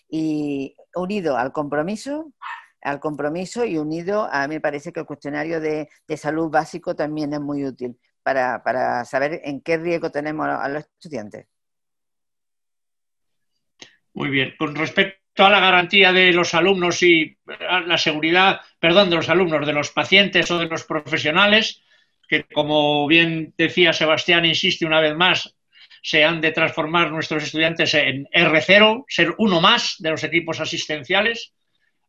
[0.10, 2.34] Y unido al compromiso,
[2.82, 6.96] al compromiso y unido a mí me parece que el cuestionario de, de salud básico
[6.96, 11.48] también es muy útil para, para, saber en qué riesgo tenemos a los estudiantes.
[14.14, 14.56] Muy bien.
[14.58, 19.66] Con respecto a la garantía de los alumnos y la seguridad, perdón, de los alumnos,
[19.66, 21.82] de los pacientes o de los profesionales,
[22.34, 25.56] que como bien decía Sebastián, insiste una vez más,
[26.02, 31.54] se han de transformar nuestros estudiantes en R0, ser uno más de los equipos asistenciales.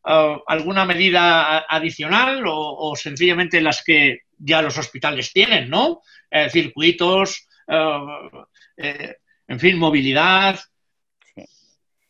[0.03, 6.01] Uh, ¿Alguna medida adicional o, sencillamente las que ya los hospitales tienen, ¿no?
[6.31, 8.45] Eh, circuitos, uh,
[8.77, 10.59] eh, en fin, movilidad,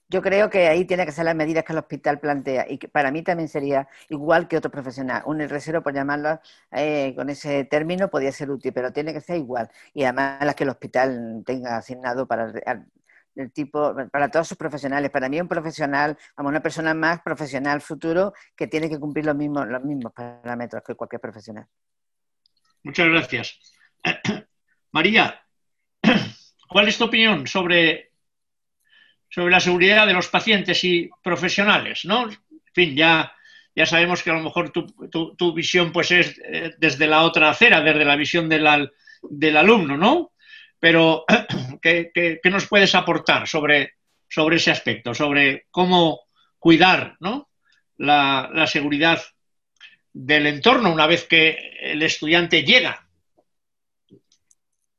[0.08, 2.88] yo creo que ahí tiene que ser las medidas que el hospital plantea y que
[2.88, 5.22] para mí también sería igual que otro profesional.
[5.26, 6.40] Un R0, por llamarlo
[6.72, 9.70] eh, con ese término, podría ser útil, pero tiene que ser igual.
[9.94, 12.52] Y además las que el hospital tenga asignado para
[13.36, 15.10] el tipo, para todos sus profesionales.
[15.10, 19.36] Para mí un profesional, vamos, una persona más profesional futuro que tiene que cumplir los
[19.36, 21.66] mismos, los mismos parámetros que cualquier profesional.
[22.82, 23.58] Muchas gracias.
[24.92, 25.42] María,
[26.68, 28.13] ¿cuál es tu opinión sobre
[29.34, 32.30] sobre la seguridad de los pacientes y profesionales, ¿no?
[32.30, 32.38] En
[32.72, 33.34] fin, ya,
[33.74, 37.80] ya sabemos que a lo mejor tu, visión pues es eh, desde la otra acera,
[37.80, 38.92] desde la visión del,
[39.22, 40.30] del alumno, ¿no?
[40.78, 41.24] Pero,
[41.82, 43.94] ¿qué, nos puedes aportar sobre,
[44.28, 46.20] sobre ese aspecto, sobre cómo
[46.60, 47.50] cuidar ¿no?
[47.96, 49.20] la, la seguridad
[50.12, 53.03] del entorno una vez que el estudiante llega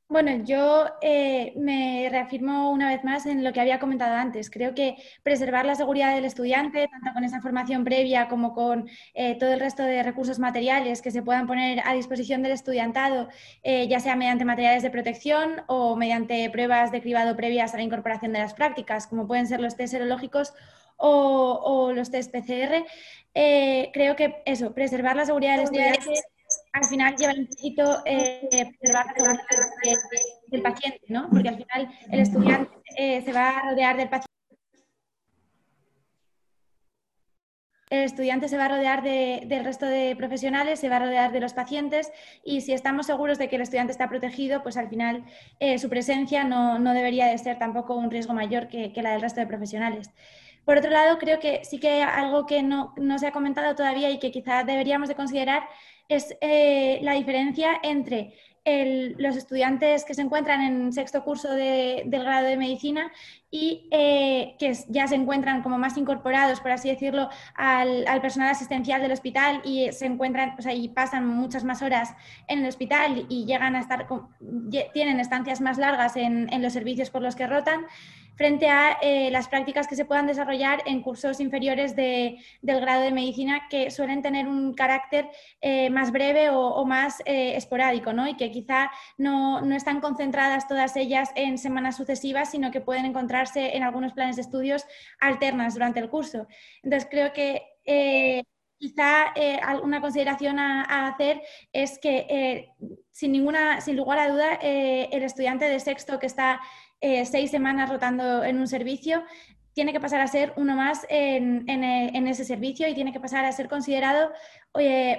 [0.08, 4.50] bueno, yo eh, me reafirmo una vez más en lo que había comentado antes.
[4.50, 9.36] Creo que preservar la seguridad del estudiante, tanto con esa formación previa como con eh,
[9.36, 13.28] todo el resto de recursos materiales que se puedan poner a disposición del estudiantado,
[13.64, 17.82] eh, ya sea mediante materiales de protección o mediante pruebas de cribado previas a la
[17.82, 20.54] incorporación de las prácticas, como pueden ser los test serológicos
[20.96, 22.86] o, o los test PCR.
[23.34, 26.35] creo que eso, preservar la seguridad del estudiante
[26.76, 28.48] al final lleva implícito eh,
[28.78, 29.06] preservar
[30.48, 31.28] del paciente, ¿no?
[31.30, 34.26] Porque al final el estudiante eh, se va a rodear del paciente.
[37.88, 41.38] el estudiante se va a rodear del resto de profesionales, se va a rodear de
[41.38, 42.10] los pacientes
[42.44, 45.24] y si estamos seguros de que el estudiante está protegido, pues al final
[45.60, 49.40] eh, su presencia no, debería de ser tampoco un riesgo mayor que, la del resto
[49.40, 50.10] de profesionales.
[50.66, 54.18] Por otro lado, creo que sí que algo que no, se ha comentado todavía y
[54.18, 55.62] que quizá deberíamos de considerar
[56.08, 58.34] es eh, la diferencia entre
[59.18, 63.12] los estudiantes que se encuentran en sexto curso del grado de medicina
[63.48, 69.00] y eh, que ya se encuentran como más incorporados, por así decirlo, al, personal asistencial
[69.00, 72.16] del hospital y se encuentran, o sea, y pasan muchas más horas
[72.48, 74.08] en el hospital y llegan a estar,
[74.92, 77.86] tienen estancias más largas en los servicios por los que rotan
[78.36, 83.10] frente a eh, las prácticas que se puedan desarrollar en cursos inferiores del grado de
[83.10, 85.28] medicina que suelen tener un carácter
[85.60, 88.28] eh, más breve o, más eh, esporádico, ¿no?
[88.28, 93.76] y que quizá no, están concentradas todas ellas en semanas sucesivas, sino que pueden encontrarse
[93.76, 94.84] en algunos planes de estudios
[95.18, 96.46] alternas durante el curso.
[96.82, 97.62] Entonces, creo que
[98.78, 99.32] quizá
[99.62, 101.42] alguna consideración a, hacer
[101.72, 102.68] es que
[103.10, 106.60] sin, ninguna, sin lugar a duda el estudiante de sexto que está
[107.00, 109.22] eh, seis semanas rotando en un servicio,
[109.72, 111.68] tiene que pasar a ser uno más en,
[112.26, 114.32] ese servicio y tiene que pasar a ser considerado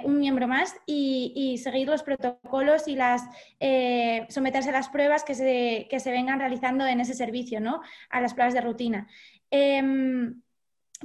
[0.04, 3.22] un miembro más y, seguir los protocolos y las
[3.60, 7.82] eh, someterse a las pruebas que se, que se, vengan realizando en ese servicio, ¿no?
[8.10, 9.06] A las pruebas de rutina.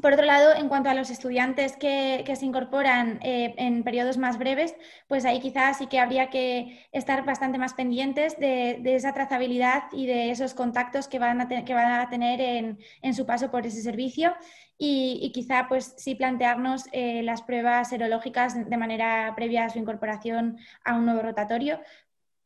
[0.01, 4.39] Por otro lado, en cuanto a los estudiantes que, se incorporan eh, en periodos más
[4.39, 4.75] breves,
[5.07, 10.07] pues ahí quizás sí que habría que estar bastante más pendientes de, esa trazabilidad y
[10.07, 13.83] de esos contactos que van a, que van a tener en, su paso por ese
[13.83, 14.33] servicio
[14.79, 20.57] y, quizá pues sí plantearnos eh, las pruebas serológicas de manera previa a su incorporación
[20.83, 21.79] a un nuevo rotatorio,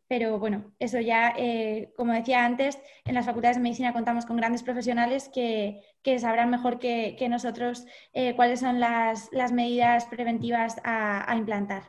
[0.08, 4.38] pero bueno, eso ya, eh, como decía antes, en las facultades de medicina contamos con
[4.38, 5.82] grandes profesionales que,
[6.20, 11.84] sabrán mejor que, nosotros eh, cuáles son las, medidas preventivas a, implantar.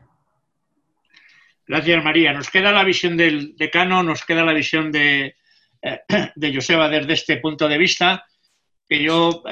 [1.66, 2.32] Gracias, María.
[2.32, 5.36] Nos queda la visión del decano, nos queda la visión de,
[5.82, 6.00] eh,
[6.34, 8.24] de Joseba desde este punto de vista,
[8.88, 9.42] que yo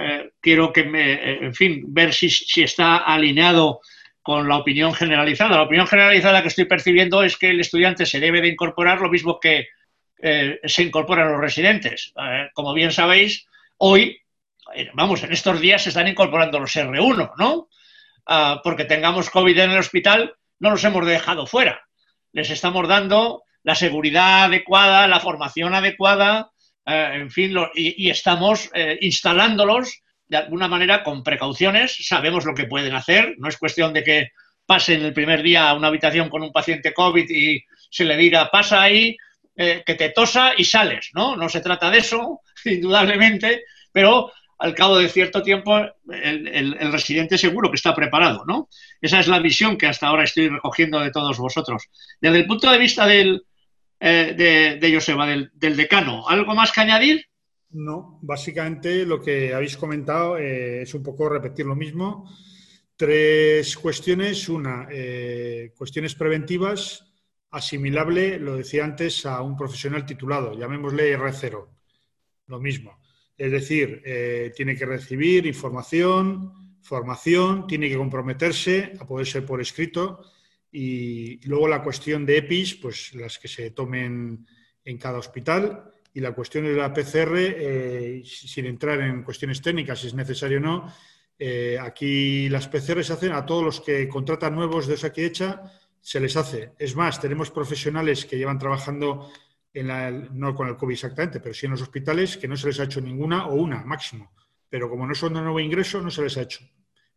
[0.41, 3.81] quiero que me, en fin, ver si, si está alineado
[4.27, 5.55] con la opinión generalizada.
[5.55, 9.09] La opinión generalizada que estoy percibiendo es que el estudiante se debe de incorporar lo
[9.09, 9.69] mismo que
[10.21, 12.13] eh, se incorporan los residentes.
[12.21, 13.47] Eh, como bien sabéis,
[13.77, 14.21] hoy,
[14.75, 17.69] eh, vamos, en estos días se están incorporando los R1, ¿no?
[18.27, 21.87] Ah, porque tengamos COVID en el hospital, no los hemos dejado fuera.
[22.33, 26.51] Les estamos dando la seguridad adecuada, la formación adecuada,
[26.85, 28.71] en fin, y, estamos
[29.01, 34.03] instalándolos de alguna manera con precauciones, sabemos lo que pueden hacer, no es cuestión de
[34.03, 34.29] que
[34.67, 38.51] pasen el primer día a una habitación con un paciente COVID y se le diga,
[38.51, 39.17] pasa ahí,
[39.57, 41.37] eh, que te tosa y sales, ¿no?
[41.37, 45.79] No se trata de eso, indudablemente, pero al cabo de cierto tiempo
[46.09, 48.69] el, residente seguro que está preparado, ¿no?
[49.01, 51.85] Esa es la visión que hasta ahora estoy recogiendo de todos vosotros.
[52.21, 53.45] Desde el punto de vista del,
[54.01, 57.27] eh, de, de Joseba, del decano, ¿algo más que añadir?
[57.77, 62.27] No, básicamente lo que habéis comentado eh, es un poco repetir lo mismo.
[62.97, 64.49] Tres cuestiones.
[64.49, 67.05] Una, eh, cuestiones preventivas,
[67.51, 71.69] asimilable, lo decía antes, a un profesional titulado, llamémosle R0,
[72.47, 72.99] lo mismo.
[73.37, 79.61] Es decir, eh, tiene que recibir información, formación, tiene que comprometerse a poder ser por
[79.61, 80.23] escrito
[80.73, 84.47] y luego la cuestión de EPIs, pues las que se tomen
[84.83, 90.01] en cada hospital y la cuestión de la PCR, eh, sin entrar en cuestiones técnicas,
[90.01, 90.95] si es necesario o no,
[91.39, 95.13] eh, aquí las PCR se hacen a todos los que contratan nuevos de esa
[96.01, 96.73] se les hace.
[96.79, 99.31] Es más, tenemos profesionales que llevan trabajando,
[99.75, 102.69] en la, no con el COVID exactamente, pero sí en los hospitales, que no se
[102.69, 104.33] les ha hecho ninguna o una máximo.
[104.71, 106.67] Pero como no son de nuevo ingreso, no se les ha hecho.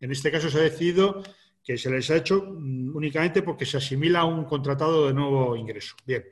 [0.02, 1.24] En este caso se ha decidido
[1.64, 5.56] que se les ha hecho mm, únicamente porque se asimila a un contratado de nuevo
[5.56, 5.96] ingreso.
[6.06, 6.26] Bien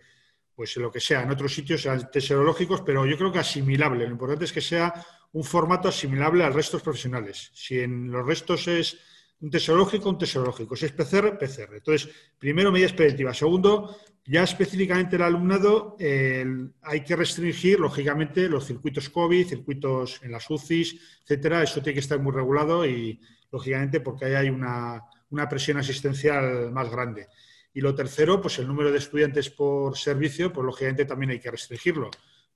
[0.58, 4.06] pues lo que sea, en otros sitios sean serológicos, pero yo creo que asimilable.
[4.06, 4.92] Lo importante es que sea
[5.34, 7.52] un formato asimilable al resto de profesionales.
[7.54, 8.98] Si en los restos es
[9.40, 10.76] un tesológico, un tesológico.
[10.76, 11.76] Si es PCR, PCR.
[11.76, 12.10] Entonces,
[12.40, 13.38] primero, medidas preventivas.
[13.38, 20.50] Segundo, ya específicamente el alumnado hay que restringir, lógicamente, los circuitos COVID, circuitos en las
[20.50, 21.62] UCIs, etcétera.
[21.62, 23.22] Eso tiene que estar muy regulado y,
[23.52, 27.28] lógicamente, porque ahí hay una, una presión asistencial más grande.
[27.74, 31.52] Y lo tercero, pues el número de estudiantes por servicio, pues lógicamente también hay que
[31.52, 32.10] restringirlo,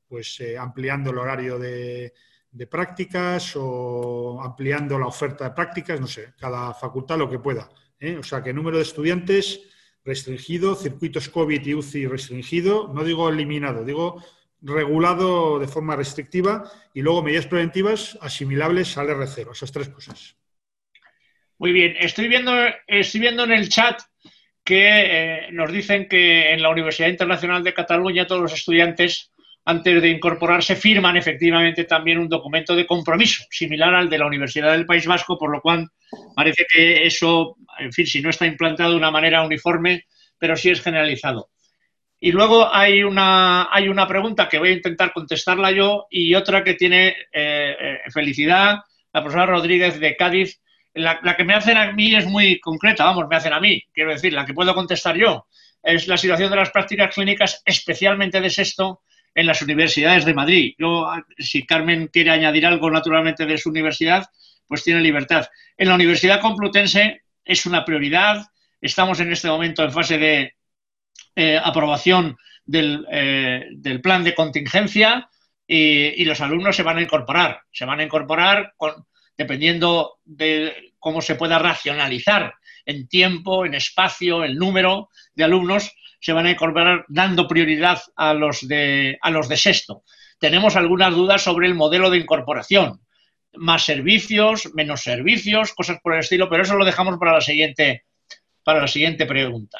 [0.07, 2.13] pues eh, ampliando el horario de,
[2.69, 7.69] prácticas o ampliando la oferta de prácticas, no sé, cada facultad lo que pueda.
[7.99, 8.17] ¿eh?
[8.17, 9.61] O sea, que número de estudiantes
[10.03, 14.21] restringido, circuitos COVID y UCI restringido, no digo eliminado, digo
[14.61, 20.35] regulado de forma restrictiva y luego medidas preventivas asimilables al R0, esas tres cosas.
[21.57, 22.53] Muy bien, estoy viendo,
[22.87, 24.01] estoy viendo en el chat
[24.71, 29.29] que eh, nos dicen que en la Universidad Internacional de Cataluña todos los estudiantes
[29.65, 34.71] antes de incorporarse firman efectivamente también un documento de compromiso similar al de la Universidad
[34.71, 35.89] del País Vasco, por lo cual
[36.33, 40.05] parece que eso, en fin, si no está implantado de una manera uniforme,
[40.39, 41.49] pero sí es generalizado.
[42.21, 46.63] Y luego hay una, hay una pregunta que voy a intentar contestarla yo y otra
[46.63, 48.77] que tiene eh, eh, felicidad,
[49.11, 50.61] la profesora Rodríguez de Cádiz.
[50.93, 54.11] La, que me hacen a mí es muy concreta, vamos, me hacen a mí, quiero
[54.11, 55.47] decir, la que puedo contestar yo
[55.81, 59.01] es la situación de las prácticas clínicas, especialmente de sexto,
[59.33, 60.75] en las universidades de Madrid.
[60.77, 64.27] Yo, si Carmen quiere añadir algo naturalmente de su universidad,
[64.67, 65.47] pues tiene libertad.
[65.77, 68.45] En la Universidad Complutense es una prioridad.
[68.79, 70.55] Estamos en este momento en fase de
[71.35, 75.29] eh, aprobación del, eh, del, plan de contingencia
[75.65, 77.61] y, los alumnos se van a incorporar.
[77.71, 79.05] Se van a incorporar con,
[79.37, 82.53] dependiendo de cómo se pueda racionalizar
[82.85, 88.33] en tiempo, en espacio, el número de alumnos, se van a incorporar dando prioridad a
[88.33, 90.03] los de, a los de sexto.
[90.39, 93.01] Tenemos algunas dudas sobre el modelo de incorporación.
[93.53, 98.05] Más servicios, menos servicios, cosas por el estilo, pero eso lo dejamos para la siguiente,
[98.63, 99.79] para la siguiente pregunta.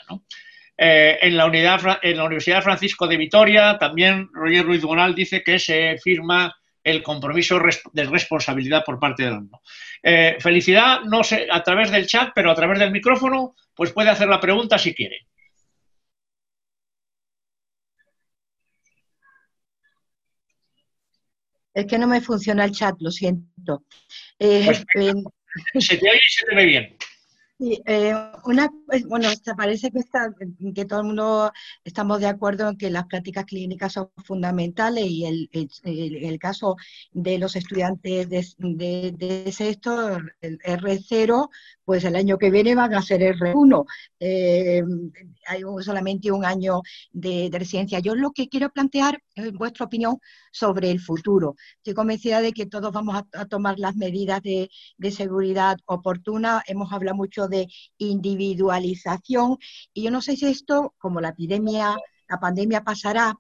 [0.78, 5.44] Eh, en, la unidad, en la Universidad Francisco de Vitoria, también Roger Ruiz Gonal dice
[5.44, 7.60] que se firma el compromiso
[7.94, 9.62] de responsabilidad por parte del alumno.
[10.02, 14.10] Eh, felicidad, no sé, a través del chat, pero a través del micrófono, pues puede
[14.10, 15.28] hacer la pregunta si quiere.
[21.74, 23.86] Es que no me funciona el chat, lo siento.
[24.38, 24.84] Eh, pues,
[25.80, 26.98] se te oye y se te ve bien.
[27.64, 28.14] Eh,
[28.46, 28.72] una,
[29.08, 30.34] bueno, parece que, está,
[30.74, 31.52] que todo el mundo
[31.84, 35.50] estamos de acuerdo en que las prácticas clínicas son fundamentales y el,
[35.84, 36.76] el, caso
[37.12, 41.50] de los estudiantes de, de, de, sexto, el R0,
[41.86, 43.86] pues el año que viene van a ser R1.
[44.20, 44.84] Eh,
[45.48, 46.82] hay solamente un año
[47.12, 48.00] de, residencia.
[48.00, 50.18] Yo lo que quiero plantear es vuestra opinión
[50.52, 51.56] sobre el futuro.
[51.78, 56.64] Estoy convencida de que todos vamos a, tomar las medidas de, de, seguridad oportunas.
[56.68, 57.68] Hemos hablado mucho de
[57.98, 59.58] individualización
[59.94, 61.98] y yo no sé si esto, como la epidemia,
[62.30, 63.38] la pandemia pasará,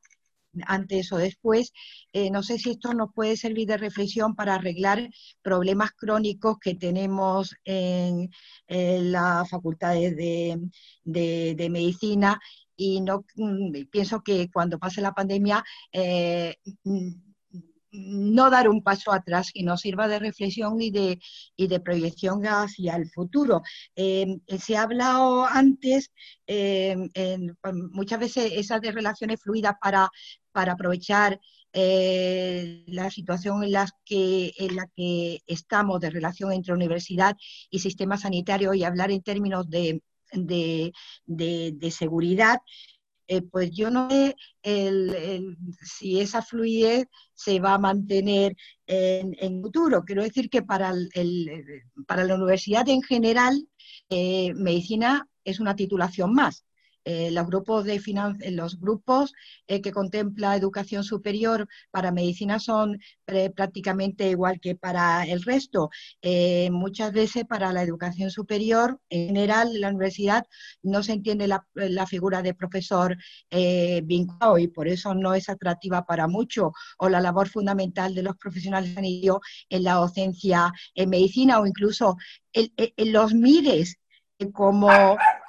[0.65, 1.73] antes o después.
[2.13, 5.09] Eh, no sé si esto nos puede servir de reflexión para arreglar
[5.41, 8.29] problemas crónicos que tenemos en,
[8.67, 10.59] las facultades de,
[11.03, 12.39] de, medicina
[12.75, 16.55] y no mm, pienso que cuando pase la pandemia eh,
[17.91, 21.19] no dar un paso atrás y nos sirva de reflexión y de,
[21.55, 23.61] y de proyección hacia el futuro.
[23.95, 26.11] Eh, se ha hablado antes,
[26.47, 26.95] eh,
[27.91, 30.09] muchas veces esas de relaciones fluidas para,
[30.51, 31.39] para aprovechar
[31.73, 37.37] eh, la situación en la, que, en la que estamos de relación entre universidad
[37.69, 40.01] y sistema sanitario y hablar en términos de,
[40.33, 40.91] de,
[41.25, 42.59] de seguridad,
[43.31, 44.35] eh, pues yo no sé
[45.83, 50.03] si esa fluidez se va a mantener en, futuro.
[50.03, 50.93] Quiero decir que para,
[52.07, 53.69] para la universidad en general,
[54.09, 56.65] eh, medicina es una titulación más.
[57.03, 59.33] Eh, los grupos, de eh, los grupos
[59.67, 62.99] eh, que contempla educación superior para medicina son
[63.55, 65.89] prácticamente igual que para el resto.
[66.71, 70.45] muchas veces para la educación superior, en general, la universidad
[70.83, 71.65] no se entiende la,
[72.07, 73.17] figura de profesor
[74.03, 78.35] vinculado y por eso no es atractiva para mucho, o la labor fundamental de los
[78.35, 82.17] profesionales en la docencia en medicina o incluso
[82.53, 83.97] en los MIDES
[84.49, 84.89] como,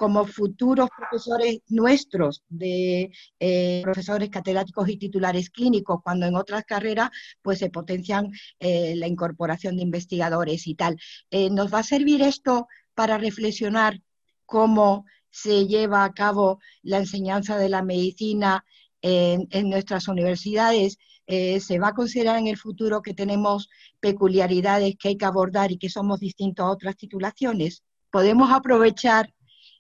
[0.03, 7.11] como futuros profesores nuestros, de eh, profesores catedráticos y titulares clínicos, cuando en otras carreras
[7.41, 10.97] pues se potencian eh, la incorporación de investigadores y tal.
[11.31, 14.01] Eh, ¿Nos va a servir esto para reflexionar
[14.45, 18.65] cómo se lleva a cabo la enseñanza de la medicina
[19.03, 20.99] en, en nuestras universidades?
[21.25, 23.71] se va a considerar en el futuro que tenemos
[24.01, 29.33] peculiaridades que hay que abordar y que somos distintos a otras titulaciones podemos aprovechar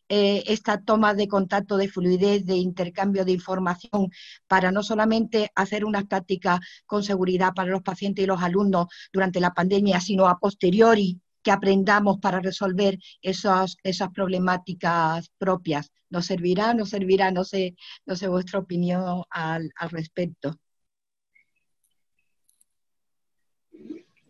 [0.08, 4.10] eh, esta toma de contacto de fluidez, de intercambio de información,
[4.46, 9.40] para no solamente hacer unas prácticas con seguridad para los pacientes y los alumnos durante
[9.40, 15.90] la pandemia, sino a posteriori que aprendamos para resolver esas, esas problemáticas propias.
[16.10, 16.74] ¿Nos servirá?
[16.74, 17.30] ¿No servirá?
[17.30, 17.74] No sé,
[18.06, 20.58] no sé vuestra opinión al, al respecto.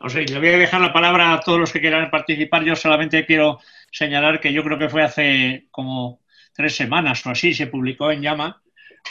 [0.02, 2.64] Le voy a dejar la palabra a todos los que quieran participar.
[2.64, 3.60] Yo solamente quiero
[3.90, 6.20] señalar que yo creo que fue hace como
[6.52, 8.62] tres semanas o así, se publicó en Llama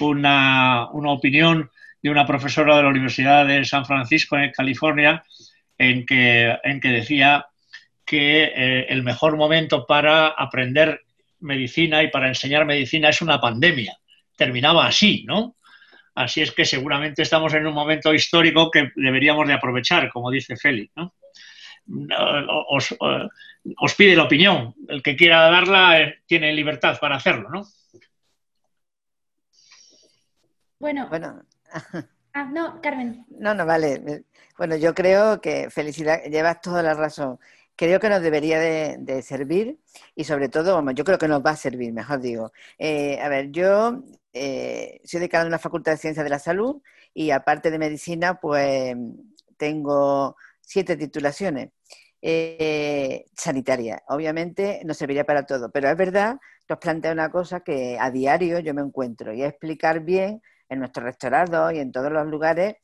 [0.02, 1.70] una, una opinión
[2.02, 5.24] de una profesora de la Universidad de San Francisco, en California,
[5.78, 7.46] en que, en que decía
[8.06, 11.02] que eh, el mejor momento para aprender
[11.40, 13.98] medicina y para enseñar medicina es una pandemia.
[14.36, 15.56] Terminaba así, ¿no?
[16.16, 20.58] Así es que seguramente estamos en un momento histórico que deberíamos de aprovechar, como dice
[20.58, 21.14] Félix, ¿no?
[22.70, 22.96] Os,
[23.78, 24.74] os, pide la opinión.
[24.88, 27.64] El que quiera darla eh, tiene libertad para hacerlo, ¿no?
[30.80, 31.08] Bueno.
[31.10, 31.44] Bueno.
[32.34, 33.26] Ah, no, Carmen.
[33.30, 34.24] No, no, vale.
[34.58, 37.38] Bueno, yo creo que felicidad, llevas toda la razón.
[37.76, 39.80] Creo que nos debería de, servir
[40.16, 42.54] y sobre todo, vamos, yo creo que nos va a servir, mejor digo.
[42.78, 44.02] Eh, a ver, yo
[44.34, 46.82] eh, soy decana de una facultad de Ciencias de la Salud
[47.14, 48.96] y aparte de medicina, pues
[49.58, 51.70] tengo siete titulaciones.
[52.24, 54.04] Eh, sanitaria.
[54.08, 56.38] Obviamente no serviría para todo, pero es verdad
[56.68, 60.40] que os plantea una cosa que a diario yo me encuentro y es explicar bien
[60.70, 62.76] en nuestro rectorado y en todos los lugares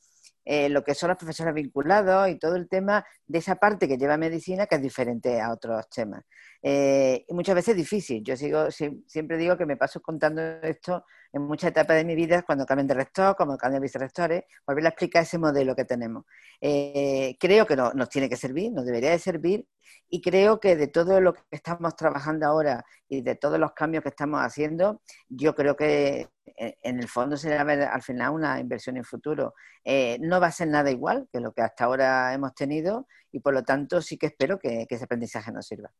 [0.44, 3.98] eh, lo que son los profesores vinculados y todo el tema de esa parte que
[3.98, 6.24] lleva medicina que es diferente a otros temas.
[6.62, 8.24] Eh, y muchas veces es difícil.
[8.24, 12.42] Yo sigo, siempre digo que me paso contando esto en muchas etapas de mi vida,
[12.42, 16.24] cuando cambian de rector, como cambian de vicerrectores, volver a explicar ese modelo que tenemos.
[16.60, 19.66] Eh, creo que nos tiene que servir, nos debería de servir,
[20.08, 24.02] y creo que de todo lo que estamos trabajando ahora y de todos los cambios
[24.02, 28.58] que estamos haciendo, yo creo que eh, en el fondo se ver al final una
[28.58, 29.54] inversión en futuro.
[29.84, 33.40] Eh, no va a ser nada igual que lo que hasta ahora hemos tenido y
[33.40, 35.90] por lo tanto sí que espero que ese aprendizaje nos sirva.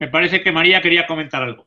[0.00, 1.66] Me parece que María quería comentar algo.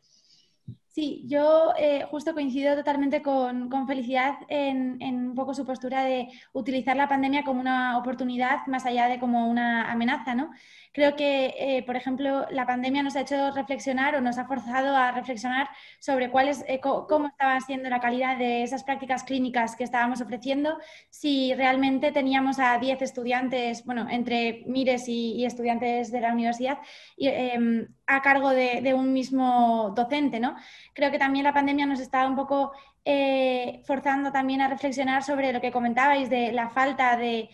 [0.93, 6.97] Sí, yo eh, justo coincido totalmente con, Felicidad en, un poco su postura de utilizar
[6.97, 10.51] la pandemia como una oportunidad más allá de como una amenaza, ¿no?
[10.93, 14.95] Creo que, eh, por ejemplo, la pandemia nos ha hecho reflexionar o nos ha forzado
[14.95, 15.69] a reflexionar
[15.99, 20.21] sobre cuál es, eh, cómo estaba siendo la calidad de esas prácticas clínicas que estábamos
[20.21, 20.77] ofreciendo,
[21.09, 26.79] si realmente teníamos a 10 estudiantes, bueno, entre mires y, estudiantes de la universidad,
[27.17, 30.55] em, a cargo de, de, un mismo docente, ¿no?
[30.93, 32.73] Creo que también la pandemia nos está un poco
[33.03, 37.49] eh, forzando también a reflexionar sobre lo que comentabais de la falta de,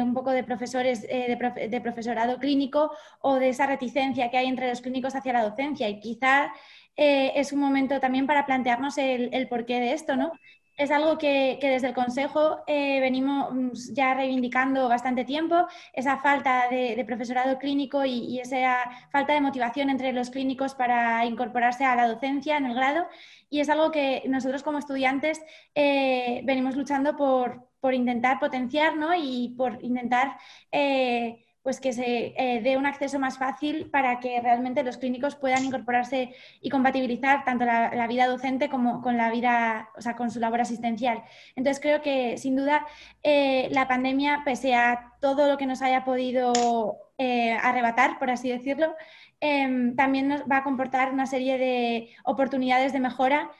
[0.00, 1.36] un poco de profesores, eh,
[1.68, 5.88] de, profesorado clínico o de esa reticencia que hay entre los clínicos hacia la docencia.
[5.88, 6.52] Y quizá
[6.96, 10.32] eh, es un momento también para plantearnos el, el porqué de esto, ¿no?
[10.76, 17.02] Es algo que, desde el Consejo eh, venimos ya reivindicando bastante tiempo, esa falta de,
[17.06, 22.56] profesorado clínico y, esa falta de motivación entre los clínicos para incorporarse a la docencia
[22.56, 23.06] en el grado.
[23.50, 25.40] Y es algo que nosotros como estudiantes
[25.74, 30.38] eh, venimos luchando por, intentar potenciar y por intentar...
[30.72, 35.34] Eh, pues que se eh, dé un acceso más fácil para que realmente los clínicos
[35.34, 40.30] puedan incorporarse y compatibilizar tanto la, vida docente como con la vida, o sea, con
[40.30, 41.24] su labor asistencial.
[41.56, 42.86] Entonces creo que sin duda
[43.22, 48.50] eh, la pandemia, pese a todo lo que nos haya podido eh, arrebatar, por así
[48.50, 48.94] decirlo,
[49.40, 53.50] em, también nos va a comportar una serie de oportunidades de mejora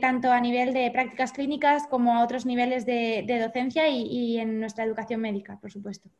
[0.00, 4.84] tanto a nivel de prácticas clínicas como a otros niveles de, docencia y en nuestra
[4.84, 6.10] educación médica, por supuesto.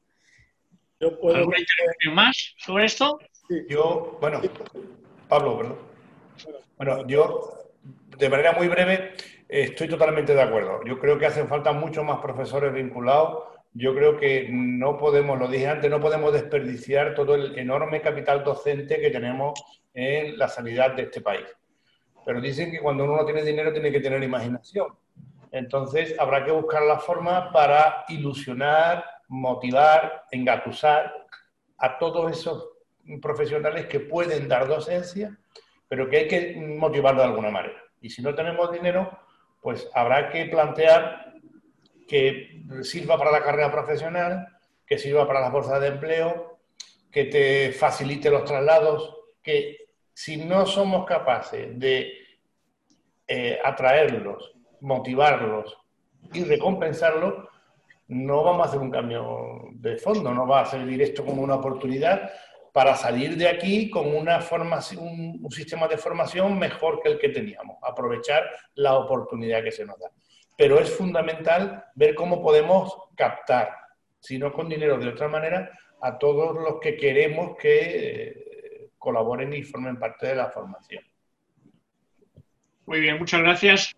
[1.00, 3.18] ¿Alguna intervención más sobre esto?
[3.68, 4.40] Yo, bueno,
[5.28, 5.78] Pablo, perdón.
[6.78, 7.52] Bueno, yo,
[8.16, 9.12] de manera muy breve,
[9.48, 10.80] estoy totalmente de acuerdo.
[10.86, 13.44] Yo creo que hacen falta muchos más profesores vinculados.
[13.74, 18.42] Yo creo que no podemos, lo dije antes, no podemos desperdiciar todo el enorme capital
[18.42, 19.52] docente que tenemos
[19.92, 21.44] en la sanidad de este país.
[22.24, 24.88] Pero dicen que cuando uno no tiene dinero tiene que tener imaginación.
[25.52, 31.26] Entonces habrá que buscar la forma para ilusionar motivar, engatusar
[31.78, 32.68] a todos esos
[33.20, 35.36] profesionales que pueden dar docencia,
[35.88, 37.82] pero que hay que motivarlo de alguna manera.
[38.00, 39.18] Y si no tenemos dinero,
[39.60, 41.34] pues habrá que plantear
[42.06, 44.46] que sirva para la carrera profesional,
[44.86, 46.58] que sirva para las bolsas de empleo,
[47.10, 52.12] que te facilite los traslados, que si no somos capaces de
[53.26, 55.76] eh, atraerlos, motivarlos
[56.32, 57.48] y recompensarlos,
[58.08, 61.56] no vamos a hacer un cambio de fondo, no va a servir esto como una
[61.56, 62.30] oportunidad
[62.72, 67.30] para salir de aquí con una formación, un, sistema de formación mejor que el que
[67.30, 70.10] teníamos, aprovechar la oportunidad que se nos da.
[70.56, 73.70] Pero es fundamental ver cómo podemos captar,
[74.20, 75.70] si no con dinero de otra manera,
[76.02, 81.02] a todos los que queremos que eh, colaboren y formen parte de la formación.
[82.84, 83.96] Muy bien, muchas gracias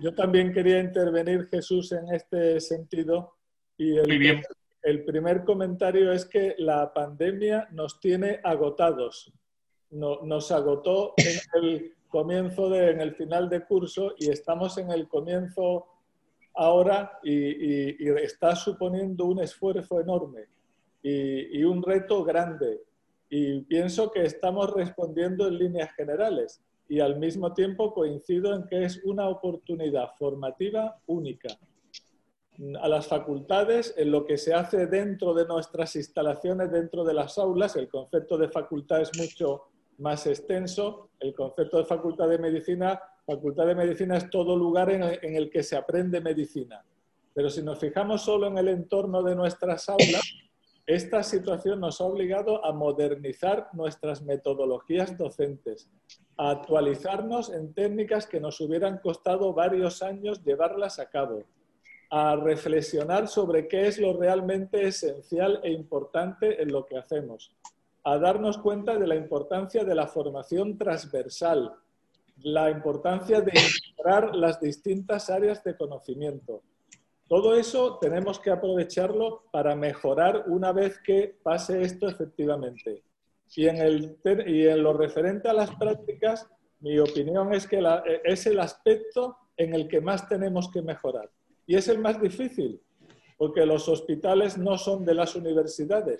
[0.00, 3.34] yo también quería intervenir, Jesús, en este sentido.
[3.76, 4.42] Y el, bien.
[4.82, 9.32] el primer comentario es que la pandemia nos tiene agotados.
[9.90, 15.08] nos agotó en el comienzo, de, en el final de curso y estamos en el
[15.08, 15.86] comienzo
[16.54, 20.46] ahora y, está suponiendo un esfuerzo enorme.
[21.02, 22.82] y, un reto grande.
[23.28, 26.62] Y pienso que estamos respondiendo en líneas generales
[26.94, 31.48] y al mismo tiempo coincido en que es una oportunidad formativa única
[32.80, 37.36] a las facultades en lo que se hace dentro de nuestras instalaciones, dentro de las
[37.36, 37.74] aulas.
[37.74, 39.62] El concepto de facultad es mucho
[39.98, 41.10] más extenso.
[41.18, 45.64] El concepto de facultad de medicina, facultad de medicina es todo lugar en el, que
[45.64, 46.84] se aprende medicina.
[47.34, 50.22] Pero si nos fijamos solo en el entorno de nuestras aulas,
[50.86, 55.88] esta situación nos ha obligado a modernizar nuestras metodologías docentes,
[56.36, 61.44] a actualizarnos en técnicas que nos hubieran costado varios años llevarlas a cabo,
[62.10, 67.54] a reflexionar sobre qué es lo realmente esencial e importante en lo que hacemos,
[68.04, 71.72] a darnos cuenta de la importancia de la formación transversal,
[72.42, 76.62] la importancia de integrar las distintas áreas de conocimiento.
[77.28, 83.02] Todo eso tenemos que aprovecharlo para mejorar una vez que pase esto efectivamente.
[83.56, 86.46] Y en, lo referente a las prácticas,
[86.80, 87.82] mi opinión es que
[88.24, 91.30] es el aspecto en el que más tenemos que mejorar.
[91.66, 92.80] Y es el más difícil,
[93.38, 96.18] porque los hospitales no son de las universidades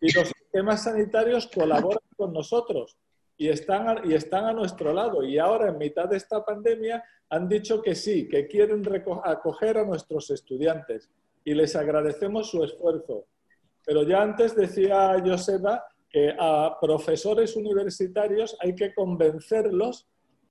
[0.00, 2.96] y los sistemas sanitarios colaboran con nosotros
[3.36, 5.22] y están, a, y están a nuestro lado.
[5.22, 8.82] Y ahora, en mitad de esta pandemia, han dicho que sí, que quieren
[9.24, 11.10] acoger a nuestros estudiantes
[11.44, 13.26] y les agradecemos su esfuerzo.
[13.84, 20.06] Pero ya antes decía Joseba que a profesores universitarios hay que convencerlos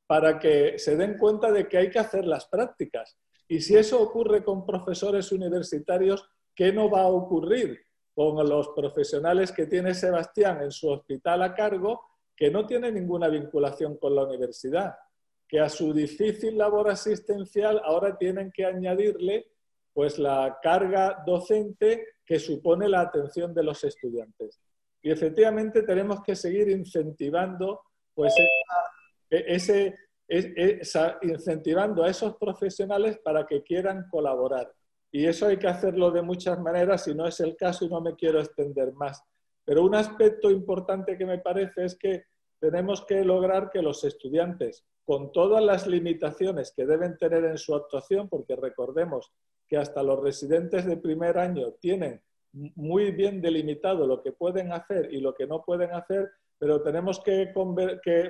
[0.05, 3.17] para que se den cuenta de que hay que hacer las prácticas.
[3.47, 7.79] Y si eso ocurre con profesores universitarios, ¿qué no va a ocurrir
[8.13, 12.01] con los profesionales que tiene Sebastián en su hospital a cargo,
[12.35, 14.95] que no tiene ninguna vinculación con la universidad?
[15.47, 19.47] Que a su difícil labor asistencial ahora tienen que añadirle
[19.93, 24.59] pues la carga docente que supone la atención de los estudiantes.
[25.01, 27.81] Y efectivamente tenemos que seguir incentivando
[28.15, 28.33] pues
[29.29, 29.95] ese,
[31.21, 34.71] incentivando a esos profesionales para que quieran colaborar.
[35.11, 38.01] Y eso hay que hacerlo de muchas maneras, si no es el caso y no
[38.01, 39.21] me quiero extender más.
[39.65, 42.25] Pero un aspecto importante que me parece es que
[42.59, 47.75] tenemos que lograr que los estudiantes, con todas las limitaciones que deben tener en su
[47.75, 49.31] actuación, porque recordemos
[49.67, 52.21] que hasta los residentes de primer año tienen
[52.53, 57.19] muy bien delimitado lo que pueden hacer y lo que no pueden hacer, pero tenemos
[57.19, 57.51] que,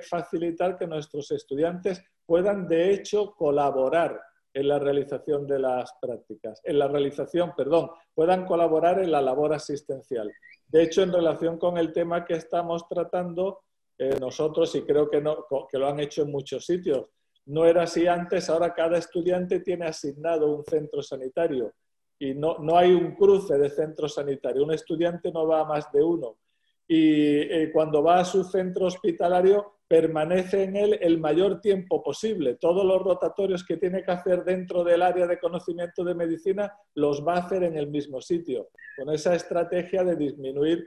[0.09, 4.19] facilitar que nuestros estudiantes puedan, de hecho, colaborar
[4.53, 9.53] en la realización de las prácticas, en la realización, perdón, puedan colaborar en la labor
[9.53, 10.31] asistencial.
[10.67, 13.61] De hecho, en relación con el tema que estamos tratando,
[13.97, 17.09] eh, nosotros, y creo que, no, que lo han hecho en muchos sitios,
[17.45, 21.73] no era así antes, ahora cada estudiante tiene asignado un centro sanitario
[22.17, 24.63] y no, no hay un cruce de centro sanitario.
[24.63, 26.37] Un estudiante no va a más de uno
[26.87, 32.55] y eh, cuando va a su centro hospitalario permanece en él el mayor tiempo posible.
[32.55, 37.25] Todos los rotatorios que tiene que hacer dentro del área de conocimiento de medicina los
[37.25, 40.85] va a hacer en el mismo sitio, con esa estrategia de disminuir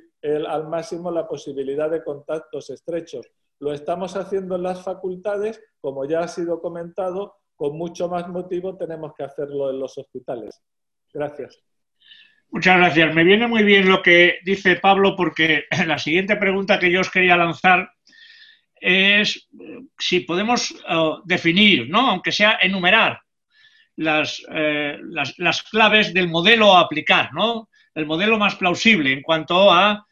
[0.48, 3.26] al máximo la posibilidad de contactos estrechos.
[3.60, 8.76] Lo estamos haciendo en las facultades, como ya ha sido comentado, con mucho más motivo
[8.76, 10.60] tenemos que hacerlo en los hospitales.
[11.12, 11.62] Gracias.
[12.50, 13.14] Muchas gracias.
[13.14, 17.10] Me viene muy bien lo que dice Pablo porque la siguiente pregunta que yo os
[17.10, 17.90] quería lanzar
[18.80, 19.48] es
[19.98, 22.10] si podemos eh, definir, ¿no?
[22.10, 23.20] aunque sea enumerar,
[23.96, 24.98] las, eh,
[25.38, 27.70] las, claves del modelo a aplicar, ¿no?
[27.94, 30.06] el modelo más plausible en cuanto a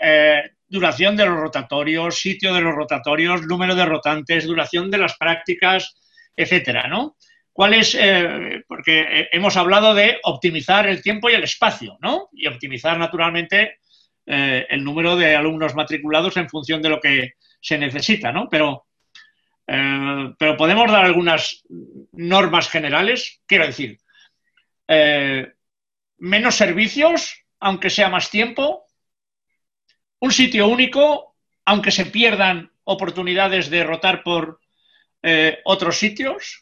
[0.00, 5.16] eh, duración de los rotatorios, sitio de los rotatorios, número de rotantes, duración de las
[5.16, 5.96] prácticas,
[6.36, 7.16] etcétera, ¿no?
[7.52, 7.94] ¿Cuál es?
[7.94, 12.30] Eh, porque eh, hemos hablado de optimizar el tiempo y el espacio, ¿no?
[12.32, 13.78] Y optimizar naturalmente
[14.24, 18.48] eh, el número de alumnos matriculados en función de lo que se necesita, ¿no?
[18.48, 18.86] Pero,
[19.64, 21.62] pero podemos dar algunas
[22.12, 23.98] normas generales, quiero decir,
[26.18, 28.86] menos servicios, aunque sea más tiempo,
[30.18, 34.58] un sitio único, aunque se pierdan oportunidades de rotar por
[35.64, 36.61] otros sitios,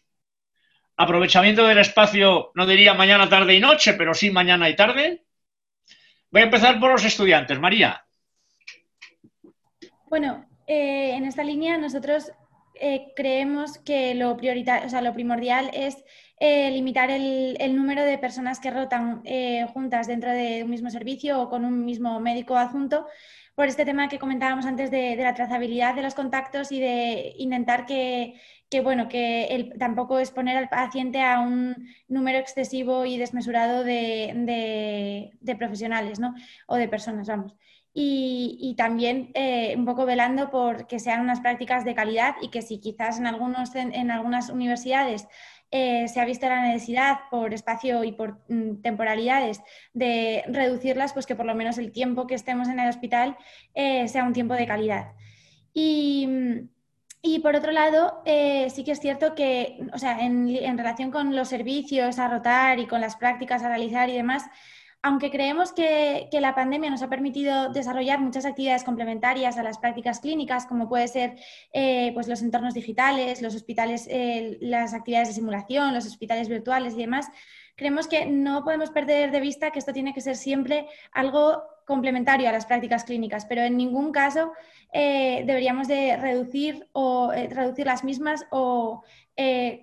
[1.00, 5.24] aprovechamiento del espacio, no diría mañana, tarde y noche, pero sí mañana y tarde.
[6.30, 7.58] Voy a empezar por los estudiantes.
[7.58, 8.04] María.
[10.10, 12.30] Bueno, eh, en esta línea nosotros
[12.74, 16.04] eh, creemos que lo, prioritario, o sea, lo primordial es
[16.38, 19.22] eh, limitar el, número de personas que rotan
[19.72, 23.06] juntas dentro de un mismo servicio o con un mismo médico adjunto
[23.54, 27.86] por este tema que comentábamos antes de, la trazabilidad de los contactos y de intentar
[27.86, 28.34] que,
[28.78, 36.20] bueno, que el, tampoco exponer al paciente a un número excesivo y desmesurado de, profesionales
[36.20, 36.34] ¿no?
[36.68, 37.56] o de personas, vamos.
[37.92, 42.62] Y, también eh, un poco velando por que sean unas prácticas de calidad y que
[42.62, 45.26] si quizás en, algunos, en algunas universidades
[45.72, 49.60] eh, se ha visto la necesidad por espacio y por mm, temporalidades
[49.92, 53.36] de reducirlas, pues que por lo menos el tiempo que estemos en el hospital
[53.74, 55.12] eh, sea un tiempo de calidad.
[55.72, 56.28] Y,
[57.42, 61.48] por otro lado, eh, sí que es cierto que, o sea, en, relación con los
[61.48, 64.44] servicios a rotar y con las prácticas a realizar y demás,
[65.02, 70.20] aunque creemos que, la pandemia nos ha permitido desarrollar muchas actividades complementarias a las prácticas
[70.20, 71.36] clínicas, como puede ser
[71.72, 76.94] eh, pues los entornos digitales, los hospitales, eh, las actividades de simulación, los hospitales virtuales
[76.94, 77.28] y demás,
[77.76, 82.48] creemos que no podemos perder de vista que esto tiene que ser siempre algo complementario
[82.48, 84.52] a las prácticas clínicas, pero en ningún caso
[84.92, 89.02] eh, deberíamos de reducir o reducir las mismas o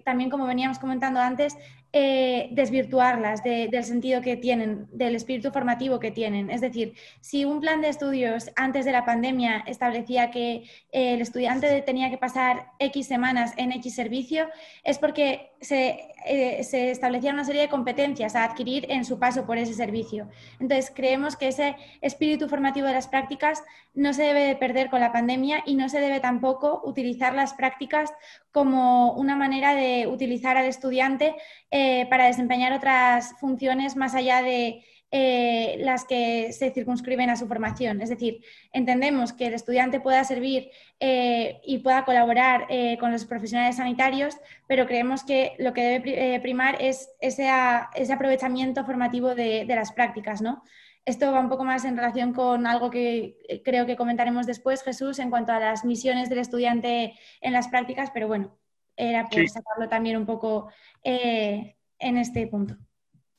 [0.05, 1.57] también, como veníamos comentando antes,
[1.93, 6.51] eh, desvirtuarlas del sentido que tienen, del espíritu formativo que tienen.
[6.51, 11.21] Es decir, si un plan de estudios antes de la pandemia establecía que eh, el
[11.21, 14.49] estudiante tenía que pasar X semanas en X servicio,
[14.83, 19.45] es porque se, eh, se establecían una serie de competencias a adquirir en su paso
[19.45, 20.27] por ese servicio.
[20.59, 23.63] Entonces, creemos que ese espíritu formativo de las prácticas
[23.93, 27.53] no se debe de perder con la pandemia y no se debe tampoco utilizar las
[27.53, 28.13] prácticas
[28.51, 31.35] como una manera de utilizar al estudiante
[31.71, 37.47] eh, para desempeñar otras funciones más allá de eh, las que se circunscriben a su
[37.47, 38.01] formación.
[38.01, 38.43] Es decir,
[38.73, 40.69] entendemos que el estudiante pueda servir
[40.99, 44.35] eh, y pueda colaborar eh, con los profesionales sanitarios,
[44.67, 50.41] pero creemos que lo que debe primar es ese, aprovechamiento formativo de, las prácticas.
[50.41, 50.61] ¿no?
[51.05, 55.19] Esto va un poco más en relación con algo que creo que comentaremos después, Jesús,
[55.19, 58.57] en cuanto a las misiones del estudiante en las prácticas, pero bueno,
[58.97, 60.69] era por sacarlo también un poco
[61.01, 62.75] en este punto.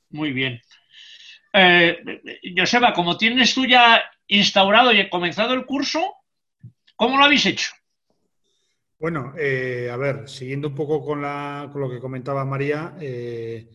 [0.09, 0.61] Muy bien.
[1.53, 1.99] Eh,
[2.95, 6.15] como tienes tú ya instaurado y comenzado el curso,
[6.97, 7.73] ¿cómo lo habéis hecho?
[8.99, 13.69] Bueno, eh, a ver, siguiendo un poco con, lo que comentaba María, eh,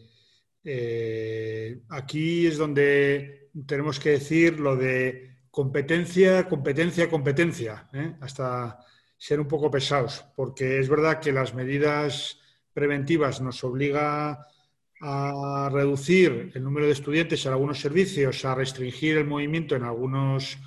[0.64, 7.90] eh, aquí es donde tenemos que decir lo de competencia, competencia, competencia,
[8.20, 8.80] hasta
[9.18, 12.40] ser un poco pesados, porque es verdad que las medidas
[12.74, 14.46] preventivas nos obliga
[15.06, 20.58] a reducir el número de estudiantes en algunos servicios, a restringir el movimiento en, algunos,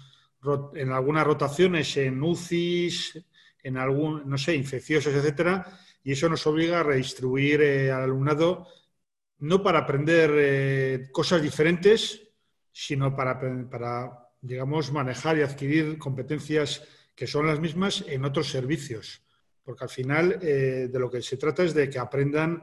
[0.75, 3.19] en algunas rotaciones, en UCIs,
[3.63, 5.67] en algún, no sé, infecciosos, etcétera,
[6.05, 8.69] y eso nos obliga a redistribuir eh, al alumnado
[9.39, 12.23] no para aprender eh, cosas diferentes,
[12.73, 13.41] sino para,
[13.71, 16.83] para, digamos, manejar y adquirir competencias
[17.15, 19.23] que son las mismas en otros servicios.
[19.65, 22.63] Porque al final eh, de lo que se trata es de que aprendan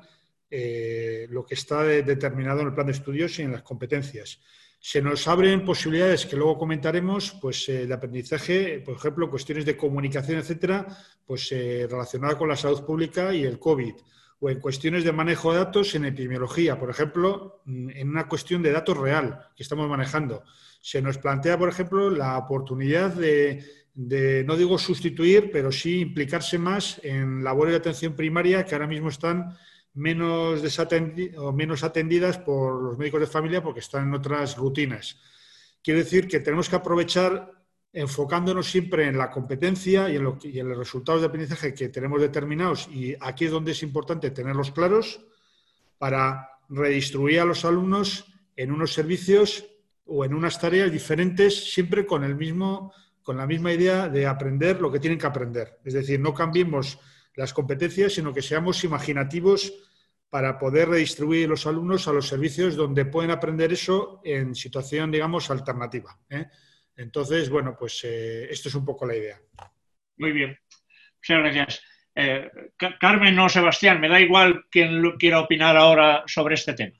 [0.55, 4.39] eh, lo que está determinado en el plan de estudios y en las competencias.
[4.79, 9.75] Se nos abren posibilidades que luego comentaremos, pues eh, de aprendizaje, por ejemplo, cuestiones de
[9.75, 10.85] comunicación, etcétera,
[11.25, 13.95] pues eh, relacionada con la salud pública y el COVID,
[14.41, 18.61] o en cuestiones de manejo de datos en epidemiología, por ejemplo, mm, en una cuestión
[18.61, 20.43] de datos real que estamos manejando.
[20.81, 23.65] Se nos plantea, por ejemplo, la oportunidad de,
[23.95, 28.85] de no digo sustituir, pero sí implicarse más en labores de atención primaria que ahora
[28.85, 29.57] mismo están
[29.93, 35.19] menos, atendidas por los médicos de familia porque están en otras rutinas.
[35.81, 37.51] Quiere decir que tenemos que aprovechar
[37.91, 41.89] enfocándonos siempre en la competencia y en, lo, y en los resultados de aprendizaje que
[41.89, 45.21] tenemos determinados, y aquí es donde es importante tenerlos claros
[45.99, 48.25] para redistribuir a los alumnos
[48.55, 49.65] en unos servicios
[50.05, 54.81] o en unas tareas diferentes, siempre con, el mismo, con la misma idea de aprender
[54.81, 55.79] lo que tienen que aprender.
[55.83, 56.99] Es decir, no cambiemos
[57.35, 59.73] las competencias, sino que seamos imaginativos
[60.29, 65.51] para poder redistribuir los alumnos a los servicios donde pueden aprender eso en situación, digamos,
[65.51, 66.17] alternativa.
[66.29, 66.47] ¿eh?
[66.95, 69.39] Entonces, bueno, pues eh, esto es un poco la idea.
[70.17, 70.57] Muy bien.
[71.17, 71.81] Muchas gracias.
[72.15, 72.49] Eh,
[72.99, 76.97] Carmen o Sebastián, me da igual quién quiera opinar ahora sobre este tema.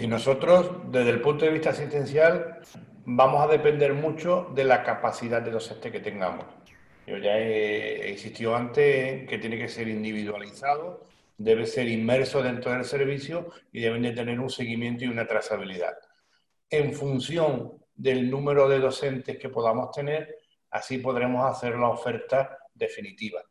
[0.00, 2.60] Y nosotros, desde el punto de vista asistencial,
[3.04, 6.46] vamos a depender mucho de la capacidad de docente que tengamos.
[7.06, 11.06] Yo ya he, insistido antes que tiene que ser individualizado,
[11.36, 15.94] debe ser inmerso dentro del servicio y deben de tener un seguimiento y una trazabilidad.
[16.70, 20.36] En función del número de docentes que podamos tener,
[20.70, 23.42] así podremos hacer la oferta definitiva.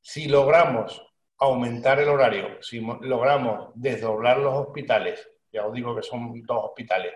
[0.00, 1.02] Si logramos
[1.38, 7.14] aumentar el horario, si logramos desdoblar los hospitales, ya os digo que son dos hospitales,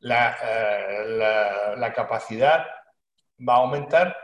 [0.00, 0.36] la,
[1.76, 2.66] la, capacidad
[3.48, 4.16] va a aumentar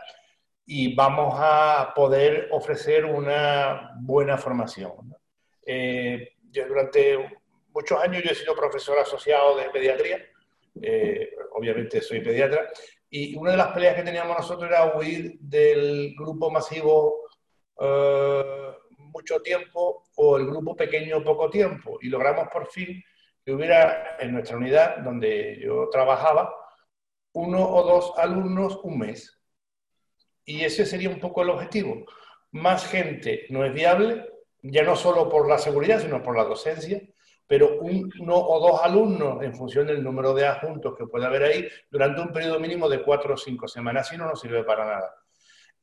[0.70, 5.16] y vamos a poder ofrecer una buena formación.
[5.64, 7.40] Eh, durante
[7.72, 10.26] muchos años yo he sido profesor asociado de pediatría,
[10.82, 12.68] eh, obviamente soy pediatra,
[13.08, 17.14] y una de las peleas que teníamos nosotros era huir del grupo masivo
[17.80, 21.98] eh, mucho tiempo o el grupo pequeño poco tiempo.
[22.02, 23.02] Y logramos por fin
[23.42, 26.54] que hubiera en nuestra unidad donde yo trabajaba
[27.32, 29.37] uno o dos alumnos un mes.
[30.48, 32.06] Y ese sería un poco el objetivo.
[32.52, 34.24] Más gente no es viable,
[34.62, 37.02] ya no solo por la seguridad, sino por la docencia,
[37.46, 41.68] pero uno o dos alumnos en función del número de adjuntos que puede haber ahí
[41.90, 45.14] durante un periodo mínimo de cuatro o cinco semanas, si no, no sirve para nada.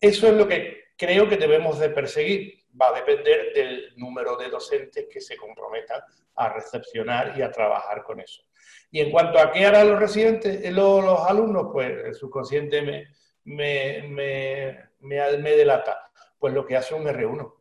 [0.01, 2.65] Eso es lo que creo que debemos de perseguir.
[2.81, 6.01] Va a depender del número de docentes que se comprometan
[6.37, 8.41] a recepcionar y a trabajar con eso.
[8.89, 13.09] Y en cuanto a qué harán los residentes, eh, los, los alumnos, pues el subconsciente
[13.45, 16.11] me, me, me, me, delata.
[16.37, 17.53] Pues lo que hace un R1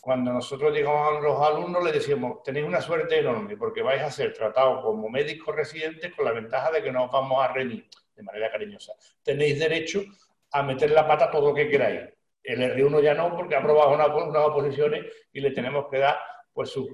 [0.00, 4.10] cuando nosotros llegamos a los alumnos les decíamos, tenéis una suerte enorme porque vais a
[4.10, 7.86] ser tratados como médicos residentes con la ventaja de que no os vamos a reñir
[8.16, 8.94] de manera cariñosa.
[9.22, 10.02] Tenéis derecho
[10.50, 12.00] a meter la pata todo lo que queráis.
[12.42, 16.18] El R1 ya no, porque ha aprobado unas oposiciones y le tenemos que dar
[16.52, 16.88] pues sus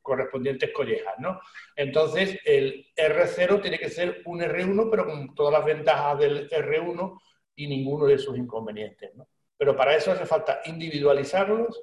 [0.00, 1.40] correspondientes collejas, ¿no?
[1.76, 7.20] Entonces, el R0 tiene que ser un R1, pero con todas las ventajas del R1
[7.56, 9.28] y ninguno de sus inconvenientes, ¿no?
[9.56, 11.82] Pero para eso hace falta individualizarlos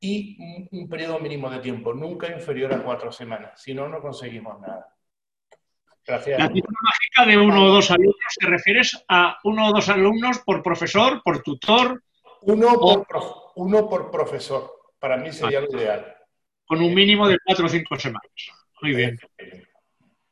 [0.00, 0.38] y
[0.70, 3.60] un, periodo mínimo de tiempo, nunca inferior a cuatro semanas.
[3.60, 4.94] Si no, no conseguimos nada.
[6.06, 6.38] Gracias.
[6.38, 10.38] La cifra mágica de uno o dos alumnos, ¿te refieres a uno o dos alumnos
[10.38, 12.02] por profesor, por tutor?
[12.42, 13.06] Uno, por,
[13.56, 14.77] uno por profesor.
[14.98, 16.14] Para mí sería lo ideal.
[16.66, 18.30] Con un mínimo de cuatro o cinco semanas.
[18.82, 19.18] Muy bien.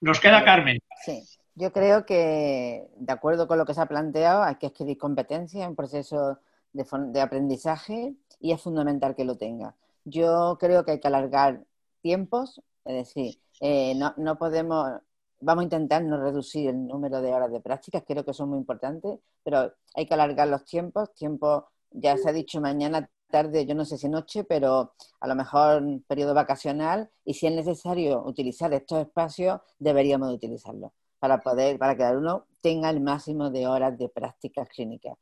[0.00, 0.78] Nos queda Carmen.
[1.04, 1.22] Sí.
[1.58, 5.64] Yo creo que, de acuerdo con lo que se ha planteado, hay que adquirir competencia
[5.64, 6.38] en proceso
[6.74, 9.74] de, aprendizaje y es fundamental que lo tenga.
[10.04, 11.64] Yo creo que hay que alargar
[12.02, 15.00] tiempos, es decir, eh, no, podemos,
[15.40, 18.58] vamos a intentar no reducir el número de horas de prácticas, creo que son muy
[18.58, 23.74] importantes, pero hay que alargar los tiempos, tiempo, ya se ha dicho mañana, tarde, yo
[23.74, 28.72] no sé si noche, pero a lo mejor periodo vacacional y si es necesario utilizar
[28.72, 33.66] estos espacios, deberíamos de utilizarlos para poder, para que el alumno tenga el máximo de
[33.66, 35.16] horas de prácticas clínicas.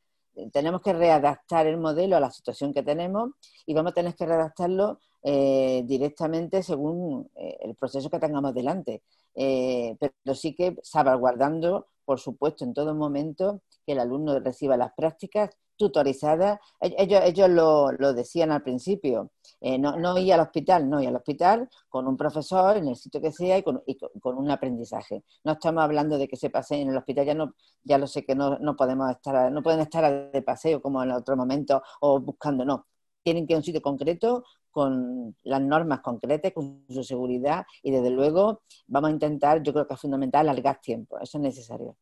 [0.51, 3.31] Tenemos que readaptar el modelo a la situación que tenemos
[3.65, 9.03] y vamos a tener que readaptarlo eh, directamente según eh, el proceso que tengamos delante.
[9.33, 14.93] Eh, pero sí que salvaguardando, por supuesto, en todo momento que el alumno reciba las
[14.93, 16.59] prácticas tutorizadas.
[16.79, 19.31] Ellos, ellos lo, lo decían al principio,
[19.61, 22.95] eh, no, no, ir al hospital, no ir al hospital con un profesor en el
[22.95, 23.81] sitio que sea y con,
[24.23, 25.23] un aprendizaje.
[25.43, 28.25] No estamos hablando de que se pase en el hospital, ya no, ya lo sé
[28.25, 32.19] que no, no podemos estar, no pueden estar de paseo como en otro momento o
[32.19, 32.87] buscando, no.
[33.23, 37.91] Tienen que ir a un sitio concreto con las normas concretas, con su seguridad y
[37.91, 41.95] desde luego vamos a intentar, yo creo que es fundamental, alargar tiempo, eso es necesario.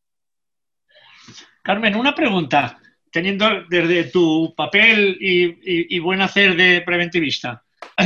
[1.62, 2.78] Carmen, una pregunta
[3.14, 7.62] teniendo desde tu papel y, buen hacer de preventivista,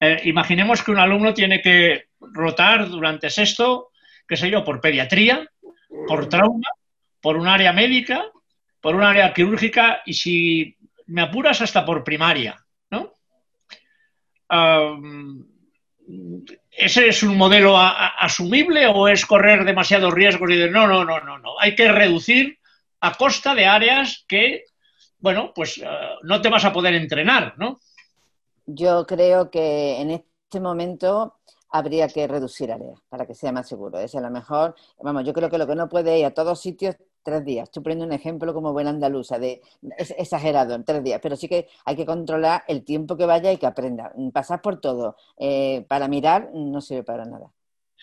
[0.00, 3.88] eh, imaginemos que un alumno tiene que rotar durante sexto,
[4.28, 5.48] qué sé yo, por pediatría,
[6.06, 6.68] por trauma,
[7.22, 8.26] por un área médica,
[8.82, 10.76] por un área quirúrgica y si
[11.06, 13.14] me apuras hasta por primaria, ¿no?
[16.70, 21.18] ¿Ese es un modelo asumible o es correr demasiados riesgos y de no, no, no,
[21.20, 22.58] no, no, hay que reducir
[23.02, 24.64] a costa de áreas que,
[25.18, 25.86] bueno, pues eh,
[26.22, 27.80] no te vas a poder entrenar, ¿no?
[28.64, 31.34] Yo creo que en este momento
[31.68, 33.98] habría que reducir áreas para que sea más seguro.
[33.98, 36.60] Es a lo mejor, vamos, yo creo que lo que no puede ir a todos
[36.60, 37.64] sitios tres días.
[37.64, 39.62] Estoy poniendo un ejemplo como buena andaluza, de,
[39.98, 43.50] es exagerado, en tres días, pero sí que hay que controlar el tiempo que vaya
[43.50, 44.12] y que aprenda.
[44.32, 47.52] Pasar por todo eh, para mirar no sirve para nada.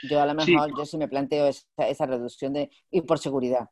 [0.10, 3.70] Yo a lo mejor, yo sí me planteo esa, esa reducción de, y por seguridad.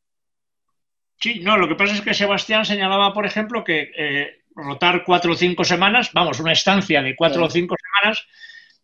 [1.20, 5.32] Sí, no, lo que pasa es que Sebastián señalaba, por ejemplo, que eh, rotar cuatro
[5.32, 8.24] o cinco semanas, vamos, una estancia de cuatro o cinco semanas,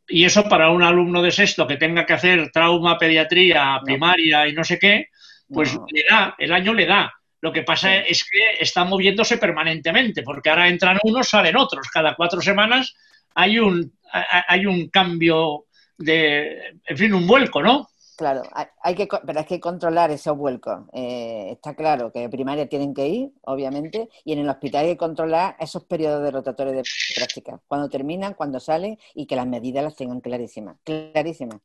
[0.08, 4.52] y eso para un alumno de sexto que tenga que hacer trauma, pediatría, primaria y
[4.52, 5.08] no sé qué,
[5.48, 7.12] pues le da, el año le da.
[7.40, 11.88] Lo que pasa es que está moviéndose permanentemente, porque ahora entran unos, salen otros.
[11.90, 12.96] Cada cuatro semanas
[13.34, 13.92] hay un,
[14.48, 15.66] hay un cambio
[15.98, 17.90] de, en fin, un vuelco, ¿no?
[18.16, 18.42] Claro,
[18.80, 20.82] hay que, pero hay que controlar esos vuelcos.
[20.92, 24.96] Eh, está claro que primaria tienen que ir, obviamente, y en el hospital hay que
[24.96, 26.84] controlar esos periodos de rotatorio de
[27.16, 31.60] práctica, cuando terminan, cuando salen y que las medidas las tengan clarísimas, clarísimas.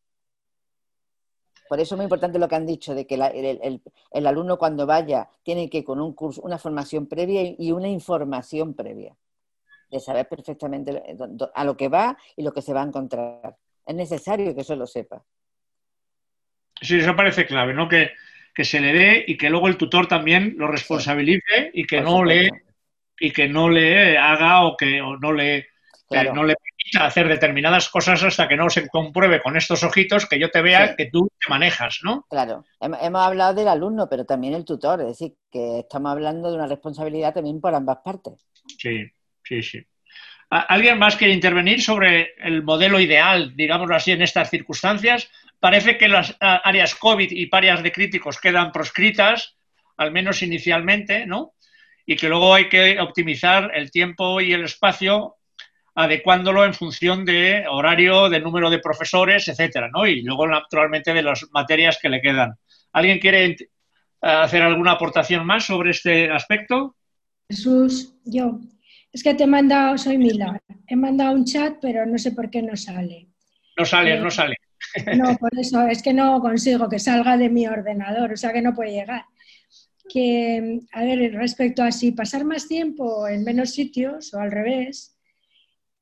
[1.69, 5.29] Por eso es muy importante lo que han dicho, de que el, alumno cuando vaya
[5.43, 9.15] tiene que con un curso, una formación previa y una información previa,
[9.91, 11.15] de saber perfectamente
[11.53, 13.55] a lo que va y lo que se va a encontrar.
[13.85, 15.23] Es necesario que eso lo sepa.
[16.81, 17.87] Sí, eso parece clave, ¿no?
[17.87, 18.11] Que,
[18.61, 22.49] se le dé y que luego el tutor también lo responsabilice y que no le
[23.17, 25.69] y que no le haga o que no le
[26.09, 30.39] no le permita hacer determinadas cosas hasta que no se compruebe con estos ojitos que
[30.39, 32.25] yo te vea que tú te manejas, ¿no?
[32.29, 36.57] Claro, hemos hablado del alumno, pero también el tutor, es decir, que estamos hablando de
[36.57, 38.33] una responsabilidad también por ambas partes.
[38.77, 39.05] Sí,
[39.43, 39.85] sí, sí.
[40.49, 45.29] ¿Alguien más quiere intervenir sobre el modelo ideal, digámoslo así, en estas circunstancias?
[45.59, 49.57] Parece que las áreas COVID y áreas de críticos quedan proscritas,
[49.97, 51.53] al menos inicialmente, ¿no?
[52.05, 55.35] Y que luego hay que optimizar el tiempo y el espacio
[55.95, 60.07] adecuándolo en función de horario, de número de profesores, etcétera, ¿no?
[60.07, 62.55] Y luego, naturalmente, de las materias que le quedan.
[62.93, 63.57] ¿Alguien quiere
[64.21, 66.95] hacer alguna aportación más sobre este aspecto?
[67.49, 68.59] Jesús, yo.
[69.11, 72.49] Es que te he mandado, soy Mila, he mandado un chat, pero no sé por
[72.49, 73.27] qué no sale.
[73.75, 74.55] No sale, no sale.
[75.15, 78.61] No, por eso es que no consigo que salga de mi ordenador, o sea que
[78.61, 79.25] no puede llegar.
[80.07, 85.15] Que, a ver, respecto a si pasar más tiempo en menos sitios o al revés,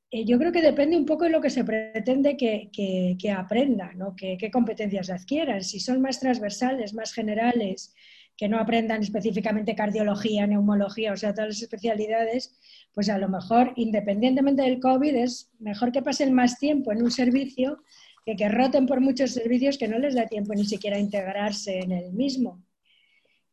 [0.09, 3.91] eh, yo creo que depende un poco de lo que se pretende que, que, aprenda,
[3.93, 4.15] ¿no?
[4.15, 5.64] qué competencias adquieran.
[5.64, 7.93] Si son más transversales, más generales,
[8.38, 12.55] que no aprendan específicamente cardiología, neumología, o sea, todas las especialidades,
[12.93, 17.11] pues a lo mejor, independientemente del COVID, es mejor que pasen más tiempo en un
[17.11, 17.80] servicio
[18.27, 21.79] que que roten por muchos servicios que no les da tiempo ni siquiera a integrarse
[21.79, 22.61] en el mismo.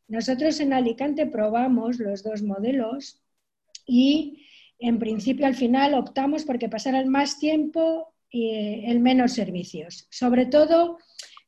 [0.08, 3.22] Nosotros en Alicante probamos los dos modelos
[3.86, 4.44] y
[4.80, 10.08] en principio al final optamos porque pasaran más tiempo y eh, en menos servicios.
[10.10, 10.98] Sobre todo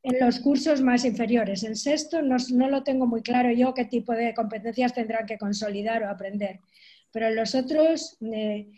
[0.05, 1.65] en los cursos más inferiores.
[1.65, 2.37] En sexto no,
[2.69, 6.61] lo tengo muy claro yo qué tipo de competencias tendrán que consolidar o aprender.
[7.11, 8.69] Pero en los otros eh,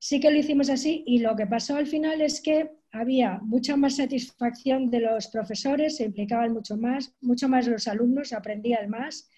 [0.00, 3.76] sí que lo hicimos así y lo que pasó al final es que había mucha
[3.76, 9.28] más satisfacción de los profesores, se implicaban mucho más, mucho más los alumnos, aprendían más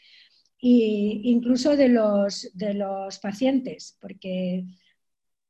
[0.62, 4.64] e incluso de los, de los pacientes, porque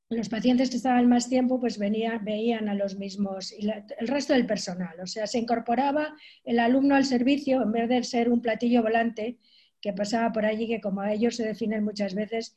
[0.09, 4.47] los pacientes que estaban más tiempo pues veían a los mismos y el resto del
[4.47, 4.99] personal.
[5.01, 6.15] O sea, se incorporaba
[6.45, 9.39] el alumno al servicio en vez de ser un platillo volante
[9.81, 12.57] que pasaba por allí, que como a ellos se definen muchas veces,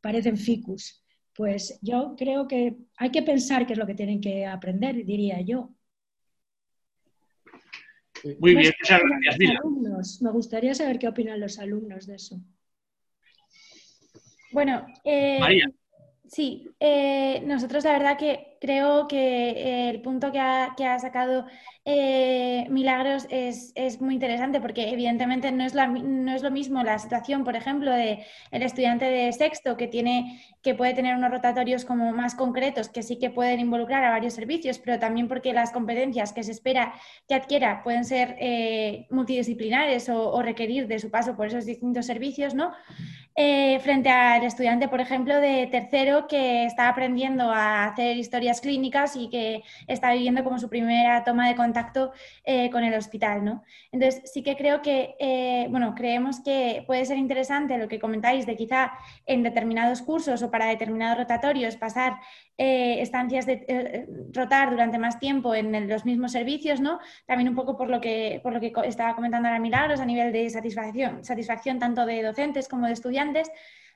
[0.00, 1.01] parecen ficus.
[1.34, 5.40] Pues yo creo que hay que pensar qué es lo que tienen que aprender, diría
[5.40, 5.70] yo.
[8.38, 12.40] Muy bien, muchas gracias, Me gustaría saber qué opinan los alumnos de eso.
[14.52, 15.40] Bueno, eh,
[16.32, 21.46] Sí, eh, nosotros la verdad que creo que eh, el punto que ha, sacado
[21.84, 27.42] eh, Milagros es, muy interesante porque evidentemente no es, no es lo mismo la situación,
[27.42, 32.36] por ejemplo, de estudiante de sexto que, tiene, que puede tener unos rotatorios como más
[32.36, 36.44] concretos que sí que pueden involucrar a varios servicios, pero también porque las competencias que
[36.44, 36.94] se espera
[37.26, 38.36] que adquiera pueden ser
[39.10, 42.70] multidisciplinares o, o, requerir de su paso por esos distintos servicios, ¿no?
[43.34, 49.16] Eh, frente al estudiante, por ejemplo, de tercero que está aprendiendo a hacer historias clínicas
[49.16, 52.12] y que está viviendo como su primera toma de contacto
[52.44, 53.44] eh, con el hospital.
[53.44, 53.62] ¿no?
[53.90, 58.46] Entonces, sí que creo que, eh, bueno, creemos que puede ser interesante lo que comentáis
[58.46, 58.92] de quizá
[59.26, 62.18] en determinados cursos o para determinados rotatorios pasar
[62.58, 67.00] estancias de rotar durante más tiempo en los mismos servicios, ¿no?
[67.26, 70.32] También un poco por lo que, por lo que estaba comentando ahora Milagros a nivel
[70.32, 73.50] de satisfacción, satisfacción tanto de docentes como de estudiantes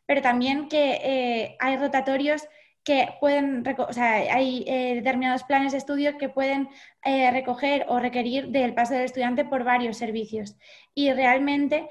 [0.07, 2.49] pero también que eh, hay rotatorios
[2.87, 6.69] que pueden, o sea, hay eh, determinados planes de estudio que pueden
[7.05, 10.57] eh, recoger o requerir del paso del estudiante por varios servicios.
[10.95, 11.89] Y realmente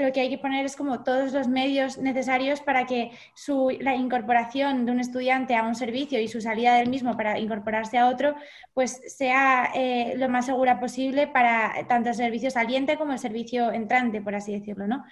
[0.00, 3.94] lo que hay que poner es como todos los medios necesarios para que su, la
[3.94, 8.08] incorporación de un estudiante a un servicio y su salida del mismo para incorporarse a
[8.08, 8.34] otro,
[8.74, 13.72] pues sea eh, lo más segura posible para tanto el servicio saliente como el servicio
[13.72, 14.86] entrante, por así decirlo.
[14.86, 15.04] ¿no?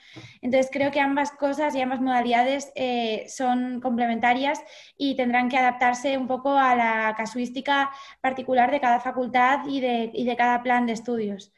[0.43, 4.61] Entonces creo que ambas cosas y ambas modalidades eh, son complementarias
[4.97, 7.91] y tendrán que adaptarse un poco a la casuística
[8.21, 11.53] particular de cada facultad y de, y de cada plan de estudios.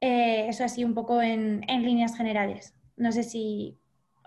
[0.00, 2.74] Eh, eso así un poco en, líneas generales.
[2.96, 3.78] No sé si...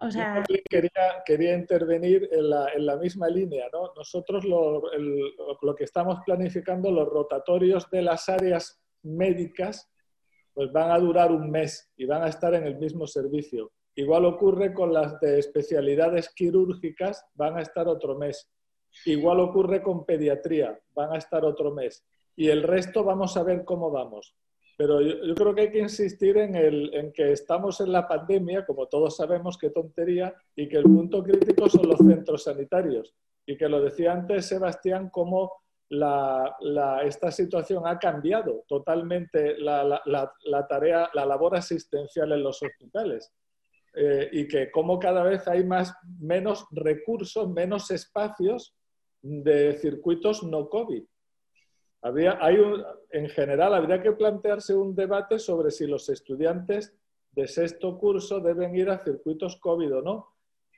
[0.02, 0.44] O sea...
[0.70, 3.68] quería, quería, intervenir en la, en la, misma línea.
[3.72, 3.94] ¿no?
[3.96, 4.82] Nosotros lo,
[5.62, 9.90] lo, que estamos planificando, los rotatorios de las áreas médicas,
[10.54, 13.72] pues van a durar un mes y van a estar en el mismo servicio.
[13.96, 18.52] Igual ocurre con las de especialidades quirúrgicas, van a estar otro mes.
[19.06, 22.06] Igual ocurre con pediatría, van a estar otro mes.
[22.36, 24.36] Y el resto vamos a ver cómo vamos
[24.78, 28.66] Pero yo, creo que hay que insistir en, el, en que estamos en la pandemia,
[28.66, 33.14] como todos sabemos, qué tontería, y que el punto crítico son los centros sanitarios.
[33.46, 35.52] Y que lo decía antes Sebastián, cómo
[35.90, 43.32] la, esta situación ha cambiado totalmente la, la, tarea, la labor asistencial en los hospitales.
[43.96, 48.76] Eh, y que como cada vez hay más, menos recursos, menos espacios
[49.22, 51.04] de circuitos no COVID.
[52.04, 52.58] Hay
[53.12, 56.94] en general, habría que plantearse un debate sobre si los estudiantes
[57.32, 60.28] de sexto curso deben ir a circuitos COVID o no.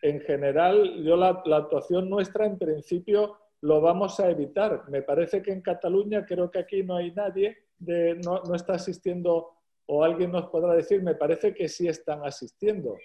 [0.02, 4.88] En general, yo la, actuación nuestra, en principio, lo vamos a evitar.
[4.90, 8.74] Me parece que en Cataluña, creo que aquí no hay nadie, de, no, no está
[8.74, 9.52] asistiendo
[9.88, 12.98] o alguien nos podrá decir, me parece que sí están asistiendo.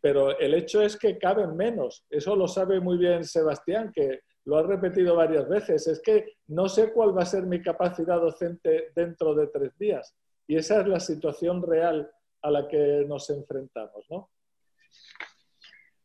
[0.00, 2.04] Pero el hecho es que caben menos.
[2.10, 5.86] Eso lo sabe muy bien Sebastián, que lo ha repetido varias veces.
[5.86, 10.14] Es que no sé cuál va a ser mi capacidad docente dentro de tres días.
[10.46, 12.10] Y esa es la situación real
[12.42, 14.30] a la que nos enfrentamos, ¿no?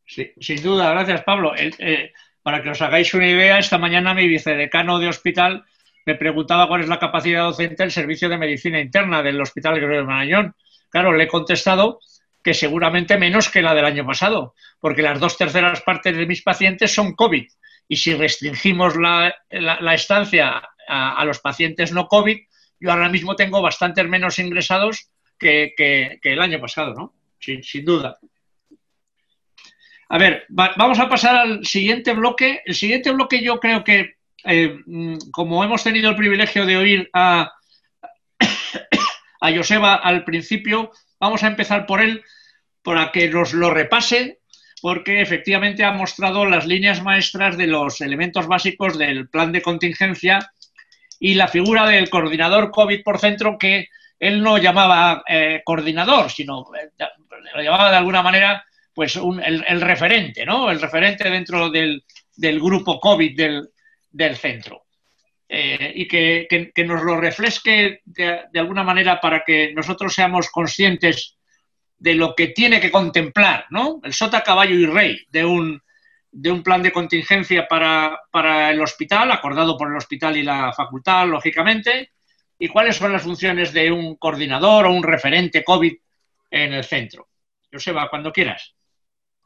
[0.06, 1.52] Sí, sin duda, gracias Pablo.
[1.56, 2.12] Eh,
[2.42, 5.64] para que os hagáis una idea, esta mañana mi vicedecano de hospital
[6.06, 10.00] me preguntaba cuál es la capacidad docente del servicio de medicina interna del Hospital Gregorio
[10.00, 10.54] de Marañón.
[10.88, 12.00] Claro, le he contestado
[12.42, 16.40] que seguramente menos que la del año pasado, porque las dos terceras partes de mis
[16.42, 17.46] pacientes son COVID.
[17.88, 19.34] Y si restringimos la,
[19.94, 22.38] estancia a, los pacientes no COVID,
[22.80, 25.74] yo ahora mismo tengo bastantes menos ingresados que,
[26.22, 27.14] el año pasado, ¿no?
[27.40, 28.18] Sin, sin duda.
[30.10, 32.62] A ver, vamos a pasar al siguiente bloque.
[32.64, 37.10] El siguiente bloque yo creo que eh, mm, como hemos tenido el privilegio de oír
[37.12, 37.52] a,
[39.40, 40.90] a Joseba al principio,
[41.20, 42.22] vamos a empezar por él
[42.82, 44.37] para que nos lo repase,
[44.80, 50.38] porque efectivamente ha mostrado las líneas maestras de los elementos básicos del plan de contingencia
[51.20, 53.88] y la figura del coordinador COVID por centro que
[54.18, 56.90] él no llamaba eh, coordinador, sino eh,
[57.54, 60.70] lo llamaba de alguna manera pues el, referente, ¿no?
[60.70, 63.68] El referente dentro del, del grupo COVID del,
[64.10, 64.86] del centro.
[65.48, 71.37] Eh, y que, nos lo refresque de, alguna manera para que nosotros seamos conscientes
[71.98, 74.00] de lo que tiene que contemplar, ¿no?
[74.04, 75.82] El sota, caballo y rey de un,
[76.30, 80.72] de un plan de contingencia para, para, el hospital, acordado por el hospital y la
[80.72, 82.12] facultad, lógicamente,
[82.58, 85.94] y cuáles son las funciones de un coordinador o un referente COVID
[86.50, 87.28] en el centro.
[87.72, 88.74] Joseba, cuando quieras.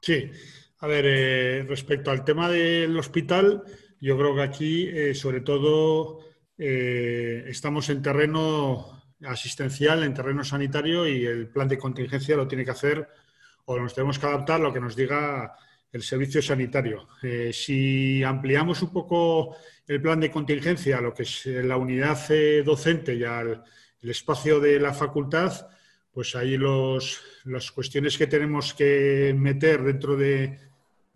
[0.00, 0.30] Sí,
[0.78, 3.62] a ver, eh, respecto al tema del hospital,
[4.00, 6.20] yo creo que aquí, eh, sobre todo,
[6.58, 12.64] eh, estamos en terreno asistencial, en terreno sanitario y el plan de contingencia lo tiene
[12.64, 13.08] que hacer
[13.64, 15.54] o nos tenemos que adaptar a lo que nos diga
[15.92, 17.08] el servicio sanitario.
[17.22, 22.18] Eh, si ampliamos un poco el plan de contingencia a lo que es la unidad
[22.64, 23.62] docente y al
[24.00, 25.68] espacio de la facultad,
[26.12, 30.58] pues ahí los, las cuestiones que tenemos que meter dentro de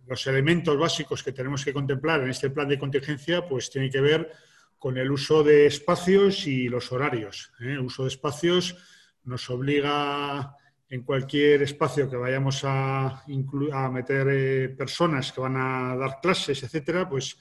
[0.06, 4.00] los elementos básicos que tenemos que contemplar en este plan de contingencia, pues tiene que
[4.00, 4.30] ver
[4.78, 7.52] con el uso de espacios y los horarios.
[7.60, 7.72] ¿eh?
[7.72, 8.76] El uso de espacios
[9.24, 10.54] nos obliga
[10.88, 16.62] en cualquier espacio que vayamos a, a meter eh, personas que van a dar clases,
[16.62, 17.36] etcétera, pues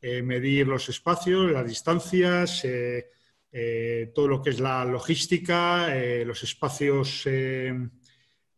[0.00, 2.66] eh, medir los espacios, las distancias,
[4.14, 5.94] todo lo que es la logística,
[6.24, 7.28] los espacios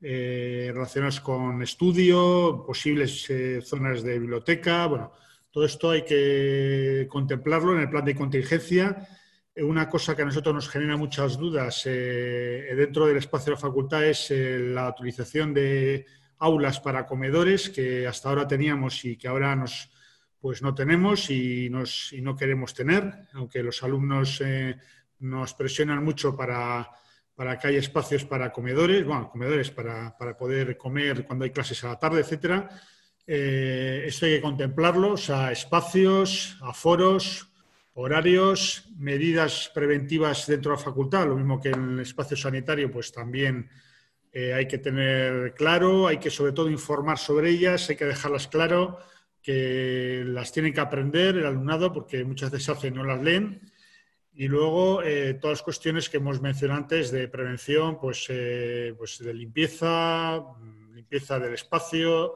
[0.01, 3.29] relacionados con estudio, posibles
[3.63, 4.87] zonas de biblioteca.
[4.87, 5.13] Bueno,
[5.55, 9.07] todo esto hay que contemplarlo en el plan de contingencia.
[9.59, 13.61] Una cosa que a nosotros nos genera muchas dudas eh, dentro del espacio de la
[13.61, 16.07] facultad es la utilización de
[16.39, 19.93] aulas para comedores que hasta ahora teníamos y que ahora nos,
[20.41, 24.43] pues no tenemos y, nos, y no queremos tener, aunque los alumnos
[25.21, 26.91] nos presionan mucho para
[27.35, 31.89] para que haya espacios para comedores, bueno, comedores para, poder comer cuando hay clases a
[31.89, 32.69] la tarde, etcétera.
[33.27, 37.49] Eh, esto hay que contemplarlo, o sea, espacios, aforos,
[37.95, 43.13] horarios, medidas preventivas dentro de la facultad, lo mismo que en el espacio sanitario, pues
[43.13, 43.71] también
[44.33, 48.49] eh, hay que tener claro, hay que sobre todo informar sobre ellas, hay que dejarlas
[48.49, 48.99] claro,
[49.41, 53.61] que las tienen que aprender el alumnado, porque muchas veces hacen no las leen
[54.37, 59.19] y luego eh, todas las cuestiones que hemos mencionado antes de prevención, pues, eh, pues
[59.21, 60.43] de limpieza,
[60.93, 62.35] limpieza del espacio.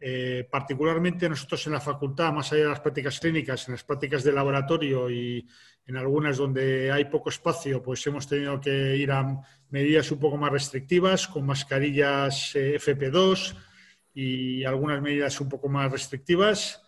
[0.00, 4.22] Eh, particularmente nosotros en la facultad, más allá de las prácticas clínicas, en las prácticas
[4.22, 5.44] de laboratorio y
[5.86, 10.36] en algunas donde hay poco espacio, pues hemos tenido que ir a medidas un poco
[10.36, 13.56] más restrictivas, con mascarillas FP2
[14.14, 16.82] y algunas medidas un poco más restrictivas.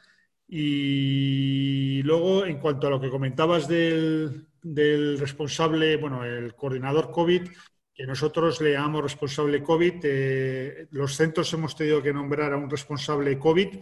[0.46, 4.46] Y luego, en cuanto a lo que comentabas del
[5.18, 7.48] responsable, bueno, el coordinador COVID,
[8.06, 9.94] nosotros le llamamos responsable COVID.
[10.04, 13.78] Eh, los centros hemos tenido que nombrar a un responsable COVID,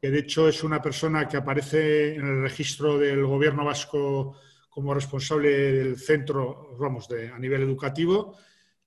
[0.00, 4.36] que de hecho es una persona que aparece en el registro del gobierno vasco
[4.68, 8.36] como responsable del centro, vamos, a nivel educativo.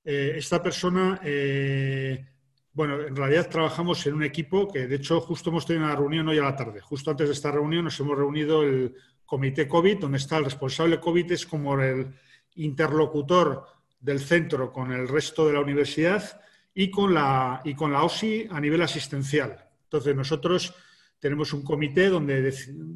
[0.03, 2.25] Eh, esta persona, eh,
[2.73, 6.27] bueno, en realidad trabajamos en un equipo que, de hecho, justo hemos tenido una reunión
[6.27, 6.81] hoy a la tarde.
[6.81, 8.95] Justo antes de esta reunión nos hemos reunido el
[9.25, 12.13] comité COVID, donde está el responsable COVID, es como el
[12.55, 16.41] interlocutor del centro con el resto de la universidad
[16.73, 19.65] y con la, y con la OSI a nivel asistencial.
[19.83, 20.75] Entonces, nosotros
[21.19, 22.53] tenemos un comité donde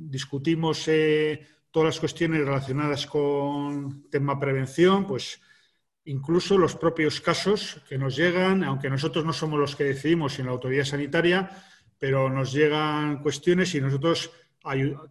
[0.09, 5.41] discutimos eh, todas las cuestiones relacionadas con tema prevención, pues
[6.05, 10.47] incluso los propios casos que nos llegan, aunque nosotros no somos los que decidimos en
[10.47, 11.49] la autoridad sanitaria,
[11.97, 14.31] pero nos llegan cuestiones y nosotros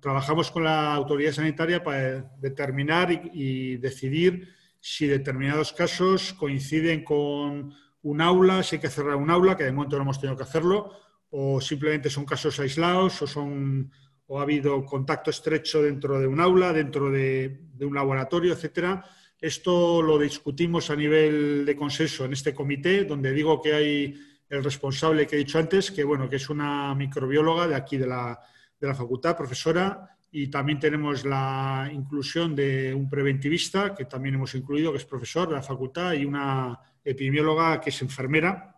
[0.00, 4.48] trabajamos con la autoridad sanitaria para determinar y, decidir
[4.80, 9.72] si determinados casos coinciden con un aula, si hay que cerrar un aula, que de
[9.72, 10.90] momento no hemos tenido que hacerlo,
[11.30, 13.92] o simplemente son casos aislados o son
[14.32, 19.04] o ha habido contacto estrecho dentro de un aula, dentro de, un laboratorio, etcétera.
[19.40, 24.14] Esto lo discutimos a nivel de consenso en este comité, donde digo que hay
[24.48, 28.06] el responsable que he dicho antes, que bueno, que es una microbióloga de aquí de
[28.06, 28.38] la,
[28.80, 34.54] de la facultad, profesora, y también tenemos la inclusión de un preventivista, que también hemos
[34.54, 38.76] incluido, que es profesor de la facultad, y una epidemióloga que es enfermera.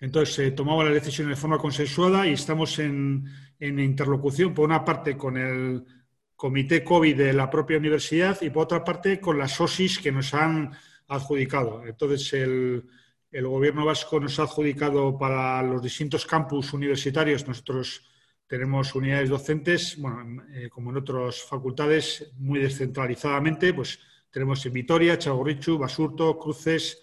[0.00, 3.24] Entonces, se tomaba la decisión de forma consensuada y estamos en,
[3.58, 5.82] en interlocución, por una parte, con el
[6.36, 10.34] comité COVID de la propia universidad y, por otra parte, con las OSIS que nos
[10.34, 10.72] han
[11.08, 11.86] adjudicado.
[11.86, 12.84] Entonces, el,
[13.30, 17.48] el gobierno vasco nos ha adjudicado para los distintos campus universitarios.
[17.48, 18.02] Nosotros
[18.54, 23.98] tenemos unidades docentes, bueno, eh, como en otras facultades, muy descentralizadamente, pues
[24.30, 27.02] tenemos en Vitoria, Chagorrichu, Basurto, Cruces,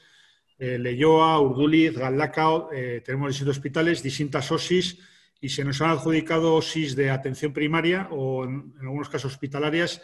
[0.57, 4.97] eh, Leyoa, Urduliz, Galdacao, eh, tenemos distintos hospitales, distintas OSIS
[5.41, 10.01] y se nos han adjudicado OSIS de atención primaria o en, algunos casos hospitalarias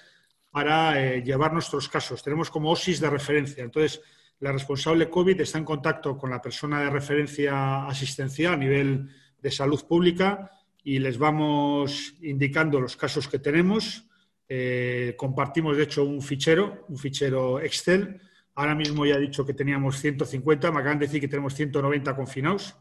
[0.52, 2.22] para eh, llevar nuestros casos.
[2.22, 3.64] Tenemos como OSIS de referencia.
[3.64, 4.02] Entonces,
[4.42, 9.10] la responsable COVID está en contacto con la persona de referencia asistencial a nivel
[9.42, 10.52] de salud pública
[10.88, 14.06] y les vamos indicando los casos que tenemos.
[14.48, 18.22] Eh, compartimos, de hecho, un fichero, un fichero Excel.
[18.56, 22.16] Ahora mismo ya he dicho que teníamos 150, me acaban de decir que tenemos 190
[22.16, 22.74] confinados.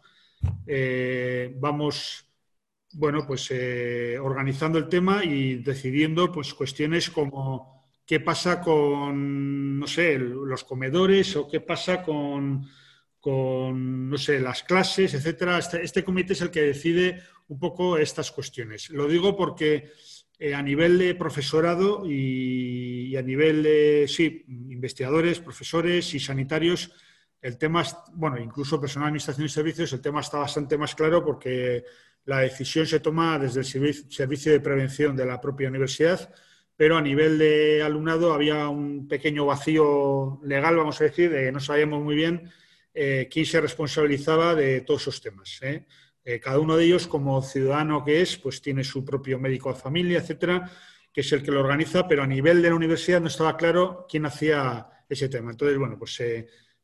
[0.68, 2.30] Eh, vamos
[2.92, 9.86] bueno, pues eh, organizando el tema y decidiendo pues cuestiones como qué pasa con, no
[9.88, 12.68] sé, los comedores o qué pasa con,
[13.18, 15.58] con no sé, las clases, etcétera.
[15.58, 18.90] Este, este, comité es el que decide un poco estas cuestiones.
[18.90, 19.90] Lo digo porque
[20.38, 26.92] eh, a nivel de profesorado y, a nivel de, sí, investigadores, profesores y sanitarios,
[27.40, 31.84] el tema, bueno, incluso personal administración y servicios, el tema está bastante más claro porque
[32.24, 36.28] la decisión se toma desde el servicio de prevención de la propia universidad,
[36.76, 41.52] pero a nivel de alumnado había un pequeño vacío legal, vamos a decir, de que
[41.52, 42.50] no sabíamos muy bien
[42.92, 45.58] eh, quién se responsabilizaba de todos esos temas.
[45.62, 45.86] ¿eh?
[46.28, 49.78] Eh, cada uno de ellos, como ciudadano que es, pues tiene su propio médico de
[49.78, 50.68] familia, etcétera,
[51.12, 54.06] que es el que lo organiza, pero a nivel de la universidad no estaba claro
[54.08, 55.52] quién hacía ese tema.
[55.52, 56.20] Entonces, bueno, pues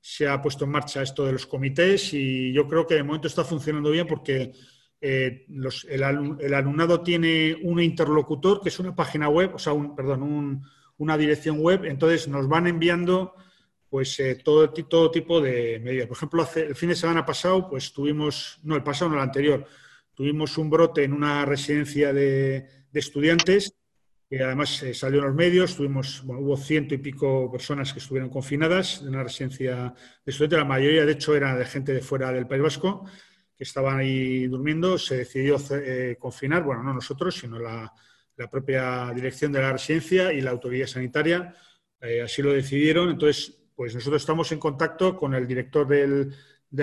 [0.00, 3.26] se ha puesto en marcha esto de los comités y yo creo que de momento
[3.26, 4.52] está funcionando bien porque
[5.00, 5.46] eh,
[5.88, 10.62] el, alumnado tiene un interlocutor, que es una página web, o sea, un, perdón,
[10.98, 13.34] una dirección web, entonces nos van enviando
[13.92, 16.08] pues eh, todo, todo tipo de medidas.
[16.08, 19.22] Por ejemplo, hace, el fin de semana pasado, pues tuvimos, no, el pasado, no, el
[19.22, 19.66] anterior,
[20.14, 23.74] tuvimos un brote en una residencia de, estudiantes,
[24.30, 28.30] que además eh, salió en los medios, tuvimos, hubo ciento y pico personas que estuvieron
[28.30, 29.92] confinadas en una residencia
[30.24, 33.04] de estudiantes, la mayoría, de hecho, era de gente de fuera del País Vasco,
[33.58, 37.92] estaban ahí durmiendo, se decidió eh, confinar, bueno, no nosotros, sino la,
[38.50, 41.54] propia dirección de la residencia y la autoridad sanitaria,
[42.24, 43.10] así lo decidieron.
[43.10, 46.34] Entonces, pues nosotros estamos en contacto con el director del,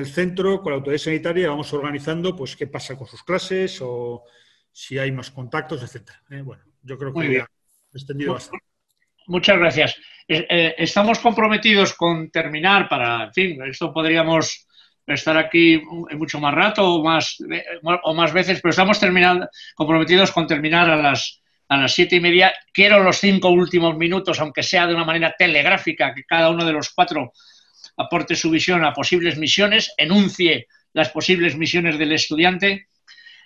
[0.06, 4.24] centro, con la autoridad sanitaria, y vamos organizando pues qué pasa con sus clases o
[4.72, 6.22] si hay más contactos, etcétera.
[6.30, 6.42] ¿eh?
[6.42, 7.46] bueno, yo creo que he
[7.94, 8.66] extendido bastante.
[9.28, 9.96] Muchas gracias.
[10.28, 14.68] estamos comprometidos con terminar para, en fin, esto podríamos
[15.06, 15.82] estar aquí
[16.18, 17.38] mucho más rato o más,
[18.04, 22.20] o más veces, pero estamos terminando, comprometidos con terminar a las, a las siete y
[22.20, 22.54] media.
[22.74, 26.74] Quiero los cinco últimos minutos, aunque sea de una manera telegráfica, que cada uno de
[26.74, 27.32] los cuatro
[27.96, 32.88] aporte su visión a posibles misiones, enuncie las posibles misiones del estudiante.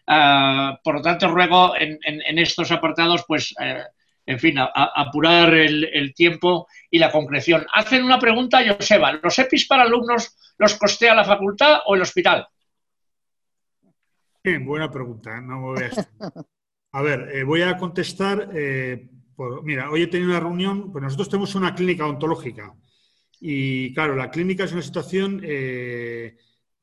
[0.08, 3.84] Ah, por lo tanto, ruego en, estos apartados, pues, eh,
[4.26, 7.66] en fin, apurar el, tiempo y la concreción.
[7.74, 12.48] Hacen una pregunta, Joseba, ¿los EPIs para alumnos los costea la facultad o el hospital?
[14.42, 15.42] Bien, buena pregunta, ¿eh?
[15.42, 16.46] no me voy a...
[16.94, 18.52] A ver, eh, voy a contestar.
[18.54, 19.10] Eh,
[19.64, 22.76] mira, hoy he tenido una reunión, pues nosotros tenemos una clínica ontológica
[23.40, 25.38] y claro, la clínica es una situación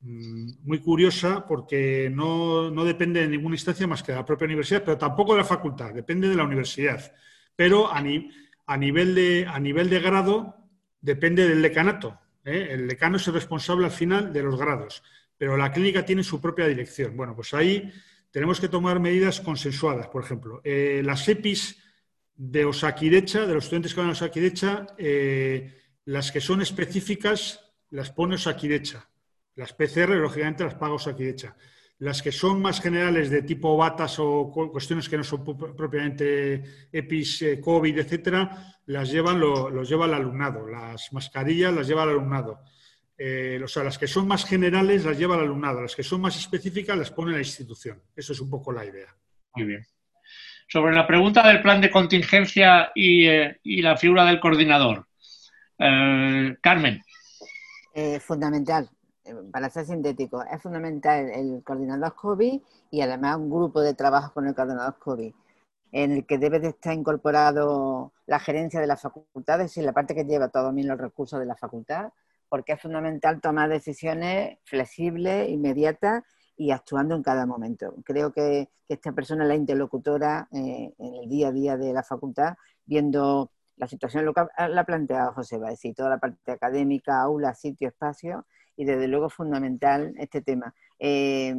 [0.01, 4.83] mm, muy curiosa porque no, depende de ninguna instancia más que de la propia universidad,
[4.83, 7.13] pero tampoco de la facultad, depende de la universidad.
[7.55, 10.57] Pero a, nivel, de, a nivel de grado
[10.99, 12.19] depende del decanato.
[12.43, 15.03] El decano es el responsable al final de los grados,
[15.37, 17.15] pero la clínica tiene su propia dirección.
[17.15, 17.89] Bueno, pues ahí
[18.31, 20.07] tenemos que tomar medidas consensuadas.
[20.07, 21.77] Por ejemplo, eh, las EPIs
[22.33, 27.59] de Osakidecha, de los estudiantes que van a Osakidecha, eh, las que son específicas
[27.89, 29.07] las pone Osakidecha.
[29.55, 31.55] Las PCR, lógicamente, las paga Osakidecha.
[31.99, 35.43] Las que son más generales de tipo batas o cuestiones que no son
[35.75, 40.67] propiamente EPIs, eh, COVID, etcétera, las llevan, los lleva el alumnado.
[40.67, 42.59] Las mascarillas las lleva el alumnado.
[43.23, 46.21] Eh, o sea, las que son más generales las lleva el alumnado, las que son
[46.21, 48.01] más específicas las pone la institución.
[48.15, 49.15] Eso es un poco la idea.
[49.53, 49.85] Muy bien.
[50.67, 55.05] Sobre la pregunta del plan de contingencia y, eh, la figura del coordinador.
[55.77, 56.99] Eh, Carmen.
[58.21, 58.89] fundamental,
[59.51, 64.47] para ser sintético, es fundamental el coordinador COVID y además un grupo de trabajo con
[64.47, 65.31] el coordinador COVID
[65.91, 70.15] en el que debe de estar incorporado la gerencia de las facultades y la parte
[70.15, 72.11] que lleva todos los recursos de la facultad,
[72.51, 76.23] porque es fundamental tomar decisiones flexibles, inmediatas
[76.57, 77.95] y actuando en cada momento.
[78.03, 82.55] Creo que, esta persona la interlocutora eh, en el día a día de la facultad,
[82.85, 87.21] viendo la situación local, la ha planteado José, va a decir, toda la parte académica,
[87.21, 88.45] aula, sitio, espacio,
[88.75, 90.75] y desde luego fundamental este tema.
[90.99, 91.55] Eh,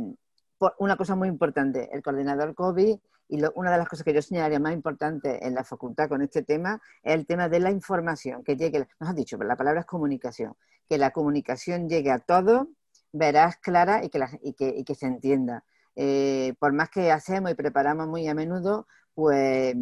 [0.78, 2.98] una cosa muy importante, el coordinador COVID
[3.28, 6.43] y una de las cosas que yo señalaría más importante en la facultad con este
[6.43, 9.81] tema es el tema de la información, que llegue, nos has dicho, pero la palabra
[9.81, 10.55] es comunicación,
[10.93, 12.66] que la comunicación llegue a todos,
[13.12, 15.64] verás, clara y que, se entienda.
[15.97, 19.74] Eh, por más que hacemos y preparamos muy a menudo, pues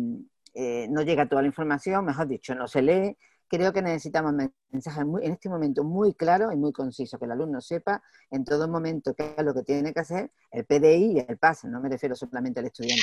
[0.55, 3.19] eh, no llega toda la información, mejor dicho, no se lee,
[3.51, 4.33] creo que necesitamos
[4.71, 8.01] mensajes en este momento muy claros y muy concisos, que el alumno sepa
[8.31, 11.69] en todo momento qué es lo que tiene que hacer, el PDI y el PASE,
[11.69, 13.03] no me refiero solamente al estudiante.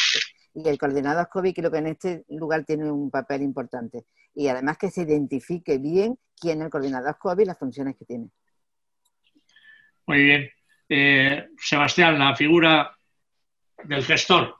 [0.53, 4.05] Y el coordinador COVID creo que en este lugar tiene un papel importante.
[4.33, 8.05] Y además que se identifique bien quién es el coordinador COVID y las funciones que
[8.05, 8.29] tiene.
[10.07, 10.49] Muy bien.
[10.87, 12.95] Eh, Sebastián, la figura
[13.83, 14.55] del gestor.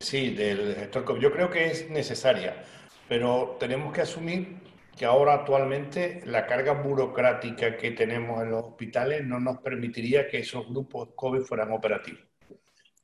[0.00, 1.20] Sí, del gestor COVID.
[1.20, 2.64] Yo creo que es necesaria,
[3.06, 4.56] pero tenemos que asumir
[4.96, 10.38] que ahora actualmente la carga burocrática que tenemos en los hospitales no nos permitiría que
[10.38, 12.22] esos grupos COVID fueran operativos.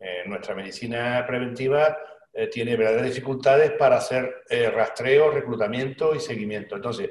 [0.00, 1.98] Eh, nuestra medicina preventiva
[2.32, 6.76] eh, tiene verdaderas dificultades para hacer eh, rastreo, reclutamiento y seguimiento.
[6.76, 7.10] Entonces,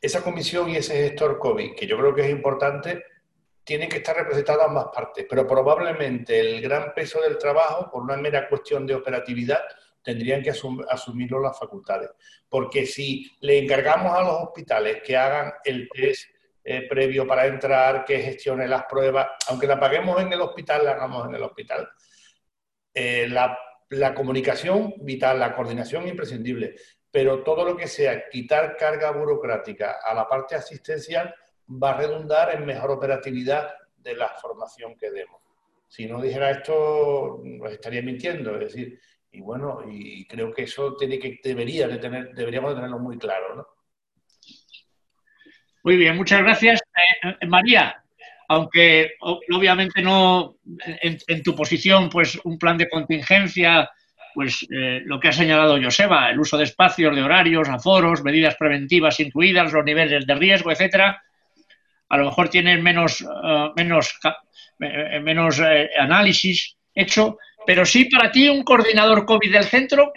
[0.00, 3.02] esa comisión y ese gestor COVID, que yo creo que es importante,
[3.68, 8.16] tienen que estar representados ambas partes, pero probablemente el gran peso del trabajo, por una
[8.16, 9.60] mera cuestión de operatividad,
[10.02, 10.54] tendrían que
[10.88, 12.08] asumirlo las facultades.
[12.48, 16.30] Porque si le encargamos a los hospitales que hagan el test
[16.64, 20.92] eh, previo para entrar, que gestione las pruebas, aunque la paguemos en el hospital, la
[20.92, 21.90] hagamos en el hospital,
[22.94, 23.58] eh, la,
[23.90, 26.74] la comunicación vital, la coordinación imprescindible,
[27.10, 31.34] pero todo lo que sea quitar carga burocrática a la parte asistencial,
[31.70, 35.40] va a redundar en mejor operatividad de la formación que demos.
[35.86, 38.54] Si no dijera esto, nos estaría mintiendo.
[38.54, 39.00] Es decir,
[39.32, 43.18] y bueno, y creo que eso tiene que, debería de tener, deberíamos de tenerlo muy
[43.18, 43.66] claro, ¿no?
[45.84, 46.80] Muy bien, muchas gracias.
[47.22, 48.02] Eh, María,
[48.48, 53.90] aunque obviamente no en, tu posición, pues un plan de contingencia,
[54.34, 58.56] pues eh, lo que ha señalado Joseba, el uso de espacios, de horarios, aforos, medidas
[58.56, 61.22] preventivas incluidas, los niveles de riesgo, etcétera,
[62.08, 64.18] a lo mejor tienen menos, eh, menos,
[64.80, 70.12] eh, menos eh, análisis hecho, pero sí para ti un coordinador COVID del centro,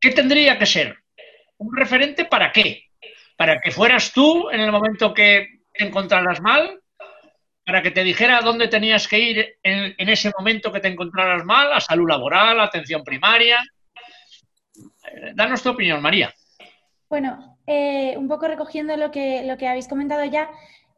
[0.00, 0.96] ¿qué tendría que ser?
[1.58, 2.84] ¿Un referente para qué?
[3.36, 6.80] ¿Para que fueras tú en el momento que te encontraras mal?
[7.66, 11.72] ¿Para que te dijera dónde tenías que ir en, ese momento que te encontraras mal?
[11.72, 13.62] ¿A salud laboral, atención primaria?
[15.34, 16.32] Danos tu opinión, María.
[17.08, 20.50] Bueno, un poco recogiendo lo que, lo que habéis comentado ya,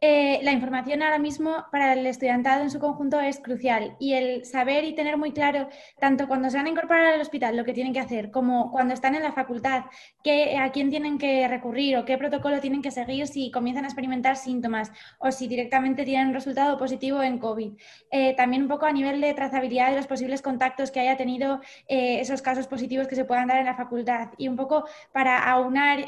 [0.02, 4.44] eh, la información ahora mismo para el estudiantado en su conjunto es crucial y el
[4.44, 7.73] saber y tener muy claro, tanto cuando se van a incorporar al hospital, lo que
[7.73, 9.85] tienen que hacer, como cuando están en la facultad,
[10.23, 13.89] qué, a quién tienen que recurrir o qué protocolo tienen que seguir si comienzan a
[13.89, 17.73] experimentar síntomas o si directamente tienen un resultado positivo en COVID.
[18.10, 21.62] Eh, también un poco a nivel de trazabilidad de los posibles contactos que haya tenido
[21.89, 25.39] eh, esos casos positivos que se puedan dar en la facultad y un poco para
[25.51, 26.05] aunar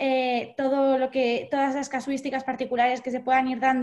[0.59, 3.78] todo lo que, todas las casuísticas particulares que se puedan ir dando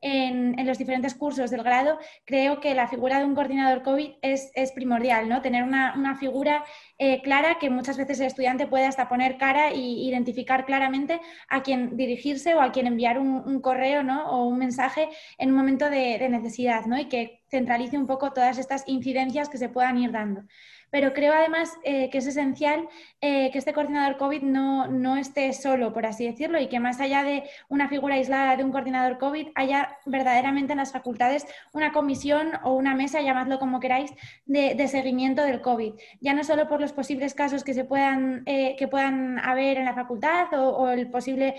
[0.00, 4.50] en, los diferentes cursos del grado, creo que la figura de un coordinador COVID es,
[4.74, 5.42] primordial, ¿no?
[5.42, 6.64] Tener una, figura
[6.98, 11.62] eh, clara que muchas veces el estudiante puede hasta poner cara e identificar claramente a
[11.62, 15.08] quién dirigirse o a quién enviar un, correo o un mensaje
[15.38, 16.98] en un momento de, de necesidad, ¿no?
[16.98, 20.42] Y que centralice un poco todas estas incidencias que se puedan ir dando
[20.90, 22.88] pero creo además eh, que es esencial
[23.20, 27.00] eh, que este coordinador COVID no, no, esté solo, por así decirlo, y que más
[27.00, 31.92] allá de una figura aislada de un coordinador COVID, haya verdaderamente en las facultades una
[31.92, 34.12] comisión o una mesa, llamadlo como queráis,
[34.46, 35.94] de, seguimiento del COVID.
[36.20, 39.84] Ya no solo por los posibles casos que, se puedan, eh, que puedan haber en
[39.84, 41.54] la facultad o, o el posible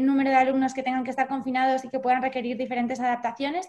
[0.00, 3.68] número de alumnos que tengan que estar confinados y que puedan requerir diferentes adaptaciones,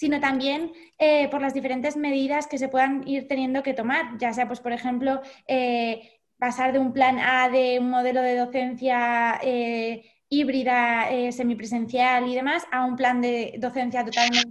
[0.00, 4.32] sino también eh, por las diferentes medidas que se puedan ir teniendo que tomar, ya
[4.32, 9.38] sea, pues, por ejemplo, eh, pasar de un plan A de un modelo de docencia
[9.42, 14.48] eh, híbrida, semipresencial y demás, a un plan de docencia totalmente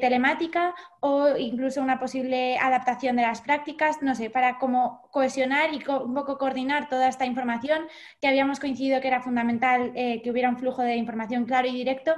[0.00, 5.82] telemática o incluso una posible adaptación de las prácticas, no sé, para como cohesionar y
[5.88, 7.86] un poco coordinar toda esta información
[8.20, 12.14] que habíamos coincidido que era fundamental que hubiera un flujo de información claro y directo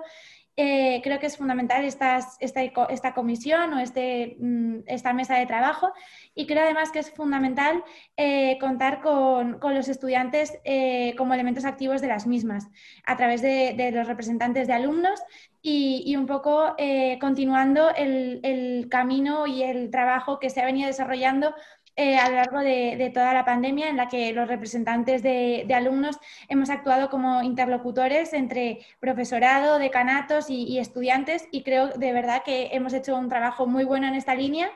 [0.63, 5.91] eh, creo que es fundamental esta, esta, comisión o este, mm, esta mesa de trabajo.
[6.35, 7.83] Y creo además que es fundamental
[8.19, 12.69] eh, contar con, los estudiantes eh, como elementos activos de las mismas
[13.07, 15.19] a través de, los representantes de alumnos
[15.63, 16.77] y, un poco
[17.21, 21.55] continuando el, el camino y el trabajo que se ha venido desarrollando
[21.97, 26.19] eh, a lo largo de, toda la pandemia en la que los representantes de, alumnos
[26.49, 32.93] hemos actuado como interlocutores entre profesorado, decanatos y, estudiantes y creo de verdad que hemos
[32.93, 34.71] hecho un trabajo muy bueno en esta línea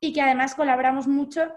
[0.00, 1.52] y que además colaboramos mucho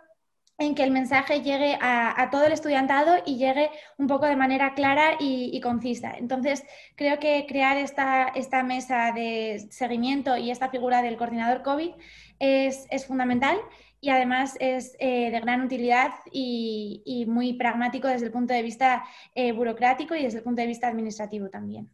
[0.60, 4.74] en que el mensaje llegue a, todo el estudiantado y llegue un poco de manera
[4.74, 6.14] clara y, concisa.
[6.18, 6.64] Entonces,
[6.96, 11.92] creo que crear esta, esta, mesa de seguimiento y esta figura del coordinador COVID
[12.40, 13.58] es, es fundamental
[13.99, 19.03] y además es eh, de gran utilidad y, muy pragmático desde el punto de vista
[19.34, 21.90] eh, burocrático y desde el punto de vista administrativo también.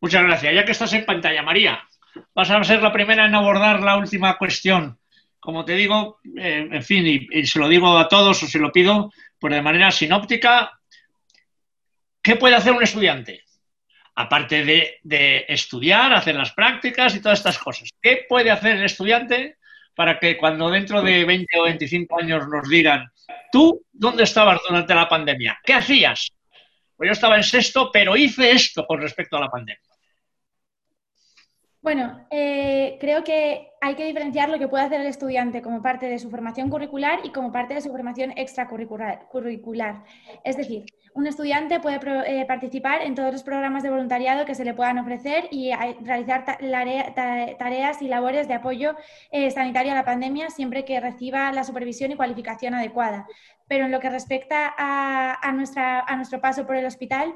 [0.00, 0.54] Muchas gracias.
[0.54, 1.80] Ya que estás en pantalla, María,
[2.34, 4.98] vas a ser la primera en abordar la última cuestión.
[5.38, 8.72] Como te digo, eh, en fin, y, se lo digo a todos o se lo
[8.72, 10.80] pido, pues de manera sinóptica,
[12.22, 13.44] ¿qué puede hacer un estudiante?
[14.14, 17.90] Aparte de, de, estudiar, hacer las prácticas y todas estas cosas.
[18.00, 19.58] ¿Qué puede hacer el estudiante
[19.94, 23.10] para que cuando dentro de 20 o 25 años nos digan,
[23.50, 25.58] tú, ¿dónde estabas durante la pandemia?
[25.64, 26.32] ¿Qué hacías?
[26.96, 29.91] Pues yo estaba en sexto, pero hice esto con respecto a la pandemia.
[31.82, 36.06] Bueno, eh, creo que hay que diferenciar lo que puede hacer el estudiante como parte
[36.06, 40.04] de su formación curricular y como parte de su formación extracurricular.
[40.44, 40.84] Es decir,
[41.14, 44.98] un estudiante puede eh, participar en todos los programas de voluntariado que se le puedan
[45.00, 46.44] ofrecer y eh, realizar
[47.58, 48.94] tareas y labores de apoyo
[49.52, 53.26] sanitario a la pandemia siempre que reciba la supervisión y cualificación adecuada.
[53.66, 57.34] Pero en lo que respecta a, nuestra, a nuestro paso por el hospital,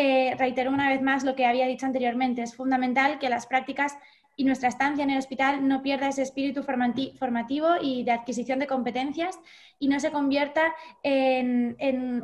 [0.00, 2.40] eh, reitero una vez más lo que había dicho anteriormente.
[2.42, 3.98] Es fundamental que las prácticas
[4.38, 8.68] y nuestra estancia en el hospital no pierda ese espíritu formativo y de adquisición de
[8.68, 9.36] competencias
[9.80, 11.76] y no se convierta en,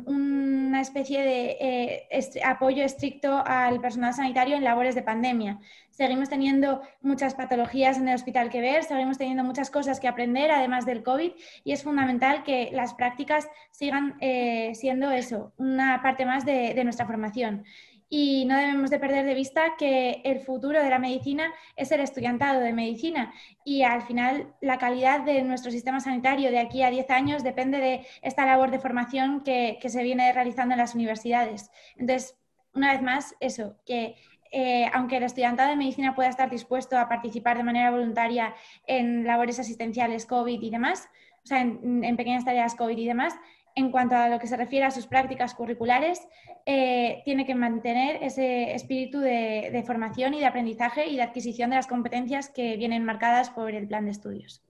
[0.07, 2.07] una especie de eh,
[2.45, 5.59] apoyo estricto al personal sanitario en labores de pandemia.
[5.91, 10.51] Seguimos teniendo muchas patologías en el hospital que ver, seguimos teniendo muchas cosas que aprender,
[10.51, 11.33] además del COVID,
[11.65, 17.05] y es fundamental que las prácticas sigan eh, siendo eso, una parte más de nuestra
[17.05, 17.65] formación
[18.09, 22.01] y no debemos de perder de vista que el futuro de la medicina es el
[22.01, 23.33] estudiantado de medicina
[23.63, 27.79] y al final la calidad de nuestro sistema sanitario de aquí a 10 años depende
[27.79, 31.71] de esta labor de formación que, se viene realizando en las universidades.
[31.95, 32.37] Entonces,
[32.73, 34.15] una vez más, eso, que
[34.51, 38.53] eh, aunque el estudiantado de medicina pueda estar dispuesto a participar de manera voluntaria
[38.87, 41.07] en labores asistenciales COVID y demás,
[41.43, 43.35] o sea, en pequeñas tareas COVID y demás,
[43.75, 46.21] en cuanto a lo que se refiere a sus prácticas curriculares,
[46.65, 51.75] eh, tiene que mantener ese espíritu de, formación y de aprendizaje y de adquisición de
[51.75, 54.63] las competencias que vienen marcadas por el plan de estudios.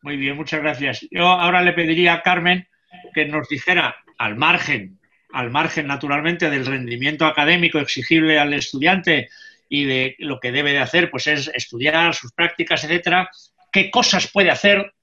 [0.00, 1.06] Muy bien, muchas gracias.
[1.10, 2.68] Yo ahora le pediría a Carmen
[3.12, 4.98] que nos dijera, al margen
[5.32, 9.28] al margen naturalmente del rendimiento académico exigible al estudiante
[9.68, 13.28] y de lo que debe de hacer, pues es estudiar sus prácticas, etcétera,
[13.70, 14.94] qué cosas puede hacer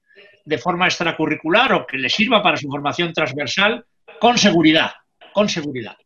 [0.44, 3.84] de forma extracurricular o que le sirva para su formación transversal
[4.20, 4.90] con seguridad,
[5.32, 5.96] con seguridad.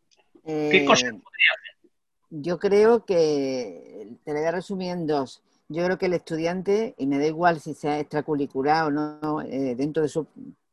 [0.45, 1.91] ¿Qué cosas eh, podría hacer?
[2.31, 5.43] Yo creo que, te lo voy a resumir en dos.
[5.69, 9.75] Yo creo que el estudiante, y me da igual si sea extracurricular o no, eh,
[9.75, 10.27] dentro de su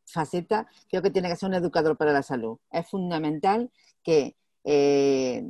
[0.06, 2.58] faceta, creo que tiene que ser un educador para la salud.
[2.72, 3.70] Es fundamental
[4.04, 5.44] que, eh,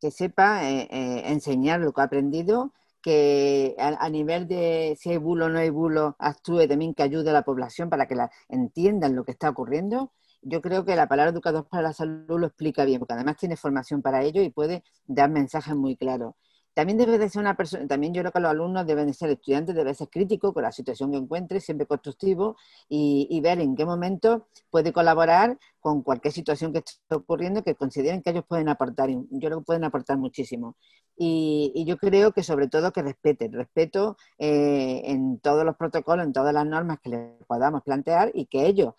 [0.00, 2.72] que sepa enseñar lo que ha aprendido,
[3.02, 7.30] que a, nivel de si hay bulo o no hay bulo, actúe también que ayude
[7.30, 10.12] a la población para que la, entiendan lo que está ocurriendo.
[10.42, 13.56] Yo creo que la palabra educador para la salud lo explica bien, porque además tiene
[13.56, 16.34] formación para ello y puede dar mensajes muy claros.
[16.72, 19.28] También debe de ser una persona, también yo creo que los alumnos deben de ser
[19.30, 22.56] estudiantes, deben ser críticos con la situación que encuentre, siempre constructivo
[22.88, 28.22] y, ver en qué momento puede colaborar con cualquier situación que esté ocurriendo que consideren
[28.22, 29.10] que ellos pueden aportar.
[29.10, 30.76] Yo creo que pueden aportar muchísimo.
[31.16, 36.32] Y, yo creo que sobre todo que respeten, respeto eh, en todos los protocolos, en
[36.32, 38.94] todas las normas que les podamos plantear y que ellos,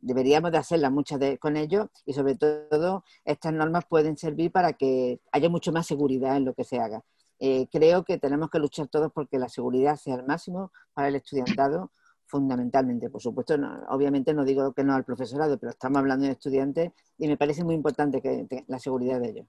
[0.00, 4.72] deberíamos de hacerlas muchas de, con ellos y sobre todo estas normas pueden servir para
[4.72, 7.02] que haya mucho más seguridad en lo que se haga.
[7.38, 11.14] Eh, creo que tenemos que luchar todos porque la seguridad sea el máximo para el
[11.16, 11.92] estudiantado
[12.30, 13.10] fundamentalmente.
[13.10, 13.54] Por supuesto,
[13.88, 17.64] obviamente no digo que no al profesorado, pero estamos hablando de estudiantes y me parece
[17.64, 19.46] muy importante que, la seguridad de ellos.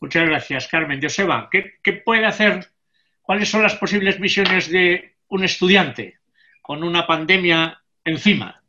[0.00, 1.00] Muchas gracias, Carmen.
[1.00, 2.72] Joseba, ¿qué, ¿qué puede hacer?
[3.22, 6.18] ¿Cuáles son las posibles misiones de un estudiante
[6.60, 8.62] con una pandemia encima?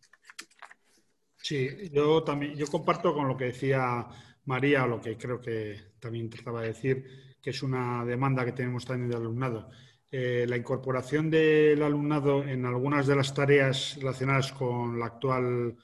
[1.38, 4.08] Sí, yo también, yo comparto con lo que decía
[4.46, 8.54] María, o lo que creo que también trataba de decir, que es una demanda que
[8.54, 9.70] tenemos también del alumnado.
[10.16, 15.76] Eh, la incorporación del alumnado en algunas de las tareas relacionadas con la actual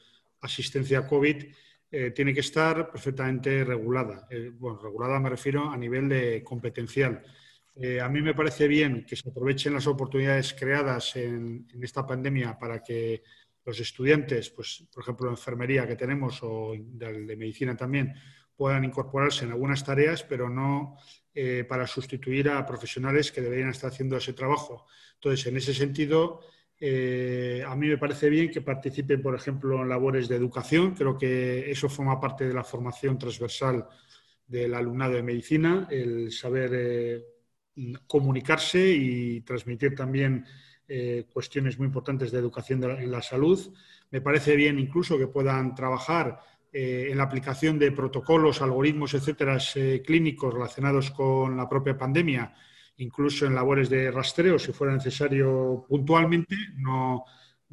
[0.42, 1.46] asistencia COVID
[1.90, 4.28] eh, tiene que estar perfectamente regulada.
[4.30, 7.24] Eh, bueno, regulada me refiero a nivel de competencial.
[8.04, 12.84] A mí me parece bien que se aprovechen las oportunidades creadas en, esta pandemia para
[12.84, 13.24] que
[13.66, 18.14] los estudiantes, pues, por ejemplo, de enfermería que tenemos o de, medicina también,
[18.60, 20.98] puedan incorporarse en algunas tareas, pero no
[21.70, 24.86] para sustituir a profesionales que deberían estar haciendo ese trabajo.
[25.16, 26.42] Entonces, en ese sentido,
[26.82, 30.96] eh, a mí me parece bien que participen, por ejemplo, en labores de educación.
[30.96, 33.86] Creo que eso forma parte de la formación transversal
[34.48, 37.26] del alumnado de medicina, el saber eh,
[38.08, 40.46] comunicarse y transmitir también
[40.88, 43.60] eh, cuestiones muy importantes de educación en la salud.
[44.10, 46.40] Me parece bien incluso que puedan trabajar
[46.72, 49.58] en la aplicación de protocolos, algoritmos, etcétera,
[50.06, 52.54] clínicos relacionados con la propia pandemia
[53.00, 57.26] incluso en labores de rastreo, si fuera necesario puntualmente, no,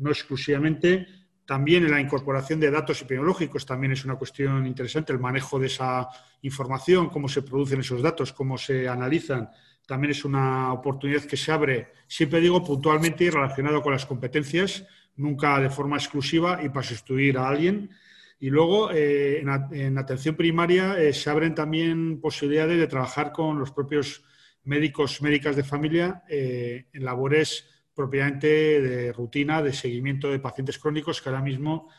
[0.07, 1.07] exclusivamente.
[1.45, 5.67] También en la incorporación de datos epidemiológicos también es una cuestión interesante, el manejo de
[5.67, 6.09] esa
[6.43, 9.51] información, cómo se producen esos datos, cómo se analizan,
[9.87, 14.85] también es una oportunidad que se abre, siempre digo puntualmente y relacionado con las competencias,
[15.17, 17.91] nunca de forma exclusiva y para sustituir a alguien.
[18.39, 23.73] Y luego, eh, en, atención primaria, eh, se abren también posibilidades de trabajar con los
[23.73, 24.23] propios
[24.65, 28.47] médicos, médicas de familia eh, en labores propiamente
[28.83, 31.91] de rutina, de seguimiento de pacientes crónicos que ahora mismo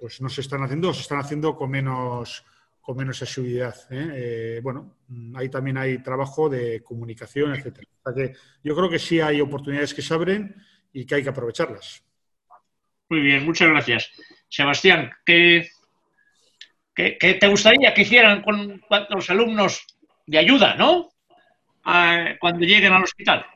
[0.00, 2.42] pues no se están haciendo o se están haciendo con menos,
[2.80, 3.74] con menos asiduidad.
[4.62, 4.96] bueno,
[5.34, 7.86] ahí también hay trabajo de comunicación, etc.
[8.64, 10.56] yo creo que sí hay oportunidades que se abren
[10.94, 12.02] y que hay que aprovecharlas.
[13.10, 14.10] Muy bien, muchas gracias.
[14.48, 15.68] Sebastián, ¿qué,
[16.94, 19.86] qué, te gustaría que hicieran con los alumnos
[20.26, 21.10] de ayuda, ¿no?
[22.40, 23.46] cuando lleguen al hospital?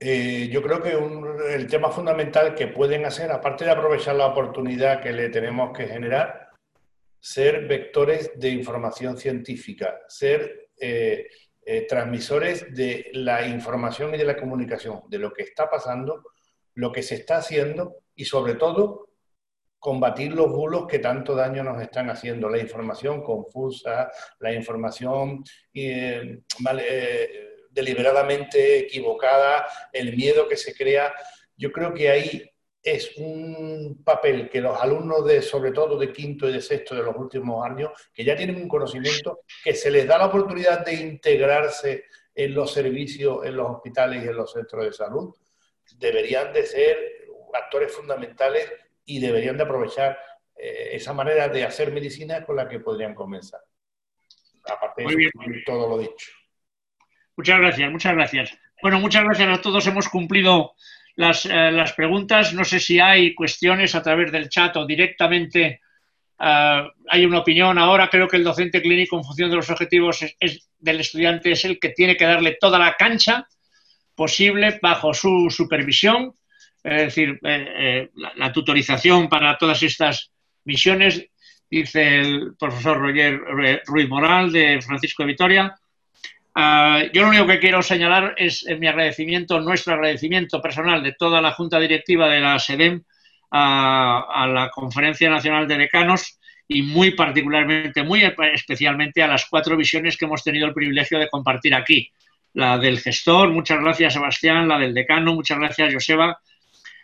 [0.00, 5.00] Eh, yo creo que el tema fundamental que pueden hacer, aparte de aprovechar la oportunidad
[5.00, 6.48] que le tenemos que generar,
[7.20, 11.28] ser vectores de información científica, ser eh,
[11.66, 16.22] eh, transmisores de la información y de la comunicación, de lo que está pasando,
[16.74, 19.07] lo que se está haciendo y sobre todo
[19.78, 25.44] combatir los bulos que tanto daño nos están haciendo, la información confusa, la información
[27.70, 31.14] deliberadamente equivocada, el miedo que se crea.
[31.56, 32.50] Yo creo que ahí
[32.82, 37.02] es un papel que los alumnos de, sobre todo de quinto y de sexto de
[37.02, 40.94] los últimos años, que ya tienen un conocimiento, que se les da la oportunidad de
[40.94, 45.34] integrarse en los servicios, en los hospitales y en los centros de salud,
[45.96, 46.96] deberían de ser
[47.52, 48.70] actores fundamentales
[49.08, 50.18] y deberían de aprovechar
[50.56, 53.60] eh, esa manera de hacer medicina con la que podrían comenzar.
[54.64, 55.30] Aparte de
[55.64, 56.30] todo lo dicho.
[57.36, 58.58] Muchas gracias, muchas gracias.
[58.82, 59.86] Bueno, muchas gracias a todos.
[59.86, 60.74] Hemos cumplido
[61.16, 62.52] las, eh, las preguntas.
[62.52, 65.80] No sé si hay cuestiones a través del chat o directamente
[66.40, 70.24] Ah, hay una opinión ahora, creo que el docente clínico en función de los objetivos
[70.78, 73.48] del estudiante es el que tiene que darle toda la cancha
[74.14, 76.32] posible bajo su supervisión,
[76.96, 80.30] es decir, eh, eh, la, tutorización para todas estas
[80.64, 81.26] misiones,
[81.70, 83.40] dice el profesor Roger
[83.86, 85.78] Ruiz Moral de Francisco de Vitoria.
[86.54, 91.40] Ah, yo lo único que quiero señalar es mi agradecimiento, nuestro agradecimiento personal de toda
[91.40, 93.02] la Junta Directiva de la SEDEM
[93.50, 100.16] a, la Conferencia Nacional de Decanos y muy particularmente, muy especialmente a las cuatro visiones
[100.16, 102.10] que hemos tenido el privilegio de compartir aquí.
[102.54, 106.40] La del gestor, muchas gracias Sebastián, la del decano, muchas gracias Joseba,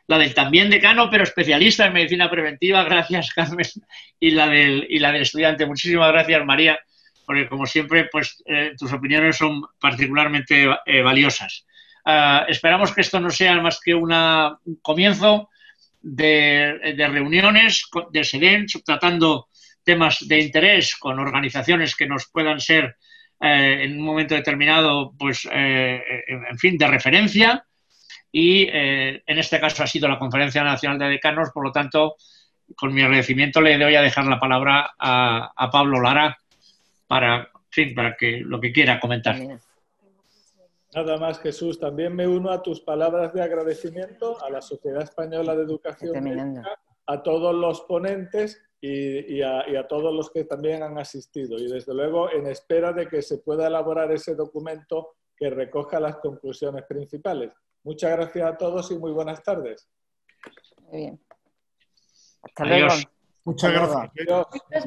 [0.07, 3.67] la del también decano, pero especialista en medicina preventiva, gracias Carmen,
[4.21, 5.67] y la del, y la del estudiante.
[5.67, 6.79] Muchísimas gracias María,
[7.27, 11.67] porque como siempre, pues eh, tus opiniones son particularmente eh, valiosas.
[12.05, 14.13] Ah, esperamos que esto no sea más que un
[14.83, 15.49] comienzo
[16.03, 19.49] de, reuniones de SEDEN tratando
[19.83, 22.97] temas de interés con organizaciones que nos puedan ser
[23.41, 27.65] eh, en un momento determinado, pues, eh, en fin, de referencia.
[28.37, 32.17] Y eh, en este caso ha sido la Conferencia Nacional de Decanos, por lo tanto,
[32.75, 36.37] con mi agradecimiento le doy a dejar la palabra a, Pablo Lara
[37.07, 39.37] para, fin, para que lo que quiera comentar.
[40.93, 41.79] Nada más, Jesús.
[41.79, 46.65] También me uno a tus palabras de agradecimiento a la Sociedad Española de Educación
[47.07, 51.57] a todos los ponentes y, a, todos los que también han asistido.
[51.57, 56.17] Y desde luego, en espera de que se pueda elaborar ese documento que recoja las
[56.17, 57.53] conclusiones principales.
[57.85, 59.87] Muchas gracias a todos y muy buenas tardes.
[60.81, 61.21] Muy bien.
[62.43, 62.89] Hasta luego.
[63.45, 64.11] Muchas gracias.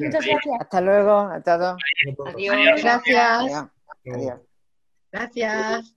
[0.00, 0.60] Muchas gracias.
[0.60, 1.76] Hasta luego a todos.
[2.26, 2.82] Adiós.
[2.82, 3.70] Gracias.
[5.12, 5.94] Gracias.